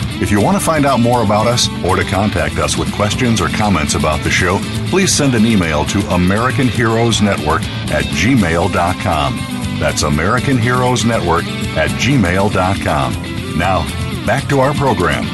If 0.21 0.29
you 0.29 0.39
want 0.39 0.55
to 0.55 0.63
find 0.63 0.85
out 0.85 0.99
more 0.99 1.23
about 1.23 1.47
us 1.47 1.67
or 1.83 1.95
to 1.95 2.03
contact 2.03 2.59
us 2.59 2.77
with 2.77 2.93
questions 2.93 3.41
or 3.41 3.49
comments 3.49 3.95
about 3.95 4.23
the 4.23 4.29
show, 4.29 4.59
please 4.89 5.11
send 5.11 5.33
an 5.33 5.47
email 5.47 5.83
to 5.85 5.99
American 6.13 6.67
Heroes 6.67 7.23
Network 7.23 7.63
at 7.89 8.03
gmail.com. 8.03 9.37
That's 9.79 10.03
American 10.03 10.59
Heroes 10.59 11.03
Network 11.05 11.45
at 11.75 11.89
gmail.com. 11.89 13.57
Now, 13.57 14.25
back 14.27 14.47
to 14.49 14.59
our 14.59 14.75
program. 14.75 15.25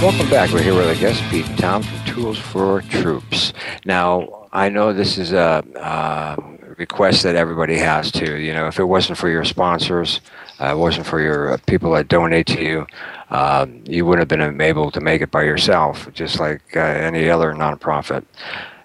Welcome 0.00 0.30
back. 0.30 0.52
We're 0.52 0.62
here 0.62 0.76
with 0.76 0.86
our 0.86 0.94
guest, 0.94 1.20
Pete 1.24 1.46
Tom 1.58 1.82
from 1.82 2.04
Tools 2.04 2.38
for 2.38 2.82
Troops. 2.82 3.52
Now, 3.84 4.46
I 4.52 4.68
know 4.68 4.92
this 4.92 5.18
is 5.18 5.32
a, 5.32 5.64
a 5.74 6.40
request 6.78 7.24
that 7.24 7.34
everybody 7.34 7.78
has 7.78 8.12
to. 8.12 8.38
You 8.38 8.54
know, 8.54 8.68
if 8.68 8.78
it 8.78 8.84
wasn't 8.84 9.18
for 9.18 9.28
your 9.28 9.44
sponsors, 9.44 10.20
uh, 10.60 10.72
it 10.72 10.76
wasn't 10.76 11.06
for 11.06 11.20
your 11.20 11.54
uh, 11.54 11.58
people 11.66 11.92
that 11.92 12.08
donate 12.08 12.46
to 12.46 12.62
you, 12.62 12.86
uh, 13.30 13.66
you 13.84 14.04
wouldn't 14.06 14.30
have 14.30 14.38
been 14.38 14.60
able 14.60 14.90
to 14.90 15.00
make 15.00 15.20
it 15.20 15.30
by 15.30 15.42
yourself, 15.42 16.08
just 16.12 16.38
like 16.38 16.62
uh, 16.76 16.80
any 16.80 17.28
other 17.28 17.52
nonprofit. 17.52 18.24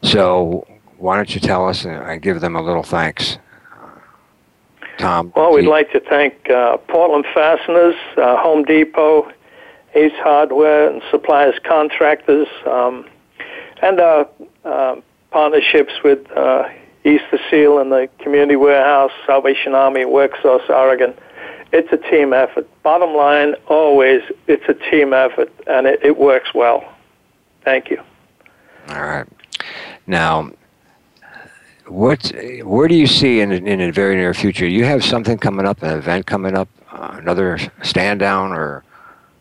So, 0.03 0.65
why 0.97 1.15
don't 1.15 1.33
you 1.33 1.41
tell 1.41 1.67
us 1.67 1.85
and 1.85 2.21
give 2.21 2.41
them 2.41 2.55
a 2.55 2.61
little 2.61 2.83
thanks? 2.83 3.37
Tom? 4.97 5.33
Well, 5.35 5.53
we'd 5.53 5.67
like 5.67 5.91
to 5.91 5.99
thank 5.99 6.49
uh, 6.49 6.77
Portland 6.77 7.25
Fasteners, 7.33 7.95
uh, 8.17 8.37
Home 8.37 8.63
Depot, 8.63 9.31
Ace 9.95 10.11
Hardware, 10.17 10.89
and 10.89 11.01
Suppliers 11.09 11.55
Contractors, 11.63 12.47
um, 12.65 13.07
and 13.81 13.99
uh, 13.99 14.25
uh, 14.63 14.95
partnerships 15.31 15.93
with 16.03 16.19
uh, 16.37 16.69
Easter 17.03 17.39
Seal 17.49 17.79
and 17.79 17.91
the 17.91 18.09
Community 18.19 18.55
Warehouse, 18.55 19.11
Salvation 19.25 19.73
Army, 19.73 20.01
WorkSource, 20.01 20.69
Oregon. 20.69 21.13
It's 21.71 21.91
a 21.91 21.97
team 21.97 22.33
effort. 22.33 22.67
Bottom 22.83 23.15
line, 23.15 23.55
always, 23.67 24.21
it's 24.47 24.63
a 24.67 24.73
team 24.91 25.13
effort, 25.13 25.51
and 25.67 25.87
it, 25.87 25.99
it 26.03 26.17
works 26.17 26.53
well. 26.53 26.83
Thank 27.63 27.89
you. 27.89 28.01
All 28.89 29.03
right. 29.03 29.27
Now, 30.07 30.51
what 31.87 32.31
where 32.63 32.87
do 32.87 32.95
you 32.95 33.07
see 33.07 33.39
in 33.39 33.51
in 33.51 33.79
the 33.79 33.91
very 33.91 34.15
near 34.15 34.33
future? 34.33 34.67
You 34.67 34.85
have 34.85 35.03
something 35.03 35.37
coming 35.37 35.65
up, 35.65 35.81
an 35.83 35.97
event 35.97 36.25
coming 36.25 36.57
up, 36.57 36.69
uh, 36.91 37.15
another 37.17 37.59
stand 37.83 38.19
down, 38.19 38.51
or 38.51 38.83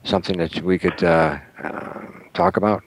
something 0.05 0.37
that 0.39 0.63
we 0.63 0.79
could 0.79 1.03
uh, 1.03 1.39
uh, 1.63 2.01
talk 2.35 2.57
about? 2.57 2.83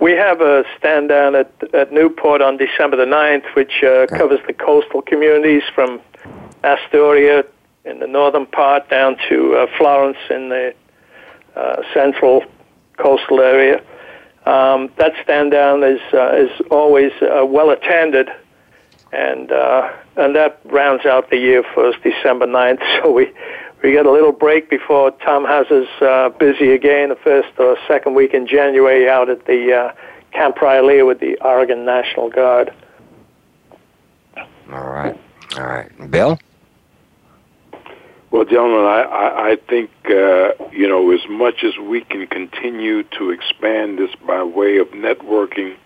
We 0.00 0.12
have 0.12 0.40
a 0.40 0.64
stand 0.76 1.08
down 1.08 1.34
at, 1.34 1.50
at 1.72 1.92
Newport 1.92 2.42
on 2.42 2.56
December 2.56 2.96
the 2.96 3.04
9th, 3.04 3.54
which 3.54 3.82
uh, 3.82 3.86
okay. 3.86 4.18
covers 4.18 4.40
the 4.46 4.52
coastal 4.52 5.02
communities 5.02 5.62
from 5.74 6.00
Astoria 6.62 7.44
in 7.84 7.98
the 7.98 8.06
northern 8.06 8.46
part 8.46 8.88
down 8.88 9.16
to 9.28 9.54
uh, 9.54 9.66
Florence 9.76 10.18
in 10.30 10.48
the 10.48 10.74
uh, 11.56 11.82
central 11.92 12.44
coastal 12.96 13.40
area. 13.40 13.82
Um, 14.46 14.90
that 14.98 15.12
stand 15.22 15.52
down 15.52 15.82
is 15.82 16.00
uh, 16.12 16.34
is 16.34 16.50
always 16.70 17.12
uh, 17.22 17.46
well 17.46 17.70
attended, 17.70 18.28
and 19.12 19.50
uh, 19.50 19.90
and 20.16 20.36
that 20.36 20.60
rounds 20.64 21.06
out 21.06 21.30
the 21.30 21.38
year 21.38 21.62
for 21.74 21.86
us, 21.88 21.94
December 22.02 22.46
9th. 22.46 22.82
So 23.02 23.10
we 23.10 23.32
we 23.82 23.92
get 23.92 24.06
a 24.06 24.10
little 24.10 24.32
break 24.32 24.70
before 24.70 25.10
Tom 25.12 25.44
has 25.44 25.66
us 25.70 26.32
busy 26.38 26.72
again 26.72 27.10
the 27.10 27.16
first 27.16 27.48
or 27.58 27.76
second 27.86 28.14
week 28.14 28.32
in 28.34 28.46
January 28.46 29.08
out 29.08 29.28
at 29.28 29.44
the 29.46 29.94
Camp 30.32 30.56
Rilea 30.56 31.06
with 31.06 31.20
the 31.20 31.36
Oregon 31.42 31.84
National 31.84 32.28
Guard. 32.28 32.72
All 34.72 34.88
right, 34.88 35.18
all 35.56 35.66
right, 35.66 36.10
Bill. 36.10 36.38
Well, 38.34 38.44
gentlemen, 38.44 38.84
I, 38.84 39.02
I, 39.02 39.50
I 39.50 39.56
think, 39.68 39.92
uh, 40.06 40.54
you 40.72 40.88
know, 40.88 41.12
as 41.12 41.20
much 41.28 41.62
as 41.62 41.78
we 41.78 42.00
can 42.00 42.26
continue 42.26 43.04
to 43.16 43.30
expand 43.30 44.00
this 44.00 44.10
by 44.26 44.42
way 44.42 44.78
of 44.78 44.88
networking, 44.88 45.76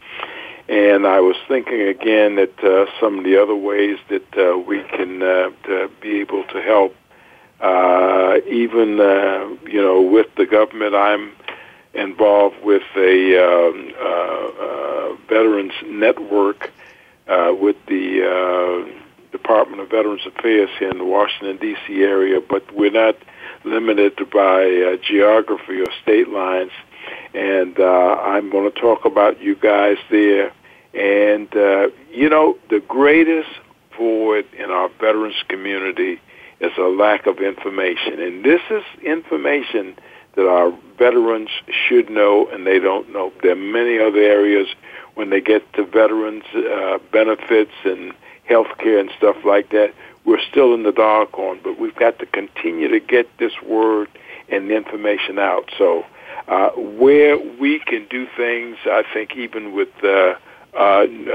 and 0.67 1.07
I 1.07 1.21
was 1.21 1.37
thinking 1.47 1.83
again 1.83 2.37
that 2.37 2.59
uh, 2.65 2.87
some 2.99 3.19
of 3.19 3.25
the 3.25 3.37
other 3.37 3.55
ways 3.55 3.99
that 4.09 4.39
uh, 4.39 4.57
we 4.57 4.83
can 4.85 5.23
uh, 5.23 5.51
be 6.01 6.21
able 6.21 6.43
to 6.45 6.63
help, 6.63 6.97
uh, 7.61 8.39
even, 8.47 8.99
uh, 8.99 9.47
you 9.69 9.83
know, 9.83 10.01
with 10.01 10.35
the 10.37 10.47
government, 10.47 10.95
I'm 10.95 11.33
involved 11.93 12.65
with 12.65 12.83
a 12.97 13.45
um, 13.45 13.93
uh, 14.01 14.65
uh, 14.65 15.17
veterans 15.29 15.75
network 15.85 16.73
uh, 17.27 17.55
with 17.61 17.77
the 17.89 18.25
uh, 18.25 19.08
Department 19.49 19.81
of 19.81 19.89
Veterans 19.89 20.27
Affairs 20.27 20.69
here 20.79 20.91
in 20.91 20.99
the 20.99 21.07
Washington, 21.07 21.57
D.C. 21.57 22.03
area, 22.03 22.39
but 22.39 22.71
we're 22.75 22.91
not 22.91 23.17
limited 23.65 24.15
by 24.31 24.63
uh, 24.63 24.99
geography 25.03 25.81
or 25.81 25.87
state 26.03 26.29
lines. 26.29 26.71
And 27.33 27.81
uh, 27.81 28.19
I'm 28.21 28.51
going 28.51 28.71
to 28.71 28.79
talk 28.79 29.07
about 29.07 29.41
you 29.41 29.57
guys 29.57 29.97
there. 30.11 30.53
And, 30.93 31.49
uh, 31.57 31.89
you 32.13 32.29
know, 32.29 32.59
the 32.69 32.81
greatest 32.81 33.49
void 33.97 34.45
in 34.53 34.71
our 34.71 34.91
veterans 35.01 35.43
community 35.49 36.21
is 36.61 36.73
a 36.77 36.83
lack 36.83 37.27
of 37.27 37.39
information. 37.39 38.21
And 38.21 38.45
this 38.45 38.61
is 38.69 38.83
information 39.03 39.97
that 40.35 40.47
our 40.47 40.77
veterans 40.99 41.49
should 41.89 42.11
know 42.11 42.47
and 42.53 42.67
they 42.67 42.81
don't 42.81 43.11
know. 43.15 43.33
There 43.43 43.53
are 43.53 43.57
many 43.57 43.99
other 43.99 44.21
areas 44.21 44.69
when 45.15 45.31
they 45.31 45.41
get 45.41 45.73
to 45.73 45.87
veterans 45.87 46.45
uh, 46.55 46.99
benefits 47.11 47.73
and 47.87 48.13
health 48.49 48.79
care 48.79 48.99
and 48.99 49.11
stuff 49.17 49.37
like 49.45 49.71
that, 49.71 49.95
we're 50.25 50.41
still 50.41 50.75
in 50.75 50.83
the 50.83 50.93
dark 50.93 51.39
on, 51.39 51.61
but 51.63 51.79
we've 51.79 51.95
got 51.95 52.19
to 52.19 52.27
continue 52.27 52.89
to 52.89 53.01
get 53.01 53.29
this 53.39 53.53
word 53.63 54.09
and 54.49 54.71
information 54.71 55.39
out. 55.39 55.71
So 55.77 56.05
uh, 56.49 56.71
where 56.71 57.39
we 57.39 57.79
can 57.79 58.07
do 58.09 58.27
things, 58.37 58.77
I 58.85 59.05
think 59.13 59.37
even 59.37 59.73
with 59.73 59.89
uh, 60.03 60.35
uh, 60.75 61.07
uh, 61.27 61.33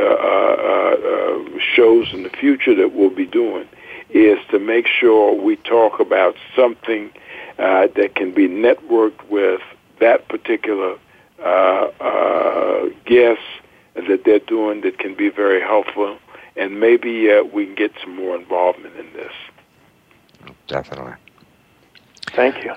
uh, 1.04 1.60
shows 1.76 2.14
in 2.14 2.24
the 2.24 2.30
future 2.30 2.76
that 2.76 2.94
we'll 2.94 3.10
be 3.10 3.26
doing, 3.26 3.68
is 4.10 4.38
to 4.52 4.60
make 4.60 4.88
sure 4.88 5.34
we 5.34 5.56
talk 5.58 6.00
about 6.00 6.36
something 6.56 7.12
uh, 7.58 7.88
that 7.96 8.16
can 8.16 8.32
be 8.34 8.48
networked 8.48 9.28
with 9.30 9.62
that 10.00 10.28
particular 10.28 10.98
guest 13.06 13.42
that 13.96 14.22
they're 14.26 14.40
doing 14.40 14.82
that 14.82 14.98
can 14.98 15.14
be 15.14 15.30
very 15.30 15.62
helpful 15.62 16.18
and 16.56 16.80
maybe 16.80 17.32
uh, 17.32 17.44
we 17.44 17.66
can 17.66 17.76
get 17.76 17.92
some 18.02 18.16
more 18.16 18.36
involvement 18.36 18.96
in 18.96 19.12
this. 19.14 19.32
Definitely. 20.68 21.14
Thank 22.36 22.64
you. 22.64 22.74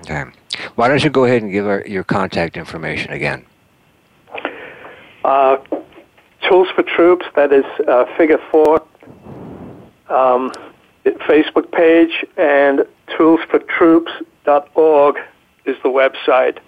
Okay. 0.00 0.24
Why 0.74 0.88
don't 0.88 1.02
you 1.02 1.10
go 1.10 1.24
ahead 1.24 1.42
and 1.42 1.52
give 1.52 1.66
our, 1.66 1.84
your 1.86 2.04
contact 2.04 2.56
information 2.56 3.12
again? 3.12 3.44
Uh, 5.24 5.56
Tools 6.48 6.68
for 6.74 6.82
Troops, 6.82 7.26
that 7.34 7.52
is 7.52 7.64
uh, 7.88 8.04
figure 8.16 8.40
four, 8.50 8.82
um, 10.08 10.52
Facebook 11.04 11.70
page, 11.72 12.24
and 12.36 12.84
toolsfortroops.org 13.08 15.16
is 15.64 15.76
the 15.82 15.88
website. 15.88 16.58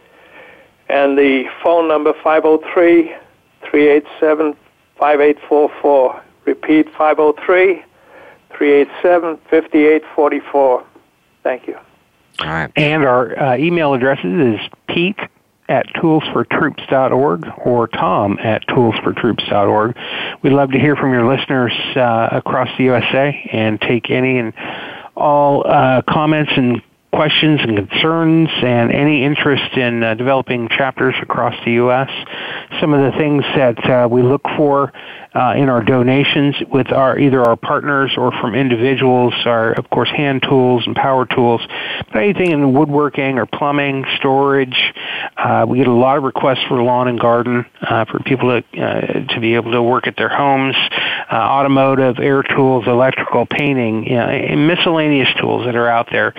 And 0.88 1.18
the 1.18 1.44
phone 1.62 1.88
number 1.88 2.14
503 2.22 3.14
387 3.62 4.56
5844. 4.98 6.22
Repeat 6.44 6.86
503 6.96 7.84
387 8.56 9.36
5844. 9.50 10.84
Thank 11.42 11.66
you. 11.66 11.76
All 12.40 12.46
right. 12.46 12.70
And 12.76 13.04
our 13.04 13.38
uh, 13.38 13.56
email 13.56 13.94
addresses 13.94 14.58
is 14.58 14.60
Pete 14.88 15.18
at 15.68 15.86
toolsfortroops.org 15.94 17.46
or 17.64 17.88
Tom 17.88 18.38
at 18.38 18.66
toolsfortroops.org. 18.68 19.96
We'd 20.42 20.52
love 20.52 20.70
to 20.72 20.78
hear 20.78 20.96
from 20.96 21.12
your 21.12 21.26
listeners 21.26 21.72
uh, 21.96 22.28
across 22.32 22.68
the 22.78 22.84
USA 22.84 23.48
and 23.52 23.80
take 23.80 24.10
any 24.10 24.38
and 24.38 24.52
all 25.16 25.66
uh, 25.66 26.02
comments 26.08 26.52
and 26.56 26.82
questions 27.16 27.60
and 27.62 27.76
concerns 27.88 28.48
and 28.62 28.92
any 28.92 29.24
interest 29.24 29.76
in 29.76 30.02
uh, 30.02 30.14
developing 30.14 30.68
chapters 30.68 31.14
across 31.22 31.54
the 31.64 31.72
U.S. 31.72 32.10
Some 32.80 32.92
of 32.92 33.10
the 33.10 33.18
things 33.18 33.42
that 33.56 33.90
uh, 33.90 34.06
we 34.08 34.22
look 34.22 34.42
for 34.56 34.92
uh, 35.36 35.52
in 35.54 35.68
our 35.68 35.82
donations 35.82 36.56
with 36.72 36.90
our 36.92 37.18
either 37.18 37.42
our 37.42 37.56
partners 37.56 38.14
or 38.16 38.32
from 38.40 38.54
individuals 38.54 39.34
are 39.44 39.72
of 39.72 39.88
course 39.90 40.08
hand 40.08 40.42
tools 40.42 40.82
and 40.86 40.96
power 40.96 41.26
tools 41.26 41.60
but 42.12 42.22
anything 42.22 42.52
in 42.52 42.72
woodworking 42.72 43.38
or 43.38 43.44
plumbing 43.44 44.04
storage. 44.16 44.76
Uh, 45.36 45.66
we 45.68 45.78
get 45.78 45.88
a 45.88 45.92
lot 45.92 46.16
of 46.16 46.22
requests 46.22 46.64
for 46.68 46.82
lawn 46.82 47.08
and 47.08 47.20
garden 47.20 47.66
uh, 47.82 48.06
for 48.06 48.18
people 48.20 48.48
to 48.48 48.82
uh, 48.82 49.34
to 49.34 49.40
be 49.40 49.54
able 49.54 49.72
to 49.72 49.82
work 49.82 50.06
at 50.06 50.16
their 50.16 50.28
homes. 50.28 50.76
Uh, 51.30 51.34
automotive 51.34 52.18
air 52.18 52.42
tools 52.42 52.84
electrical 52.86 53.44
painting 53.44 54.04
you 54.04 54.14
know, 54.14 54.26
and 54.26 54.66
miscellaneous 54.66 55.28
tools 55.38 55.66
that 55.66 55.76
are 55.76 55.88
out 55.88 56.08
there. 56.10 56.32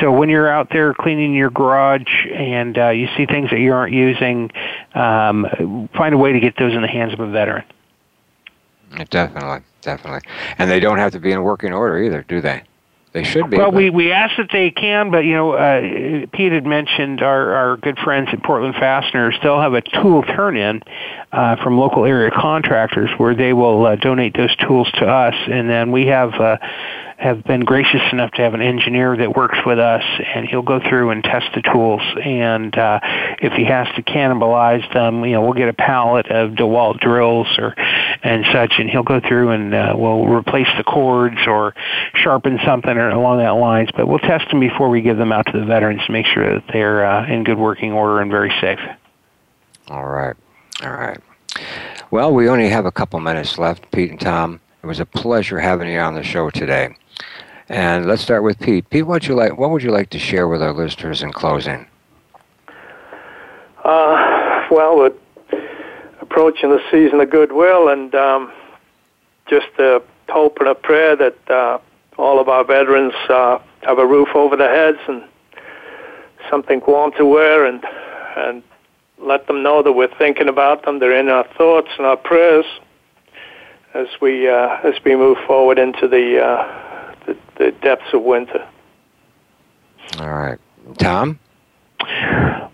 So 0.00 0.12
when 0.12 0.28
you're 0.28 0.50
out 0.50 0.68
there 0.70 0.92
cleaning 0.92 1.34
your 1.34 1.50
garage 1.50 2.26
and 2.34 2.76
uh, 2.76 2.88
you 2.90 3.08
see 3.16 3.24
things 3.24 3.50
that 3.50 3.60
you 3.60 3.72
aren't 3.72 3.94
using 3.94 4.50
um, 4.94 5.88
find 5.96 6.14
a 6.14 6.18
way 6.18 6.32
to 6.32 6.40
get 6.40 6.56
those 6.58 6.74
in 6.74 6.82
the 6.82 6.88
hands 6.88 7.14
of 7.14 7.20
a 7.20 7.30
veteran 7.30 7.64
Definitely, 9.10 9.60
definitely. 9.80 10.20
And 10.58 10.70
they 10.70 10.80
don't 10.80 10.98
have 10.98 11.12
to 11.12 11.20
be 11.20 11.32
in 11.32 11.42
working 11.42 11.72
order 11.72 11.98
either, 11.98 12.22
do 12.22 12.40
they? 12.40 12.62
They 13.12 13.24
should 13.24 13.50
be. 13.50 13.58
Well, 13.58 13.70
but- 13.70 13.76
we 13.76 13.90
we 13.90 14.10
ask 14.10 14.36
that 14.38 14.48
they 14.52 14.70
can, 14.70 15.10
but 15.10 15.24
you 15.24 15.34
know, 15.34 15.52
uh, 15.52 16.26
Pete 16.32 16.52
had 16.52 16.64
mentioned 16.64 17.22
our 17.22 17.54
our 17.54 17.76
good 17.76 17.98
friends 17.98 18.28
at 18.32 18.42
Portland 18.42 18.74
Fasteners. 18.74 19.38
They'll 19.42 19.60
have 19.60 19.74
a 19.74 19.82
tool 19.82 20.22
turn-in 20.22 20.82
uh, 21.30 21.56
from 21.62 21.76
local 21.76 22.06
area 22.06 22.30
contractors 22.30 23.10
where 23.18 23.34
they 23.34 23.52
will 23.52 23.84
uh, 23.84 23.96
donate 23.96 24.34
those 24.34 24.54
tools 24.56 24.90
to 24.92 25.06
us, 25.06 25.34
and 25.50 25.68
then 25.68 25.92
we 25.92 26.06
have. 26.06 26.34
Uh, 26.34 26.56
have 27.22 27.44
been 27.44 27.60
gracious 27.60 28.00
enough 28.10 28.32
to 28.32 28.42
have 28.42 28.52
an 28.52 28.60
engineer 28.60 29.16
that 29.16 29.36
works 29.36 29.58
with 29.64 29.78
us, 29.78 30.02
and 30.34 30.48
he'll 30.48 30.60
go 30.60 30.80
through 30.80 31.10
and 31.10 31.22
test 31.22 31.46
the 31.54 31.62
tools. 31.62 32.02
And 32.20 32.76
uh, 32.76 32.98
if 33.40 33.52
he 33.52 33.64
has 33.64 33.86
to 33.94 34.02
cannibalize 34.02 34.92
them, 34.92 35.24
you 35.24 35.30
know, 35.30 35.42
we'll 35.42 35.52
get 35.52 35.68
a 35.68 35.72
pallet 35.72 36.26
of 36.32 36.52
DeWalt 36.52 36.98
drills 36.98 37.46
or 37.58 37.76
and 38.22 38.44
such, 38.52 38.74
and 38.78 38.88
he'll 38.88 39.02
go 39.02 39.20
through 39.20 39.50
and 39.50 39.74
uh, 39.74 39.94
we'll 39.96 40.26
replace 40.26 40.68
the 40.76 40.84
cords 40.84 41.38
or 41.46 41.74
sharpen 42.14 42.58
something 42.64 42.96
or 42.96 43.10
along 43.10 43.38
that 43.38 43.50
lines. 43.50 43.90
But 43.96 44.06
we'll 44.06 44.20
test 44.20 44.48
them 44.50 44.60
before 44.60 44.88
we 44.88 45.02
give 45.02 45.16
them 45.16 45.32
out 45.32 45.46
to 45.46 45.58
the 45.58 45.64
veterans 45.64 46.02
to 46.06 46.12
make 46.12 46.26
sure 46.26 46.54
that 46.54 46.64
they're 46.72 47.04
uh, 47.04 47.26
in 47.26 47.44
good 47.44 47.58
working 47.58 47.92
order 47.92 48.20
and 48.20 48.30
very 48.30 48.52
safe. 48.60 48.78
All 49.88 50.06
right. 50.06 50.36
All 50.82 50.92
right. 50.92 51.18
Well, 52.10 52.32
we 52.32 52.48
only 52.48 52.68
have 52.68 52.86
a 52.86 52.92
couple 52.92 53.18
minutes 53.20 53.58
left, 53.58 53.90
Pete 53.90 54.10
and 54.10 54.20
Tom. 54.20 54.60
It 54.82 54.86
was 54.86 55.00
a 55.00 55.06
pleasure 55.06 55.58
having 55.58 55.88
you 55.88 55.98
on 55.98 56.14
the 56.14 56.22
show 56.22 56.50
today. 56.50 56.96
And 57.68 58.06
let's 58.06 58.22
start 58.22 58.42
with 58.42 58.58
Pete. 58.58 58.88
Pete, 58.90 59.06
what 59.06 59.26
you 59.26 59.34
like? 59.34 59.56
What 59.56 59.70
would 59.70 59.82
you 59.82 59.90
like 59.90 60.10
to 60.10 60.18
share 60.18 60.46
with 60.46 60.62
our 60.62 60.72
listeners 60.72 61.22
in 61.22 61.32
closing? 61.32 61.86
Uh, 63.84 64.66
well, 64.70 64.96
we're 64.96 65.12
approaching 66.32 66.70
the 66.70 66.80
season 66.90 67.20
of 67.20 67.28
goodwill, 67.28 67.88
and 67.88 68.14
um, 68.14 68.50
just 69.48 69.66
a 69.78 70.02
hope 70.30 70.56
and 70.60 70.68
a 70.68 70.74
prayer 70.74 71.14
that 71.14 71.50
uh, 71.50 71.78
all 72.16 72.40
of 72.40 72.48
our 72.48 72.64
veterans 72.64 73.12
uh, 73.28 73.58
have 73.82 73.98
a 73.98 74.06
roof 74.06 74.28
over 74.34 74.56
their 74.56 74.74
heads 74.74 74.98
and 75.08 75.22
something 76.48 76.80
warm 76.86 77.12
to 77.18 77.26
wear, 77.26 77.66
and 77.66 77.84
and 78.36 78.62
let 79.18 79.46
them 79.46 79.62
know 79.62 79.82
that 79.82 79.92
we're 79.92 80.14
thinking 80.16 80.48
about 80.48 80.86
them. 80.86 81.00
They're 81.00 81.18
in 81.18 81.28
our 81.28 81.46
thoughts 81.58 81.88
and 81.98 82.06
our 82.06 82.16
prayers 82.16 82.64
as 83.92 84.06
we 84.22 84.48
uh, 84.48 84.78
as 84.84 84.94
we 85.04 85.14
move 85.14 85.36
forward 85.46 85.78
into 85.78 86.08
the, 86.08 86.42
uh, 86.42 87.14
the 87.26 87.36
the 87.58 87.72
depths 87.82 88.14
of 88.14 88.22
winter. 88.22 88.66
All 90.18 90.30
right. 90.30 90.58
Tom? 90.98 91.38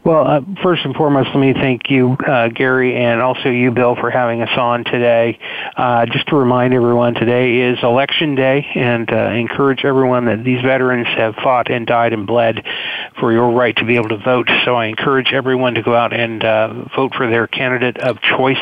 Well, 0.05 0.27
uh, 0.27 0.41
first 0.63 0.85
and 0.87 0.95
foremost, 0.95 1.29
let 1.35 1.41
me 1.41 1.53
thank 1.53 1.91
you, 1.91 2.17
uh, 2.27 2.49
Gary, 2.49 2.97
and 2.97 3.21
also 3.21 3.51
you, 3.51 3.71
Bill, 3.71 3.95
for 3.95 4.11
having 4.11 4.41
us 4.41 4.49
on 4.57 4.85
today. 4.85 5.39
Uh, 5.77 6.07
just 6.07 6.29
to 6.29 6.37
remind 6.37 6.73
everyone, 6.73 7.13
today 7.15 7.59
is 7.61 7.79
Election 7.83 8.35
Day, 8.35 8.67
and 8.75 9.11
uh, 9.13 9.31
encourage 9.33 9.85
everyone 9.85 10.25
that 10.25 10.45
these 10.45 10.63
veterans 10.63 11.09
have 11.09 11.35
fought 11.35 11.71
and 11.71 11.87
died 11.87 12.15
and 12.15 12.27
bled 12.27 12.65
for 13.21 13.33
your 13.33 13.51
right 13.53 13.77
to 13.77 13.85
be 13.85 13.97
able 13.97 14.09
to 14.09 14.17
vote. 14.17 14.49
So 14.65 14.77
I 14.77 14.87
encourage 14.87 15.33
everyone 15.33 15.75
to 15.75 15.83
go 15.83 15.95
out 15.95 16.15
and 16.15 16.43
uh, 16.43 16.85
vote 16.97 17.15
for 17.15 17.29
their 17.29 17.47
candidate 17.47 17.99
of 17.99 18.19
choice 18.23 18.57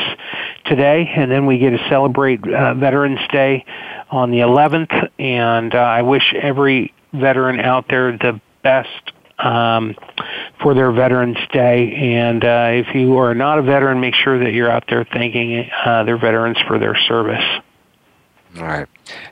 today, 0.65 1.09
and 1.15 1.31
then 1.31 1.45
we 1.45 1.59
get 1.59 1.69
to 1.69 1.89
celebrate 1.89 2.45
uh, 2.45 2.73
Veterans 2.73 3.19
Day 3.31 3.63
on 4.09 4.31
the 4.31 4.39
11th. 4.39 5.11
And 5.17 5.73
I 5.73 6.01
wish 6.01 6.33
every 6.33 6.93
veteran 7.13 7.61
out 7.61 7.85
there 7.87 8.11
the 8.17 8.41
best 8.63 9.13
um, 9.39 9.95
for 10.61 10.73
their 10.73 10.91
Veterans 10.91 11.37
Day. 11.51 11.93
And 11.93 12.43
uh, 12.43 12.69
if 12.71 12.95
you 12.95 13.17
are 13.17 13.35
not 13.35 13.59
a 13.59 13.61
veteran, 13.61 13.99
make 13.99 14.15
sure 14.15 14.39
that 14.43 14.53
you're 14.53 14.69
out 14.69 14.85
there 14.89 15.05
thanking 15.05 15.69
uh, 15.85 16.03
their 16.03 16.17
veterans 16.17 16.57
for 16.67 16.79
their 16.79 16.95
service. 16.95 17.43
All 18.57 18.63
right. 18.63 18.87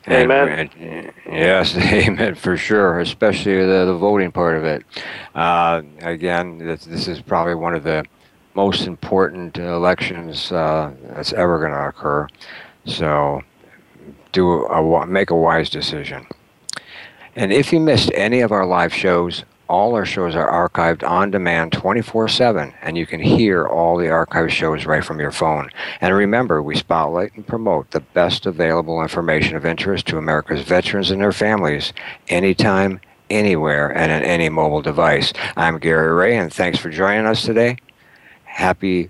Amen. 0.08 0.70
And, 0.78 1.14
yes, 1.26 1.76
amen 1.78 2.36
for 2.36 2.58
sure, 2.58 3.00
especially 3.00 3.58
the, 3.66 3.86
the 3.86 3.96
voting 3.96 4.32
part 4.32 4.58
of 4.58 4.64
it. 4.64 4.86
Uh, 5.34 5.82
again, 6.00 6.60
this, 6.60 6.86
this 6.86 7.08
is 7.08 7.22
probably 7.22 7.56
one 7.56 7.74
of 7.74 7.84
the 7.84 8.06
most 8.54 8.88
important 8.88 9.58
elections 9.58 10.52
uh, 10.52 10.94
that's 11.10 11.34
ever 11.34 11.60
going 11.60 11.72
to 11.72 11.88
occur. 11.88 12.28
So, 12.86 13.42
do 14.32 14.66
a, 14.66 15.08
make 15.08 15.32
a 15.32 15.36
wise 15.36 15.70
decision. 15.70 16.28
And 17.36 17.52
if 17.52 17.74
you 17.74 17.80
missed 17.80 18.12
any 18.14 18.42
of 18.42 18.52
our 18.52 18.66
live 18.66 18.94
shows, 18.94 19.44
all 19.68 19.96
our 19.96 20.06
shows 20.06 20.36
are 20.36 20.70
archived 20.70 21.08
on 21.08 21.32
demand 21.32 21.72
24 21.72 22.28
7, 22.28 22.74
and 22.82 22.98
you 22.98 23.06
can 23.06 23.20
hear 23.20 23.68
all 23.68 23.98
the 23.98 24.06
archived 24.06 24.50
shows 24.52 24.86
right 24.86 25.04
from 25.04 25.20
your 25.20 25.32
phone. 25.32 25.70
And 26.02 26.14
remember, 26.14 26.62
we 26.62 26.76
spotlight 26.76 27.34
and 27.36 27.46
promote 27.46 27.92
the 27.92 28.00
best 28.00 28.46
available 28.46 29.02
information 29.02 29.56
of 29.56 29.66
interest 29.66 30.08
to 30.08 30.18
America's 30.18 30.62
veterans 30.62 31.12
and 31.12 31.22
their 31.22 31.32
families 31.32 31.94
anytime, 32.28 33.00
anywhere, 33.30 33.90
and 33.96 34.12
on 34.12 34.24
any 34.24 34.50
mobile 34.50 34.82
device. 34.82 35.34
I'm 35.56 35.80
Gary 35.80 36.14
Ray, 36.14 36.38
and 36.38 36.54
thanks 36.54 36.80
for 36.80 36.90
joining 36.90 37.26
us 37.26 37.44
today. 37.44 37.78
Happy 38.44 39.10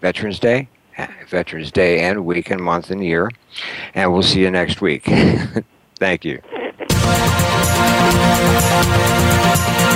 Veterans 0.00 0.38
Day, 0.38 0.68
Veterans 1.28 1.70
Day 1.70 2.00
and 2.00 2.24
week 2.24 2.50
and 2.50 2.60
month 2.60 2.90
and 2.90 3.04
year. 3.04 3.30
And 3.94 4.12
we'll 4.12 4.22
see 4.22 4.40
you 4.40 4.50
next 4.50 4.80
week. 4.80 5.04
Thank 5.98 6.24
you. 6.24 6.42